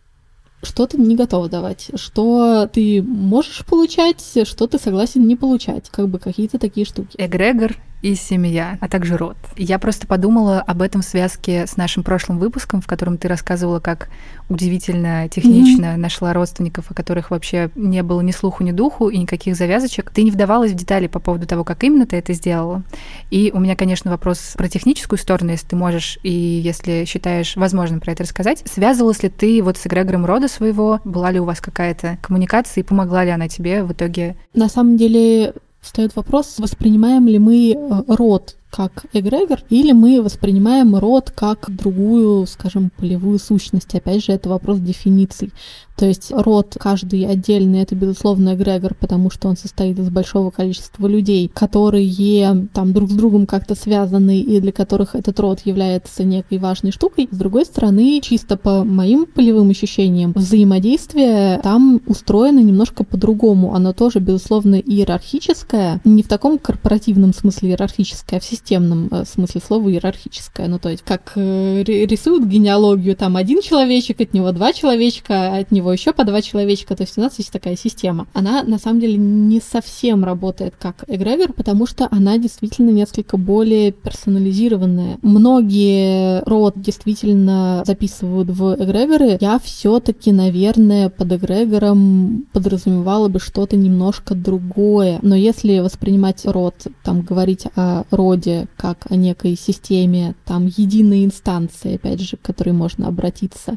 что 0.63 0.87
ты 0.87 0.99
не 0.99 1.15
готов 1.15 1.49
давать, 1.51 1.91
что 1.95 2.69
ты 2.73 3.03
можешь 3.03 3.65
получать, 3.65 4.25
что 4.45 4.67
ты 4.67 4.79
согласен 4.79 5.27
не 5.27 5.37
получать, 5.37 5.89
как 5.91 6.09
бы 6.09 6.19
какие-то 6.19 6.59
такие 6.59 6.85
штуки. 6.87 7.17
Эгрегор 7.19 7.77
и 8.07 8.15
семья, 8.15 8.79
а 8.81 8.89
также 8.89 9.17
род. 9.17 9.37
Я 9.57 9.81
просто 9.81 10.07
подумала 10.07 10.61
об 10.61 10.81
этом 10.81 11.03
в 11.03 11.05
связке 11.05 11.67
с 11.67 11.77
нашим 11.77 12.05
прошлым 12.05 12.39
выпуском, 12.39 12.81
в 12.81 12.87
котором 12.87 13.19
ты 13.19 13.27
рассказывала, 13.27 13.81
как 13.81 14.09
удивительно 14.49 15.29
технично 15.29 15.87
mm-hmm. 15.87 15.97
нашла 15.97 16.33
родственников, 16.33 16.91
о 16.91 16.95
которых 16.95 17.33
вообще 17.33 17.71
не 17.75 18.05
было 18.05 18.21
ни 18.21 18.31
слуху, 18.31 18.63
ни 18.63 18.71
духу 18.71 19.09
и 19.09 19.19
никаких 19.19 19.57
завязочек. 19.57 20.11
Ты 20.11 20.23
не 20.23 20.31
вдавалась 20.31 20.71
в 20.71 20.77
детали 20.77 21.09
по 21.09 21.19
поводу 21.19 21.47
того, 21.47 21.65
как 21.65 21.83
именно 21.83 22.07
ты 22.07 22.17
это 22.17 22.33
сделала. 22.33 22.85
И 23.33 23.51
у 23.53 23.59
меня, 23.59 23.75
конечно, 23.75 24.11
вопрос 24.11 24.55
про 24.57 24.69
техническую 24.69 25.19
сторону, 25.19 25.51
если 25.51 25.67
ты 25.67 25.75
можешь 25.75 26.21
и 26.23 26.31
если 26.31 27.05
считаешь 27.07 27.57
возможным 27.57 27.99
про 27.99 28.13
это 28.13 28.23
рассказать. 28.23 28.63
Связывалась 28.73 29.25
ли 29.25 29.31
ты 29.31 29.61
вот 29.65 29.79
с 29.79 29.87
эгрегором 29.87 30.25
рода 30.27 30.47
своего? 30.47 31.01
Была 31.05 31.33
ли 31.33 31.41
у 31.41 31.45
вас 31.45 31.61
какая-то 31.61 32.19
коммуникация 32.23 32.83
и 32.83 32.87
помогла 32.87 33.25
ли 33.25 33.31
она 33.31 33.49
тебе 33.49 33.83
в 33.83 33.93
итоге? 33.93 34.37
На 34.55 34.69
самом 34.69 34.97
деле 34.97 35.55
встает 35.87 36.15
вопрос, 36.17 36.57
воспринимаем 36.59 37.27
ли 37.27 37.39
мы 37.39 37.73
э, 37.73 38.03
род 38.09 38.57
как 38.71 39.07
эгрегор, 39.13 39.61
или 39.71 39.93
мы 39.93 40.21
воспринимаем 40.23 40.97
род 40.97 41.31
как 41.35 41.67
другую, 41.69 42.47
скажем, 42.47 42.91
полевую 42.97 43.39
сущность. 43.39 43.95
Опять 43.95 44.25
же, 44.25 44.33
это 44.33 44.49
вопрос 44.49 44.79
дефиниций. 44.81 45.53
То 45.97 46.05
есть 46.05 46.31
род 46.31 46.77
каждый 46.79 47.25
отдельный 47.25 47.81
это, 47.81 47.95
безусловно, 47.95 48.55
эгрегор, 48.55 48.95
потому 48.95 49.31
что 49.31 49.49
он 49.49 49.57
состоит 49.57 49.99
из 49.99 50.11
большого 50.11 50.51
количества 50.51 51.07
людей, 51.07 51.49
которые 51.49 52.69
там 52.75 52.93
друг 52.93 53.11
с 53.11 53.15
другом 53.15 53.47
как-то 53.47 53.75
связаны 53.75 54.39
и 54.41 54.61
для 54.61 54.73
которых 54.73 55.15
этот 55.15 55.41
род 55.41 55.61
является 55.65 56.23
некой 56.25 56.59
важной 56.59 56.93
штукой. 56.93 57.29
С 57.31 57.37
другой 57.37 57.65
стороны, 57.65 58.21
чисто 58.23 58.59
по 58.59 58.85
моим 58.85 59.25
полевым 59.25 59.71
ощущениям, 59.71 60.33
взаимодействие 60.37 61.61
там 61.63 62.03
устроено 62.07 62.61
немножко 62.61 63.03
по-другому. 63.03 63.75
Оно 63.75 63.95
тоже, 63.95 64.19
безусловно, 64.19 64.75
иерархическое, 64.75 66.03
не 66.05 66.23
в 66.23 66.29
таком 66.29 66.59
корпоративном 66.59 67.33
смысле 67.33 67.71
иерархическое, 67.71 68.39
а 68.39 68.43
в 68.43 68.45
системном 68.57 69.09
э, 69.11 69.25
смысле 69.25 69.61
слова 69.61 69.89
иерархическое. 69.89 70.69
Ну, 70.69 70.79
то 70.79 70.89
есть, 70.89 71.03
как 71.05 71.33
э, 71.37 71.83
рисуют 71.85 72.45
генеалогию, 72.45 73.17
там 73.17 73.37
один 73.37 73.61
человечек, 73.63 74.21
от 74.21 74.35
него 74.35 74.53
два 74.53 74.73
человечка, 74.73 75.57
от 75.57 75.71
него 75.71 75.93
еще 75.93 76.13
по 76.13 76.25
два 76.25 76.43
человечка, 76.43 76.97
то 76.97 77.03
есть 77.03 77.19
у 77.19 77.21
нас 77.21 77.39
есть 77.39 77.53
такая 77.53 77.77
система. 77.77 78.27
Она 78.33 78.63
на 78.63 78.79
самом 78.79 79.01
деле 79.01 79.17
не 79.17 79.61
совсем 79.61 80.25
работает 80.25 80.75
как 80.79 81.05
эгрегор, 81.07 81.53
потому 81.53 81.87
что 81.87 82.09
она 82.11 82.39
действительно 82.39 82.91
несколько 82.91 83.37
более 83.37 83.93
персонализированная. 83.93 85.19
Многие 85.23 86.43
род 86.45 86.75
действительно 86.81 87.83
записывают 87.87 88.51
в 88.51 88.75
эгрегоры. 88.75 89.39
Я 89.41 89.59
все-таки, 89.59 90.33
наверное, 90.33 91.11
под 91.11 91.33
эгрегором 91.33 92.47
подразумевала 92.53 93.29
бы 93.29 93.41
что-то 93.41 93.77
немножко 93.77 94.35
другое. 94.35 95.19
Но 95.23 95.35
если 95.35 95.81
воспринимать 95.81 96.45
род, 96.47 96.75
там 97.05 97.23
говорить 97.23 97.67
о 97.77 98.05
роде 98.11 98.46
как 98.77 99.11
о 99.11 99.17
некой 99.17 99.57
системе, 99.57 100.35
там 100.45 100.67
единой 100.67 101.25
инстанции, 101.25 101.97
опять 101.97 102.21
же, 102.21 102.37
к 102.37 102.43
которой 102.43 102.73
можно 102.73 103.09
обратиться, 103.09 103.77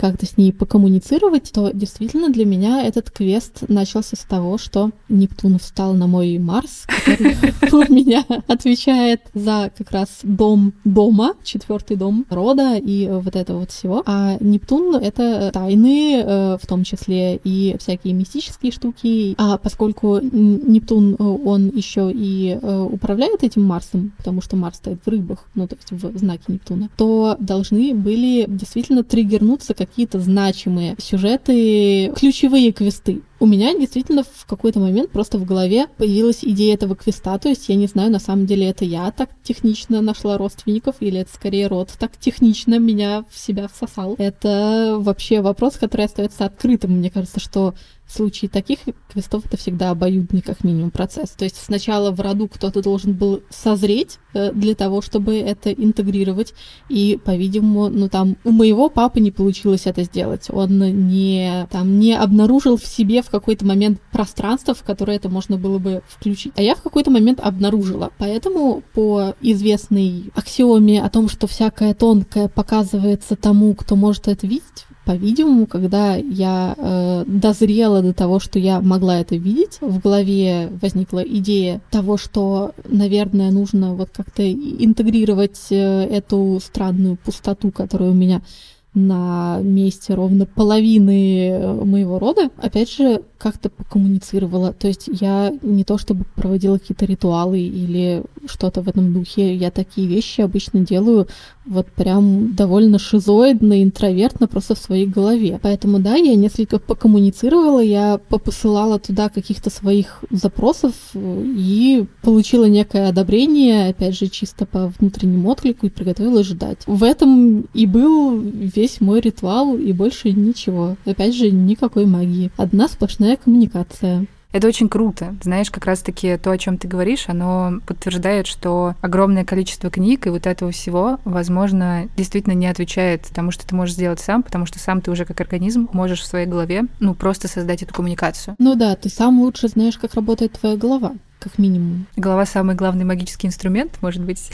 как-то 0.00 0.24
с 0.24 0.38
ней 0.38 0.50
покоммуницировать, 0.52 1.52
то 1.52 1.70
действительно 1.72 2.30
для 2.30 2.46
меня 2.46 2.82
этот 2.82 3.10
квест 3.10 3.64
начался 3.68 4.16
с 4.16 4.20
того, 4.20 4.56
что 4.56 4.92
Нептун 5.10 5.58
встал 5.58 5.92
на 5.92 6.06
мой 6.06 6.38
Марс, 6.38 6.86
который 7.04 7.90
у 7.90 7.92
меня 7.92 8.24
отвечает 8.46 9.20
за 9.34 9.70
как 9.76 9.90
раз 9.90 10.20
дом 10.22 10.72
дома, 10.84 11.34
четвертый 11.44 11.98
дом 11.98 12.24
рода 12.30 12.76
и 12.76 13.08
вот 13.08 13.36
это 13.36 13.54
вот 13.54 13.72
всего. 13.72 14.02
А 14.06 14.38
Нептун— 14.40 14.94
это 14.96 15.50
тайны, 15.52 16.22
э, 16.24 16.56
в 16.60 16.66
том 16.66 16.82
числе 16.84 17.36
и 17.36 17.76
всякие 17.78 18.14
мистические 18.14 18.72
штуки. 18.72 19.34
А 19.36 19.58
поскольку 19.58 20.18
Нептун, 20.22 21.16
он 21.18 21.68
еще 21.68 22.10
и 22.10 22.58
э, 22.60 22.80
управляет 22.90 23.42
этим 23.44 23.64
Марсом, 23.64 24.12
потому 24.16 24.40
что 24.40 24.56
Марс 24.56 24.76
стоит 24.76 25.00
в 25.04 25.08
рыбах, 25.08 25.44
ну 25.54 25.68
то 25.68 25.76
есть 25.76 25.90
в 25.92 26.18
знаке 26.18 26.44
Нептуна, 26.48 26.88
то 26.96 27.36
должны 27.38 27.94
были 27.94 28.46
действительно 28.48 29.04
триггернуться 29.04 29.74
как 29.74 29.89
какие-то 29.90 30.20
значимые 30.20 30.94
сюжеты, 30.98 32.12
ключевые 32.16 32.72
квесты. 32.72 33.22
У 33.42 33.46
меня 33.46 33.72
действительно 33.74 34.22
в 34.22 34.44
какой-то 34.44 34.80
момент 34.80 35.10
просто 35.10 35.38
в 35.38 35.46
голове 35.46 35.86
появилась 35.96 36.44
идея 36.44 36.74
этого 36.74 36.94
квеста, 36.94 37.38
то 37.38 37.48
есть 37.48 37.70
я 37.70 37.74
не 37.74 37.86
знаю, 37.86 38.12
на 38.12 38.18
самом 38.18 38.44
деле 38.44 38.68
это 38.68 38.84
я 38.84 39.10
так 39.12 39.30
технично 39.42 40.02
нашла 40.02 40.36
родственников, 40.36 40.96
или 41.00 41.20
это 41.20 41.32
скорее 41.32 41.66
род 41.68 41.90
так 41.98 42.18
технично 42.18 42.78
меня 42.78 43.24
в 43.30 43.38
себя 43.38 43.66
всосал. 43.68 44.14
Это 44.18 44.96
вообще 44.98 45.40
вопрос, 45.40 45.76
который 45.76 46.04
остается 46.04 46.44
открытым. 46.44 46.98
Мне 46.98 47.10
кажется, 47.10 47.40
что 47.40 47.74
в 48.10 48.16
случае 48.16 48.48
таких 48.48 48.80
квестов 49.12 49.46
это 49.46 49.56
всегда 49.56 49.90
обоюдный, 49.90 50.40
как 50.40 50.64
минимум, 50.64 50.90
процесс. 50.90 51.30
То 51.30 51.44
есть 51.44 51.56
сначала 51.56 52.10
в 52.10 52.20
роду 52.20 52.48
кто-то 52.48 52.82
должен 52.82 53.12
был 53.12 53.42
созреть 53.50 54.18
э, 54.34 54.52
для 54.52 54.74
того, 54.74 55.00
чтобы 55.00 55.36
это 55.36 55.72
интегрировать. 55.72 56.52
И, 56.88 57.20
по-видимому, 57.24 57.88
ну 57.88 58.08
там 58.08 58.36
у 58.42 58.50
моего 58.50 58.90
папы 58.90 59.20
не 59.20 59.30
получилось 59.30 59.82
это 59.84 60.02
сделать. 60.02 60.46
Он 60.48 61.06
не, 61.08 61.68
там, 61.70 62.00
не 62.00 62.14
обнаружил 62.14 62.76
в 62.76 62.84
себе 62.84 63.22
в 63.22 63.29
какой-то 63.30 63.64
момент 63.64 64.00
пространство, 64.12 64.74
в 64.74 64.82
которое 64.82 65.16
это 65.16 65.28
можно 65.28 65.56
было 65.56 65.78
бы 65.78 66.02
включить. 66.08 66.52
А 66.56 66.62
я 66.62 66.74
в 66.74 66.82
какой-то 66.82 67.10
момент 67.10 67.40
обнаружила. 67.40 68.10
Поэтому 68.18 68.82
по 68.94 69.34
известной 69.40 70.30
аксиоме 70.34 71.02
о 71.02 71.08
том, 71.10 71.28
что 71.28 71.46
всякое 71.46 71.94
тонкое 71.94 72.48
показывается 72.48 73.36
тому, 73.36 73.74
кто 73.74 73.96
может 73.96 74.28
это 74.28 74.46
видеть, 74.46 74.86
по-видимому, 75.04 75.66
когда 75.66 76.14
я 76.14 76.74
э, 76.76 77.24
дозрела 77.26 78.02
до 78.02 78.12
того, 78.12 78.38
что 78.38 78.58
я 78.58 78.80
могла 78.80 79.18
это 79.20 79.34
видеть, 79.36 79.78
в 79.80 79.98
голове 79.98 80.70
возникла 80.80 81.20
идея 81.20 81.80
того, 81.90 82.16
что, 82.16 82.72
наверное, 82.84 83.50
нужно 83.50 83.94
вот 83.94 84.10
как-то 84.12 84.48
интегрировать 84.52 85.58
э, 85.70 86.04
эту 86.04 86.60
странную 86.62 87.16
пустоту, 87.16 87.70
которая 87.70 88.10
у 88.10 88.14
меня 88.14 88.42
на 88.92 89.60
месте 89.62 90.14
ровно 90.14 90.46
половины 90.46 91.48
э, 91.48 91.84
моего 91.84 92.18
рода, 92.18 92.50
опять 92.56 92.90
же, 92.90 93.22
как-то 93.38 93.70
покоммуницировала. 93.70 94.72
То 94.72 94.88
есть 94.88 95.08
я 95.08 95.52
не 95.62 95.84
то 95.84 95.96
чтобы 95.96 96.24
проводила 96.34 96.78
какие-то 96.78 97.06
ритуалы 97.06 97.60
или 97.60 98.22
что-то 98.46 98.82
в 98.82 98.88
этом 98.88 99.14
духе, 99.14 99.54
я 99.54 99.70
такие 99.70 100.08
вещи 100.08 100.40
обычно 100.40 100.80
делаю 100.80 101.28
вот 101.70 101.86
прям 101.92 102.54
довольно 102.54 102.98
шизоидно, 102.98 103.82
интровертно 103.82 104.48
просто 104.48 104.74
в 104.74 104.78
своей 104.78 105.06
голове. 105.06 105.60
Поэтому, 105.62 106.00
да, 106.00 106.16
я 106.16 106.34
несколько 106.34 106.80
покоммуницировала, 106.80 107.80
я 107.80 108.18
попосылала 108.28 108.98
туда 108.98 109.28
каких-то 109.28 109.70
своих 109.70 110.24
запросов 110.30 110.94
и 111.14 112.06
получила 112.22 112.64
некое 112.64 113.08
одобрение, 113.08 113.90
опять 113.90 114.18
же, 114.18 114.26
чисто 114.26 114.66
по 114.66 114.92
внутреннему 114.98 115.48
отклику 115.48 115.86
и 115.86 115.90
приготовилась 115.90 116.48
ждать. 116.48 116.78
В 116.86 117.04
этом 117.04 117.62
и 117.72 117.86
был 117.86 118.42
весь 118.80 119.00
мой 119.00 119.20
ритуал, 119.20 119.76
и 119.76 119.92
больше 119.92 120.32
ничего. 120.32 120.96
Опять 121.04 121.34
же, 121.34 121.50
никакой 121.50 122.06
магии. 122.06 122.50
Одна 122.56 122.88
сплошная 122.88 123.36
коммуникация. 123.36 124.26
Это 124.52 124.66
очень 124.66 124.88
круто. 124.88 125.36
Знаешь, 125.42 125.70
как 125.70 125.84
раз-таки 125.84 126.36
то, 126.36 126.50
о 126.50 126.58
чем 126.58 126.76
ты 126.76 126.88
говоришь, 126.88 127.26
оно 127.28 127.80
подтверждает, 127.86 128.46
что 128.46 128.94
огромное 129.00 129.44
количество 129.44 129.90
книг 129.90 130.26
и 130.26 130.30
вот 130.30 130.46
этого 130.46 130.72
всего, 130.72 131.20
возможно, 131.24 132.08
действительно 132.16 132.54
не 132.54 132.66
отвечает 132.66 133.28
тому, 133.32 133.52
что 133.52 133.66
ты 133.66 133.76
можешь 133.76 133.94
сделать 133.94 134.18
сам, 134.18 134.42
потому 134.42 134.66
что 134.66 134.78
сам 134.78 135.02
ты 135.02 135.10
уже 135.10 135.24
как 135.24 135.40
организм 135.40 135.88
можешь 135.92 136.22
в 136.22 136.26
своей 136.26 136.46
голове, 136.46 136.86
ну, 136.98 137.14
просто 137.14 137.46
создать 137.46 137.82
эту 137.82 137.94
коммуникацию. 137.94 138.56
Ну 138.58 138.74
да, 138.74 138.96
ты 138.96 139.08
сам 139.08 139.40
лучше 139.40 139.68
знаешь, 139.68 139.98
как 139.98 140.14
работает 140.14 140.58
твоя 140.58 140.76
голова 140.76 141.12
как 141.38 141.56
минимум. 141.56 142.06
Голова 142.16 142.44
самый 142.44 142.74
главный 142.74 143.06
магический 143.06 143.46
инструмент, 143.46 143.92
может 144.02 144.22
быть. 144.22 144.50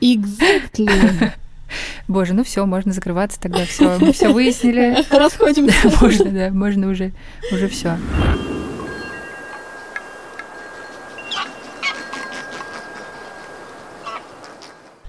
Exactly. 0.00 1.32
Боже, 2.06 2.34
ну 2.34 2.44
все, 2.44 2.64
можно 2.66 2.92
закрываться 2.92 3.38
тогда, 3.40 3.64
все, 3.64 3.98
мы 3.98 4.12
все 4.12 4.32
выяснили. 4.32 5.04
Расходимся. 5.14 5.76
Можно, 6.00 6.30
да, 6.30 6.50
можно 6.50 6.88
уже, 6.90 7.12
уже 7.52 7.68
все. 7.68 7.98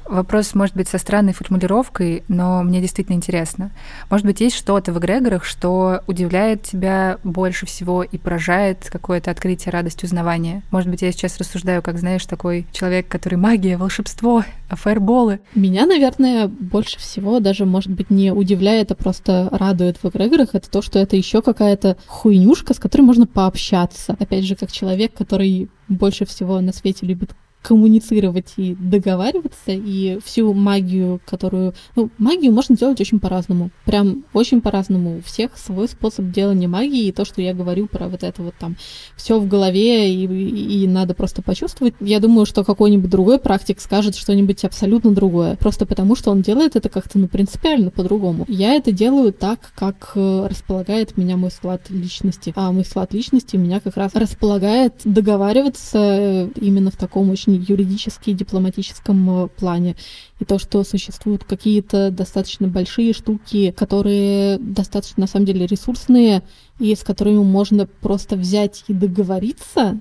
Вопрос 0.09 0.55
может 0.55 0.75
быть 0.75 0.87
со 0.87 0.97
странной 0.97 1.33
формулировкой, 1.33 2.23
но 2.27 2.63
мне 2.63 2.81
действительно 2.81 3.15
интересно. 3.15 3.69
Может 4.09 4.25
быть, 4.25 4.41
есть 4.41 4.55
что-то 4.55 4.91
в 4.91 4.97
эгрегорах, 4.97 5.45
что 5.45 6.01
удивляет 6.07 6.63
тебя 6.63 7.19
больше 7.23 7.67
всего 7.67 8.01
и 8.01 8.17
поражает 8.17 8.89
какое-то 8.91 9.29
открытие, 9.29 9.71
радость, 9.71 10.03
узнавания? 10.03 10.63
Может 10.71 10.89
быть, 10.89 11.03
я 11.03 11.11
сейчас 11.11 11.37
рассуждаю, 11.37 11.83
как, 11.83 11.99
знаешь, 11.99 12.25
такой 12.25 12.65
человек, 12.71 13.07
который 13.07 13.35
магия, 13.35 13.77
волшебство, 13.77 14.43
фаерболы. 14.67 15.41
Меня, 15.53 15.85
наверное, 15.85 16.47
больше 16.47 16.97
всего 16.97 17.39
даже, 17.39 17.65
может 17.65 17.91
быть, 17.91 18.09
не 18.09 18.33
удивляет, 18.33 18.91
а 18.91 18.95
просто 18.95 19.47
радует 19.51 20.01
в 20.01 20.09
эгрегорах, 20.09 20.49
это 20.53 20.71
то, 20.71 20.81
что 20.81 20.97
это 20.97 21.17
еще 21.17 21.43
какая-то 21.43 21.97
хуйнюшка, 22.07 22.73
с 22.73 22.79
которой 22.79 23.03
можно 23.03 23.27
пообщаться. 23.27 24.15
Опять 24.19 24.45
же, 24.45 24.55
как 24.55 24.71
человек, 24.71 25.13
который 25.13 25.69
больше 25.87 26.25
всего 26.25 26.59
на 26.61 26.73
свете 26.73 27.05
любит 27.05 27.35
коммуницировать 27.61 28.53
и 28.57 28.75
договариваться, 28.75 29.71
и 29.71 30.19
всю 30.23 30.53
магию, 30.53 31.19
которую... 31.25 31.73
Ну, 31.95 32.09
магию 32.17 32.51
можно 32.53 32.75
делать 32.75 33.01
очень 33.01 33.19
по-разному. 33.19 33.69
Прям 33.85 34.23
очень 34.33 34.61
по-разному. 34.61 35.17
У 35.17 35.21
всех 35.21 35.57
свой 35.57 35.87
способ 35.87 36.31
делания 36.31 36.67
магии, 36.67 37.07
и 37.07 37.11
то, 37.11 37.25
что 37.25 37.41
я 37.41 37.53
говорю 37.53 37.87
про 37.87 38.07
вот 38.07 38.23
это 38.23 38.41
вот 38.41 38.53
там 38.57 38.77
все 39.15 39.39
в 39.39 39.47
голове, 39.47 40.13
и, 40.13 40.83
и, 40.83 40.87
надо 40.87 41.13
просто 41.13 41.41
почувствовать. 41.41 41.93
Я 41.99 42.19
думаю, 42.19 42.45
что 42.45 42.63
какой-нибудь 42.63 43.09
другой 43.09 43.39
практик 43.39 43.81
скажет 43.81 44.15
что-нибудь 44.15 44.63
абсолютно 44.63 45.11
другое. 45.11 45.55
Просто 45.57 45.85
потому, 45.85 46.15
что 46.15 46.31
он 46.31 46.41
делает 46.41 46.75
это 46.75 46.87
как-то, 46.87 47.19
ну, 47.19 47.27
принципиально 47.27 47.91
по-другому. 47.91 48.45
Я 48.47 48.75
это 48.75 48.91
делаю 48.91 49.33
так, 49.33 49.71
как 49.75 50.13
э, 50.15 50.47
располагает 50.49 51.17
меня 51.17 51.35
мой 51.35 51.51
склад 51.51 51.89
личности. 51.89 52.53
А 52.55 52.71
мой 52.71 52.85
склад 52.85 53.13
личности 53.13 53.57
меня 53.57 53.79
как 53.81 53.97
раз 53.97 54.15
располагает 54.15 54.93
договариваться 55.03 55.99
э, 55.99 56.49
именно 56.55 56.91
в 56.91 56.95
таком 56.95 57.29
очень 57.29 57.48
очень 57.49 57.65
юридически 57.67 58.31
и 58.31 58.33
дипломатическом 58.33 59.45
э, 59.45 59.47
плане. 59.47 59.95
И 60.39 60.45
то, 60.45 60.59
что 60.59 60.83
существуют 60.83 61.43
какие-то 61.43 62.11
достаточно 62.11 62.67
большие 62.67 63.13
штуки, 63.13 63.71
которые 63.71 64.57
достаточно, 64.59 65.21
на 65.21 65.27
самом 65.27 65.45
деле, 65.45 65.65
ресурсные, 65.65 66.43
и 66.79 66.95
с 66.95 67.03
которыми 67.03 67.43
можно 67.43 67.85
просто 67.85 68.35
взять 68.35 68.83
и 68.87 68.93
договориться, 68.93 69.99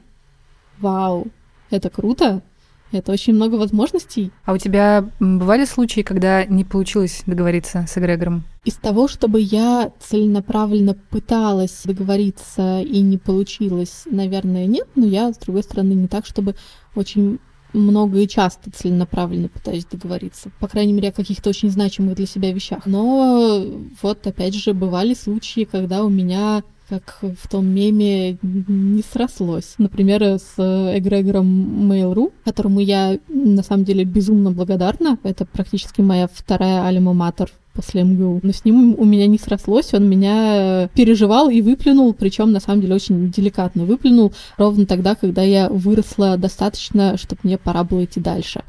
вау, 0.78 1.28
это 1.70 1.90
круто. 1.90 2.42
Это 2.92 3.12
очень 3.12 3.34
много 3.34 3.56
возможностей. 3.56 4.32
А 4.44 4.52
у 4.52 4.58
тебя 4.58 5.10
бывали 5.20 5.64
случаи, 5.64 6.00
когда 6.00 6.44
не 6.44 6.64
получилось 6.64 7.22
договориться 7.26 7.84
с 7.88 7.98
эгрегором? 7.98 8.44
Из 8.64 8.74
того, 8.74 9.08
чтобы 9.08 9.40
я 9.40 9.92
целенаправленно 10.00 10.94
пыталась 10.94 11.82
договориться 11.84 12.80
и 12.80 13.00
не 13.00 13.18
получилось, 13.18 14.04
наверное, 14.10 14.66
нет, 14.66 14.88
но 14.94 15.06
я, 15.06 15.32
с 15.32 15.38
другой 15.38 15.62
стороны, 15.62 15.92
не 15.92 16.08
так, 16.08 16.26
чтобы 16.26 16.54
очень 16.94 17.38
много 17.72 18.20
и 18.20 18.28
часто 18.28 18.70
целенаправленно 18.70 19.48
пытаюсь 19.48 19.84
договориться. 19.84 20.50
По 20.58 20.68
крайней 20.68 20.92
мере, 20.92 21.10
о 21.10 21.12
каких-то 21.12 21.50
очень 21.50 21.70
значимых 21.70 22.14
для 22.16 22.26
себя 22.26 22.52
вещах. 22.52 22.86
Но 22.86 23.64
вот, 24.02 24.26
опять 24.26 24.54
же, 24.54 24.72
бывали 24.72 25.14
случаи, 25.14 25.68
когда 25.70 26.02
у 26.02 26.08
меня 26.08 26.62
как 26.88 27.18
в 27.22 27.48
том 27.48 27.66
меме 27.66 28.38
не 28.42 29.02
срослось. 29.02 29.74
Например, 29.78 30.22
с 30.38 30.54
эгрегором 30.58 31.90
Mail.ru, 31.90 32.32
которому 32.44 32.80
я 32.80 33.18
на 33.28 33.62
самом 33.62 33.84
деле 33.84 34.04
безумно 34.04 34.50
благодарна. 34.50 35.18
Это 35.22 35.44
практически 35.44 36.00
моя 36.00 36.28
вторая 36.32 36.82
альма-матер 36.84 37.50
после 37.74 38.02
МГУ. 38.02 38.40
Но 38.42 38.52
с 38.52 38.64
ним 38.64 38.96
у 38.98 39.04
меня 39.04 39.26
не 39.26 39.38
срослось, 39.38 39.94
он 39.94 40.08
меня 40.08 40.88
переживал 40.94 41.48
и 41.48 41.60
выплюнул, 41.60 42.12
причем 42.12 42.50
на 42.50 42.58
самом 42.58 42.80
деле 42.80 42.96
очень 42.96 43.30
деликатно 43.30 43.84
выплюнул, 43.84 44.32
ровно 44.56 44.84
тогда, 44.84 45.14
когда 45.14 45.42
я 45.42 45.68
выросла 45.68 46.36
достаточно, 46.36 47.16
чтобы 47.16 47.40
мне 47.44 47.56
пора 47.56 47.84
было 47.84 48.04
идти 48.04 48.18
дальше. 48.18 48.62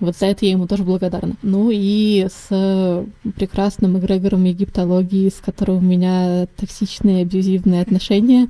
Вот 0.00 0.16
за 0.16 0.26
это 0.26 0.44
я 0.44 0.52
ему 0.52 0.66
тоже 0.66 0.82
благодарна. 0.82 1.34
Ну 1.42 1.70
и 1.72 2.26
с 2.28 3.04
прекрасным 3.36 3.98
эгрегором 3.98 4.44
египтологии, 4.44 5.28
с 5.28 5.40
которым 5.40 5.78
у 5.78 5.80
меня 5.80 6.46
токсичные 6.56 7.22
абьюзивные 7.22 7.82
отношения, 7.82 8.48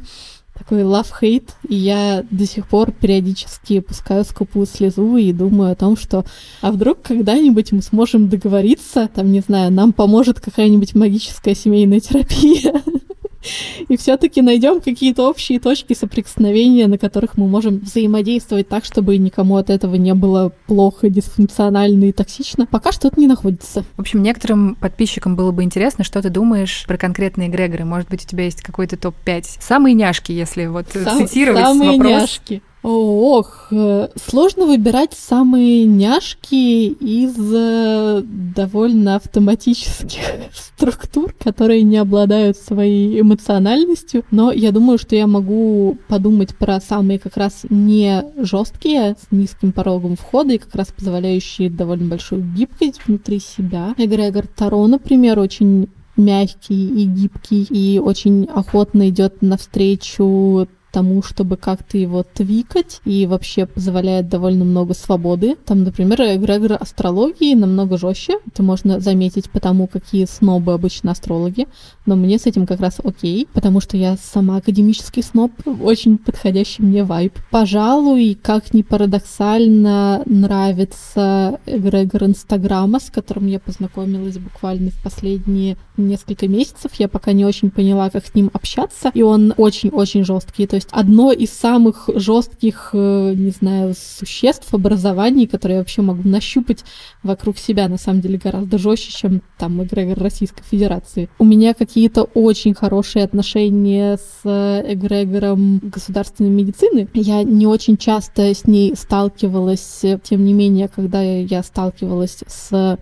такой 0.56 0.82
love-hate, 0.82 1.50
и 1.68 1.74
я 1.74 2.24
до 2.30 2.46
сих 2.46 2.68
пор 2.68 2.92
периодически 2.92 3.80
пускаю 3.80 4.24
скупую 4.24 4.66
слезу 4.66 5.16
и 5.16 5.32
думаю 5.32 5.72
о 5.72 5.76
том, 5.76 5.96
что 5.96 6.24
а 6.60 6.70
вдруг 6.70 7.02
когда-нибудь 7.02 7.72
мы 7.72 7.82
сможем 7.82 8.28
договориться, 8.28 9.08
там, 9.12 9.32
не 9.32 9.40
знаю, 9.40 9.72
нам 9.72 9.92
поможет 9.92 10.40
какая-нибудь 10.40 10.94
магическая 10.94 11.54
семейная 11.54 12.00
терапия. 12.00 12.82
и 13.88 13.96
все-таки 13.96 14.42
найдем 14.42 14.80
какие-то 14.80 15.28
общие 15.28 15.60
точки 15.60 15.94
соприкосновения, 15.94 16.86
на 16.86 16.98
которых 16.98 17.36
мы 17.36 17.46
можем 17.46 17.78
взаимодействовать 17.78 18.68
так, 18.68 18.84
чтобы 18.84 19.16
никому 19.16 19.56
от 19.56 19.70
этого 19.70 19.94
не 19.96 20.14
было 20.14 20.52
плохо, 20.66 21.08
дисфункционально 21.08 22.04
и 22.04 22.12
токсично. 22.12 22.66
Пока 22.66 22.92
что 22.92 23.08
это 23.08 23.20
не 23.20 23.26
находится. 23.26 23.84
В 23.96 24.00
общем, 24.00 24.22
некоторым 24.22 24.76
подписчикам 24.76 25.36
было 25.36 25.52
бы 25.52 25.62
интересно, 25.62 26.04
что 26.04 26.22
ты 26.22 26.30
думаешь 26.30 26.84
про 26.86 26.96
конкретные 26.96 27.48
эгрегоры. 27.48 27.84
Может 27.84 28.08
быть, 28.08 28.24
у 28.24 28.28
тебя 28.28 28.44
есть 28.44 28.62
какой-то 28.62 28.96
топ-5. 28.96 29.44
Самые 29.60 29.94
няшки, 29.94 30.32
если 30.32 30.66
вот 30.66 30.86
Сам, 30.92 31.26
цитировать 31.26 31.62
самые 31.62 31.92
вопрос. 31.92 32.10
няшки. 32.10 32.62
Ох, 32.86 33.68
э, 33.70 34.08
сложно 34.14 34.66
выбирать 34.66 35.14
самые 35.14 35.86
няшки 35.86 36.88
из 36.88 37.34
э, 37.50 38.20
довольно 38.22 39.16
автоматических 39.16 40.20
структур, 40.52 41.32
которые 41.42 41.82
не 41.82 41.96
обладают 41.96 42.58
своей 42.58 43.22
эмоциональностью. 43.22 44.22
Но 44.30 44.52
я 44.52 44.70
думаю, 44.70 44.98
что 44.98 45.16
я 45.16 45.26
могу 45.26 45.96
подумать 46.08 46.54
про 46.58 46.78
самые 46.78 47.18
как 47.18 47.38
раз 47.38 47.62
не 47.70 48.22
жесткие, 48.36 49.16
с 49.18 49.32
низким 49.32 49.72
порогом 49.72 50.16
входа 50.16 50.52
и 50.52 50.58
как 50.58 50.74
раз 50.74 50.88
позволяющие 50.94 51.70
довольно 51.70 52.10
большую 52.10 52.42
гибкость 52.54 53.00
внутри 53.06 53.40
себя. 53.40 53.94
Эгрегор 53.96 54.46
Таро, 54.46 54.86
например, 54.86 55.38
очень 55.38 55.88
мягкий 56.18 57.02
и 57.02 57.06
гибкий 57.06 57.62
и 57.62 57.98
очень 57.98 58.44
охотно 58.44 59.08
идет 59.08 59.40
навстречу 59.40 60.68
тому, 60.94 61.22
чтобы 61.24 61.56
как-то 61.56 61.98
его 61.98 62.22
твикать, 62.22 63.00
и 63.04 63.26
вообще 63.26 63.66
позволяет 63.66 64.28
довольно 64.28 64.64
много 64.64 64.94
свободы. 64.94 65.56
Там, 65.56 65.82
например, 65.82 66.20
эгрегор 66.22 66.74
астрологии 66.80 67.54
намного 67.54 67.98
жестче. 67.98 68.38
Это 68.46 68.62
можно 68.62 69.00
заметить 69.00 69.50
потому, 69.50 69.88
какие 69.88 70.24
снобы 70.24 70.72
обычно 70.72 71.10
астрологи. 71.10 71.66
Но 72.06 72.16
мне 72.16 72.38
с 72.38 72.46
этим 72.46 72.66
как 72.66 72.80
раз 72.80 73.00
окей, 73.02 73.48
потому 73.52 73.80
что 73.80 73.96
я 73.96 74.16
сама 74.16 74.56
академический 74.56 75.22
сноб, 75.22 75.52
очень 75.80 76.18
подходящий 76.18 76.82
мне 76.82 77.02
вайб. 77.04 77.32
Пожалуй, 77.50 78.38
как 78.40 78.74
ни 78.74 78.82
парадоксально, 78.82 80.22
нравится 80.26 81.60
эгрегор 81.66 82.24
Инстаграма, 82.24 83.00
с 83.00 83.10
которым 83.10 83.46
я 83.46 83.58
познакомилась 83.58 84.38
буквально 84.38 84.90
в 84.90 85.02
последние 85.02 85.76
несколько 85.96 86.48
месяцев. 86.48 86.92
Я 86.98 87.08
пока 87.08 87.32
не 87.32 87.44
очень 87.44 87.70
поняла, 87.70 88.10
как 88.10 88.26
с 88.26 88.34
ним 88.34 88.50
общаться, 88.52 89.10
и 89.14 89.22
он 89.22 89.54
очень-очень 89.56 90.24
жесткий. 90.24 90.66
То 90.66 90.76
есть 90.76 90.88
одно 90.90 91.32
из 91.32 91.50
самых 91.50 92.10
жестких, 92.14 92.90
э, 92.92 93.34
не 93.34 93.50
знаю, 93.50 93.94
существ, 93.96 94.72
образований, 94.74 95.46
которые 95.46 95.76
я 95.76 95.80
вообще 95.80 96.02
могу 96.02 96.28
нащупать 96.28 96.84
вокруг 97.22 97.58
себя, 97.58 97.88
на 97.88 97.96
самом 97.96 98.20
деле, 98.20 98.38
гораздо 98.42 98.78
жестче, 98.78 99.12
чем 99.12 99.42
там 99.58 99.82
эгрегор 99.82 100.18
Российской 100.18 100.64
Федерации. 100.64 101.28
У 101.38 101.44
меня 101.44 101.74
какие-то 101.94 102.24
очень 102.24 102.74
хорошие 102.74 103.24
отношения 103.24 104.16
с 104.16 104.44
эгрегором 104.44 105.78
государственной 105.78 106.50
медицины. 106.50 107.08
Я 107.14 107.44
не 107.44 107.68
очень 107.68 107.96
часто 107.96 108.52
с 108.52 108.66
ней 108.66 108.96
сталкивалась, 108.96 110.02
тем 110.24 110.44
не 110.44 110.52
менее, 110.54 110.88
когда 110.88 111.22
я 111.22 111.62
сталкивалась 111.62 112.42
с 112.48 112.98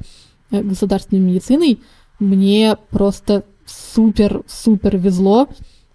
э, 0.51 0.62
государственной 0.62 1.22
медициной, 1.22 1.80
мне 2.18 2.76
просто 2.90 3.45
супер-супер 3.64 4.99
везло 4.99 5.49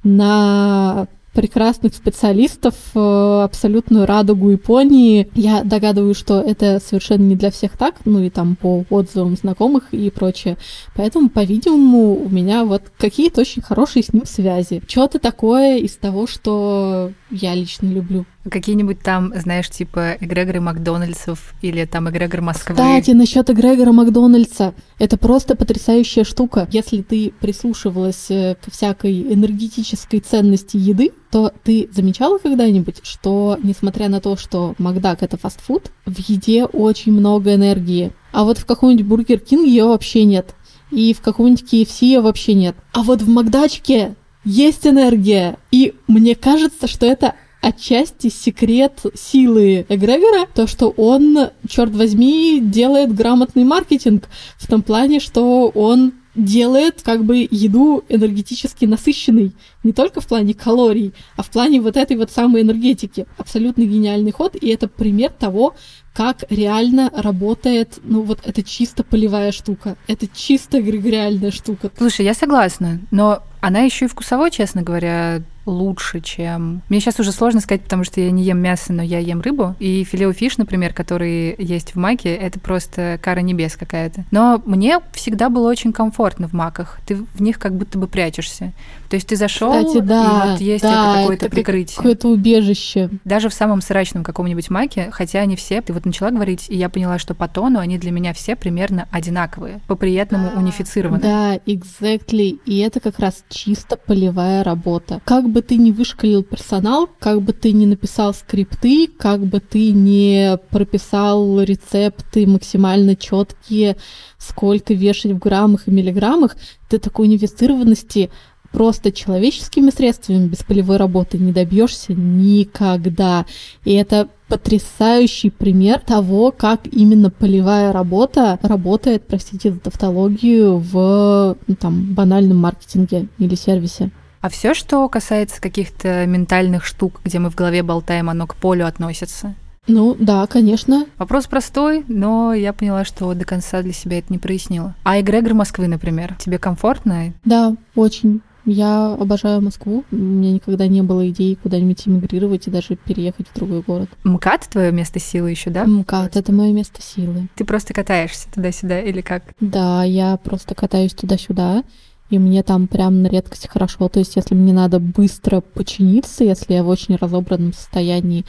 на 0.04 1.08
прекрасных 1.38 1.93
специалистов, 1.93 2.73
э, 2.95 3.41
абсолютную 3.43 4.07
радугу 4.07 4.49
Японии. 4.49 5.29
Я 5.35 5.63
догадываюсь, 5.63 6.17
что 6.17 6.41
это 6.41 6.81
совершенно 6.83 7.21
не 7.21 7.35
для 7.35 7.51
всех 7.51 7.77
так, 7.77 7.97
ну 8.05 8.21
и 8.21 8.31
там 8.31 8.55
по 8.55 8.85
отзывам 8.89 9.35
знакомых 9.35 9.93
и 9.93 10.09
прочее. 10.09 10.57
Поэтому, 10.95 11.29
по-видимому, 11.29 12.25
у 12.25 12.27
меня 12.27 12.65
вот 12.65 12.91
какие-то 12.97 13.41
очень 13.41 13.61
хорошие 13.61 14.01
с 14.01 14.13
ним 14.13 14.25
связи. 14.25 14.81
Что-то 14.88 15.19
такое 15.19 15.77
из 15.77 15.95
того, 15.95 16.25
что 16.25 17.11
я 17.29 17.53
лично 17.53 17.85
люблю. 17.85 18.25
Какие-нибудь 18.50 19.02
там, 19.02 19.34
знаешь, 19.36 19.70
типа 19.70 20.18
эгрегоры 20.20 20.62
Макдональдсов 20.62 21.54
или 21.62 21.86
там 21.86 22.10
эгрегор 22.10 22.41
Москвы. 22.41 22.76
Кстати, 22.76 23.12
насчет 23.12 23.50
эгрегора 23.50 23.91
Макдональдса. 23.91 24.74
Это 25.00 25.18
просто 25.18 25.56
потрясающая 25.56 26.24
штука. 26.24 26.68
Если 26.72 27.02
ты 27.02 27.34
прислушивалась 27.39 28.28
э, 28.30 28.56
к 28.56 28.72
всякой 28.72 29.34
энергетической 29.34 30.20
ценности 30.20 30.78
еды, 30.78 31.12
то 31.32 31.52
ты 31.64 31.89
замечала 31.91 32.38
когда-нибудь, 32.38 33.02
что, 33.04 33.58
несмотря 33.62 34.10
на 34.10 34.22
то, 34.22 34.38
что 34.38 34.76
Макдак— 34.78 35.20
это 35.24 35.38
фастфуд, 35.38 35.91
в 36.06 36.18
еде 36.30 36.66
очень 36.66 37.12
много 37.12 37.54
энергии. 37.56 38.12
А 38.32 38.43
вот 38.43 38.58
в 38.58 38.66
каком-нибудь 38.66 39.06
Бургер 39.06 39.39
Кинг 39.39 39.66
ее 39.66 39.86
вообще 39.86 40.24
нет. 40.24 40.56
И 40.91 41.14
в 41.14 41.22
каком-нибудь 41.22 41.64
KFC 41.64 42.06
ее 42.06 42.22
вообще 42.22 42.54
нет. 42.54 42.76
А 42.93 43.04
вот 43.04 43.22
в 43.22 43.28
Макдачке 43.28 44.16
есть 44.45 44.88
энергия. 44.88 45.58
И 45.72 45.93
мне 46.08 46.36
кажется, 46.36 46.88
что 46.88 47.06
это 47.06 47.36
отчасти 47.62 48.30
секрет 48.30 49.01
силы 49.16 49.86
эгрегора, 49.89 50.47
то, 50.53 50.68
что 50.68 50.89
он, 50.89 51.49
черт 51.68 51.93
возьми, 51.95 52.60
делает 52.62 53.14
грамотный 53.14 53.64
маркетинг 53.64 54.28
в 54.58 54.68
том 54.68 54.82
плане, 54.82 55.20
что 55.20 55.70
он 55.70 56.14
делает 56.38 57.01
как 57.01 57.26
бы 57.26 57.47
еду 57.49 58.03
энергетически 58.10 58.86
насыщенной 58.86 59.53
не 59.84 59.91
только 59.91 60.22
в 60.22 60.28
плане 60.28 60.53
калорий, 60.53 61.14
а 61.36 61.41
в 61.41 61.49
плане 61.49 61.82
вот 61.82 61.97
этой 61.97 62.16
вот 62.16 62.32
самой 62.32 62.62
энергетики. 62.62 63.26
Абсолютно 63.38 63.82
гениальный 63.82 64.32
ход, 64.32 64.55
и 64.55 64.70
это 64.70 64.88
пример 64.88 65.32
того, 65.32 65.76
как 66.14 66.45
реально 66.49 67.12
работает, 67.14 67.99
ну 68.03 68.22
вот 68.22 68.39
это 68.43 68.64
чисто 68.64 69.03
полевая 69.03 69.51
штука, 69.51 69.97
это 70.08 70.28
чисто 70.28 70.80
эгрегориальная 70.80 71.51
штука. 71.51 71.91
Слушай, 71.97 72.26
я 72.26 72.34
согласна, 72.34 73.01
но 73.12 73.43
она 73.60 73.82
еще 73.82 74.05
и 74.05 74.08
вкусово, 74.08 74.49
честно 74.51 74.84
говоря, 74.84 75.43
лучше, 75.68 76.22
чем... 76.22 76.82
Мне 76.89 76.99
сейчас 76.99 77.20
уже 77.20 77.32
сложно 77.32 77.59
сказать, 77.59 77.82
потому 77.82 78.03
что 78.03 78.22
я 78.22 78.32
не 78.32 78.43
ем 78.43 78.59
мясо, 78.59 78.93
но 78.93 79.03
я 79.03 79.20
ем 79.20 79.41
рыбу. 79.41 79.76
И 79.80 80.03
филео 80.03 80.34
фиш, 80.34 80.57
например, 80.57 80.93
который 80.93 81.55
есть 81.57 81.93
в 81.93 81.95
маке, 81.97 82.34
это 82.34 82.59
просто 82.59 83.20
кара 83.22 83.41
небес 83.41 83.76
какая-то. 83.76 84.26
Но 84.32 84.61
мне 84.65 84.99
всегда 85.13 85.49
было 85.49 85.70
очень 85.70 85.93
комфортно 85.93 86.47
в 86.47 86.53
маках. 86.53 86.99
Ты 87.05 87.15
в 87.15 87.41
них 87.41 87.59
как 87.59 87.76
будто 87.76 87.97
бы 87.99 88.07
прячешься. 88.07 88.74
То 89.09 89.15
есть 89.15 89.28
ты 89.28 89.36
зашел, 89.36 89.72
Кстати, 89.72 90.03
да, 90.03 90.24
и 90.24 90.51
вот 90.51 90.61
есть 90.61 90.84
да, 90.84 91.11
это 91.11 91.22
какое-то 91.22 91.45
это 91.45 91.55
прикрытие. 91.55 91.95
Какое-то 91.95 92.28
убежище. 92.30 93.09
Даже 93.24 93.49
в 93.49 93.53
самом 93.53 93.82
срачном 93.82 94.24
каком-нибудь 94.24 94.70
маке, 94.70 95.09
хотя 95.11 95.39
они 95.39 95.55
все, 95.55 95.82
ты 95.82 95.93
вот 95.93 96.05
начала 96.05 96.32
говорить, 96.32 96.65
и 96.70 96.76
я 96.76 96.89
поняла, 96.89 97.18
что 97.20 97.34
по 97.34 97.47
тону 97.47 97.80
они 97.80 97.97
для 97.97 98.11
меня 98.11 98.34
все 98.34 98.55
примерно 98.55 99.07
одинаковые, 99.11 99.80
по 99.88 99.95
приятному 99.95 100.51
унифицированы. 100.57 101.22
Да, 101.22 101.55
exactly. 101.55 102.59
И 102.65 102.80
это 102.80 102.99
как 102.99 103.20
раз 103.20 103.43
чисто 103.49 103.97
полевая 103.97 104.63
работа. 104.63 105.22
Как 105.26 105.49
бы 105.49 105.57
ты 105.62 105.78
ни 105.78 105.91
вышкалил 105.91 106.43
персонал, 106.43 107.10
как 107.20 107.41
бы 107.41 107.53
ты 107.53 107.72
ни 107.72 107.86
написал 107.86 108.34
скрипты, 108.34 109.08
как 109.08 109.45
бы 109.45 109.60
ты 109.60 109.91
не 109.91 110.58
прописал 110.70 111.62
рецепты 111.62 112.47
максимально 112.47 113.16
четкие, 113.16 113.97
сколько 114.38 114.93
вешать 114.93 115.32
в 115.32 115.39
граммах 115.39 115.88
и 115.88 115.91
миллиграммах, 115.91 116.55
ты 116.89 116.99
такой 116.99 117.28
унифицированности 117.28 118.30
просто 118.72 119.12
человеческими 119.12 119.89
средствами 119.89 120.47
без 120.47 120.60
полевой 120.60 120.97
работы 120.97 121.38
не 121.38 121.51
добьешься 121.51 122.14
никогда. 122.14 123.45
И 123.86 123.93
это 123.93 124.30
потрясающий 124.47 125.49
пример 125.49 125.99
того, 125.99 126.51
как 126.51 126.82
именно 126.91 127.30
полевая 127.30 127.91
работа 127.91 128.60
работает, 128.62 129.28
простите 129.28 129.72
за 129.72 129.80
тавтологию, 129.80 130.78
в 130.78 131.58
ну, 131.68 131.76
там, 131.76 132.14
банальном 132.14 132.58
маркетинге 132.58 133.28
или 133.39 133.55
сервисе. 133.55 134.12
А 134.48 134.50
все, 134.50 134.74
что 134.74 135.10
касается 135.10 135.60
каких-то 135.60 136.26
ментальных 136.26 136.86
штук, 136.86 137.20
где 137.26 137.38
мы 137.38 137.50
в 137.50 137.56
голове 137.56 137.84
болтаем, 137.84 138.30
оно 138.30 138.48
к 138.48 138.56
полю 138.56 138.88
относится? 138.88 139.56
Ну, 139.88 140.16
да, 140.18 140.48
конечно. 140.48 141.06
Вопрос 141.18 141.48
простой, 141.48 142.06
но 142.08 142.54
я 142.54 142.72
поняла, 142.72 143.04
что 143.04 143.34
до 143.34 143.43
конца 143.43 143.82
для 143.82 143.91
себя 143.91 144.20
это 144.20 144.32
не 144.32 144.39
прояснила. 144.39 144.95
А 145.04 145.20
эгрегор 145.20 145.54
Москвы, 145.54 145.88
например, 145.88 146.38
тебе 146.39 146.60
комфортно? 146.60 147.34
Да, 147.43 147.76
очень. 147.93 148.39
Я 148.64 149.18
обожаю 149.20 149.62
Москву. 149.62 150.06
У 150.14 150.16
меня 150.16 150.54
никогда 150.54 150.88
не 150.88 151.02
было 151.02 151.30
идеи 151.30 151.56
куда-нибудь 151.62 152.08
эмигрировать 152.08 152.68
и 152.68 152.72
даже 152.72 152.95
переехать 152.95 153.48
в 153.50 153.54
другой 153.54 153.82
город. 153.82 154.10
МКАД 154.24 154.70
твое 154.70 154.93
место 154.93 155.20
силы 155.20 155.52
еще, 155.52 155.72
да? 155.72 155.84
МКАД 155.86 156.38
это 156.38 156.54
мое 156.54 156.72
место 156.72 157.02
силы. 157.02 157.50
Ты 157.56 157.66
просто 157.66 157.93
катаешься 157.93 158.48
туда-сюда 158.54 159.02
или 159.02 159.20
как? 159.20 159.43
Да, 159.60 160.06
я 160.06 160.38
просто 160.38 160.74
катаюсь 160.74 161.14
туда-сюда. 161.14 161.84
И 162.30 162.39
мне 162.39 162.61
там 162.63 162.88
прям 162.88 163.21
на 163.21 163.28
редкость 163.28 163.69
хорошо. 163.69 164.09
То 164.09 164.19
есть, 164.19 164.36
если 164.36 164.53
мне 164.53 164.73
надо 164.73 164.99
быстро 164.99 165.61
починиться, 165.61 166.43
если 166.43 166.73
я 166.73 166.84
в 166.84 166.89
очень 166.89 167.15
разобранном 167.15 167.73
состоянии, 167.73 168.45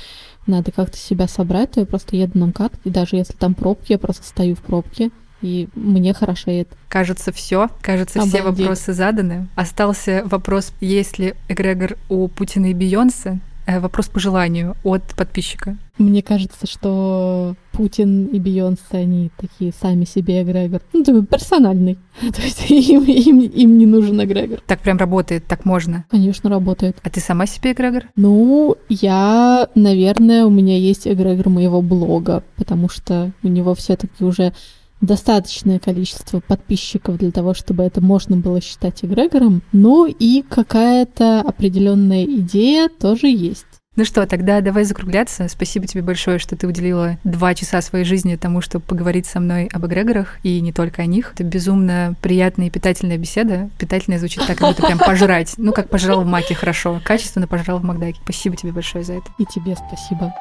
надо 0.46 0.72
как-то 0.72 0.96
себя 0.96 1.28
собрать, 1.28 1.72
то 1.72 1.80
я 1.80 1.86
просто 1.86 2.16
еду 2.16 2.38
на 2.38 2.46
МКАД. 2.46 2.72
И 2.84 2.90
даже 2.90 3.16
если 3.16 3.34
там 3.34 3.54
пробки, 3.54 3.92
я 3.92 3.98
просто 3.98 4.26
стою 4.26 4.56
в 4.56 4.60
пробке 4.60 5.10
и 5.40 5.68
мне 5.74 6.14
хорошеет. 6.14 6.68
Кажется, 6.88 7.32
все. 7.32 7.68
Кажется, 7.80 8.18
Обалдеть. 8.20 8.34
все 8.34 8.42
вопросы 8.42 8.92
заданы. 8.92 9.48
Остался 9.54 10.22
вопрос, 10.24 10.72
есть 10.80 11.18
ли 11.18 11.34
эгрегор 11.48 11.96
у 12.08 12.28
Путина 12.28 12.66
и 12.66 12.74
Бейонсе? 12.74 13.40
Э, 13.68 13.80
вопрос 13.80 14.08
по 14.08 14.18
желанию 14.18 14.76
от 14.82 15.02
подписчика. 15.14 15.76
Мне 15.98 16.22
кажется, 16.22 16.66
что 16.66 17.54
Путин 17.72 18.24
и 18.28 18.40
Бейонсе, 18.40 18.82
они 18.92 19.30
такие 19.36 19.74
сами 19.78 20.06
себе 20.06 20.42
эгрегор. 20.42 20.80
Ну, 20.94 21.04
такой 21.04 21.26
персональный. 21.26 21.98
То 22.20 22.40
есть 22.40 22.70
им, 22.70 23.04
им, 23.04 23.40
им 23.40 23.76
не 23.76 23.84
нужен 23.84 24.24
эгрегор. 24.24 24.60
Так 24.66 24.80
прям 24.80 24.96
работает, 24.96 25.44
так 25.46 25.66
можно? 25.66 26.06
Конечно, 26.08 26.48
работает. 26.48 26.96
А 27.02 27.10
ты 27.10 27.20
сама 27.20 27.44
себе 27.44 27.72
эгрегор? 27.72 28.04
Ну, 28.16 28.76
я, 28.88 29.68
наверное, 29.74 30.46
у 30.46 30.50
меня 30.50 30.78
есть 30.78 31.06
эгрегор 31.06 31.50
моего 31.50 31.82
блога, 31.82 32.42
потому 32.56 32.88
что 32.88 33.32
у 33.42 33.48
него 33.48 33.74
все 33.74 33.96
таки 33.96 34.24
уже 34.24 34.54
достаточное 35.00 35.78
количество 35.78 36.40
подписчиков 36.40 37.18
для 37.18 37.30
того, 37.30 37.54
чтобы 37.54 37.84
это 37.84 38.00
можно 38.00 38.36
было 38.36 38.60
считать 38.60 39.04
эгрегором. 39.04 39.62
Ну 39.72 40.06
и 40.06 40.42
какая-то 40.42 41.40
определенная 41.40 42.24
идея 42.24 42.88
тоже 42.88 43.28
есть. 43.28 43.66
Ну 43.98 44.04
что, 44.04 44.28
тогда 44.28 44.60
давай 44.60 44.84
закругляться. 44.84 45.48
Спасибо 45.48 45.88
тебе 45.88 46.02
большое, 46.02 46.38
что 46.38 46.54
ты 46.54 46.68
уделила 46.68 47.18
два 47.24 47.52
часа 47.56 47.82
своей 47.82 48.04
жизни 48.04 48.36
тому, 48.36 48.60
чтобы 48.60 48.84
поговорить 48.84 49.26
со 49.26 49.40
мной 49.40 49.68
об 49.72 49.86
эгрегорах 49.86 50.36
и 50.44 50.60
не 50.60 50.72
только 50.72 51.02
о 51.02 51.06
них. 51.06 51.32
Это 51.34 51.42
безумно 51.42 52.14
приятная 52.22 52.68
и 52.68 52.70
питательная 52.70 53.18
беседа. 53.18 53.70
Питательная 53.76 54.20
звучит 54.20 54.46
так, 54.46 54.58
как 54.58 54.68
будто 54.68 54.86
прям 54.86 54.98
пожрать. 55.00 55.54
Ну, 55.56 55.72
как 55.72 55.90
пожрал 55.90 56.22
в 56.22 56.26
маке 56.26 56.54
хорошо. 56.54 57.00
Качественно 57.04 57.48
пожрал 57.48 57.80
в 57.80 57.84
Макдаке. 57.84 58.20
Спасибо 58.22 58.54
тебе 58.54 58.70
большое 58.70 59.02
за 59.02 59.14
это. 59.14 59.26
И 59.36 59.44
тебе 59.44 59.74
спасибо. 59.74 60.32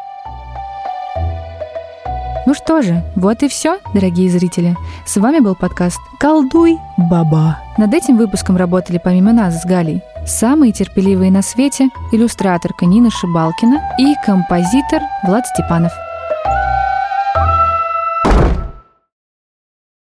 Ну 2.47 2.53
что 2.53 2.81
же, 2.81 3.03
вот 3.17 3.43
и 3.43 3.49
все, 3.49 3.77
дорогие 3.93 4.29
зрители. 4.29 4.77
С 5.05 5.17
вами 5.17 5.39
был 5.39 5.53
подкаст 5.53 5.99
«Колдуй, 6.17 6.77
баба». 6.95 7.59
Над 7.77 7.93
этим 7.93 8.15
выпуском 8.15 8.55
работали 8.55 9.01
помимо 9.03 9.33
нас 9.33 9.61
с 9.61 9.65
Галей 9.65 10.01
самые 10.25 10.71
терпеливые 10.71 11.29
на 11.29 11.41
свете 11.41 11.89
иллюстраторка 12.13 12.85
Нина 12.85 13.11
Шибалкина 13.11 13.81
и 13.99 14.13
композитор 14.25 15.01
Влад 15.25 15.45
Степанов. 15.47 15.91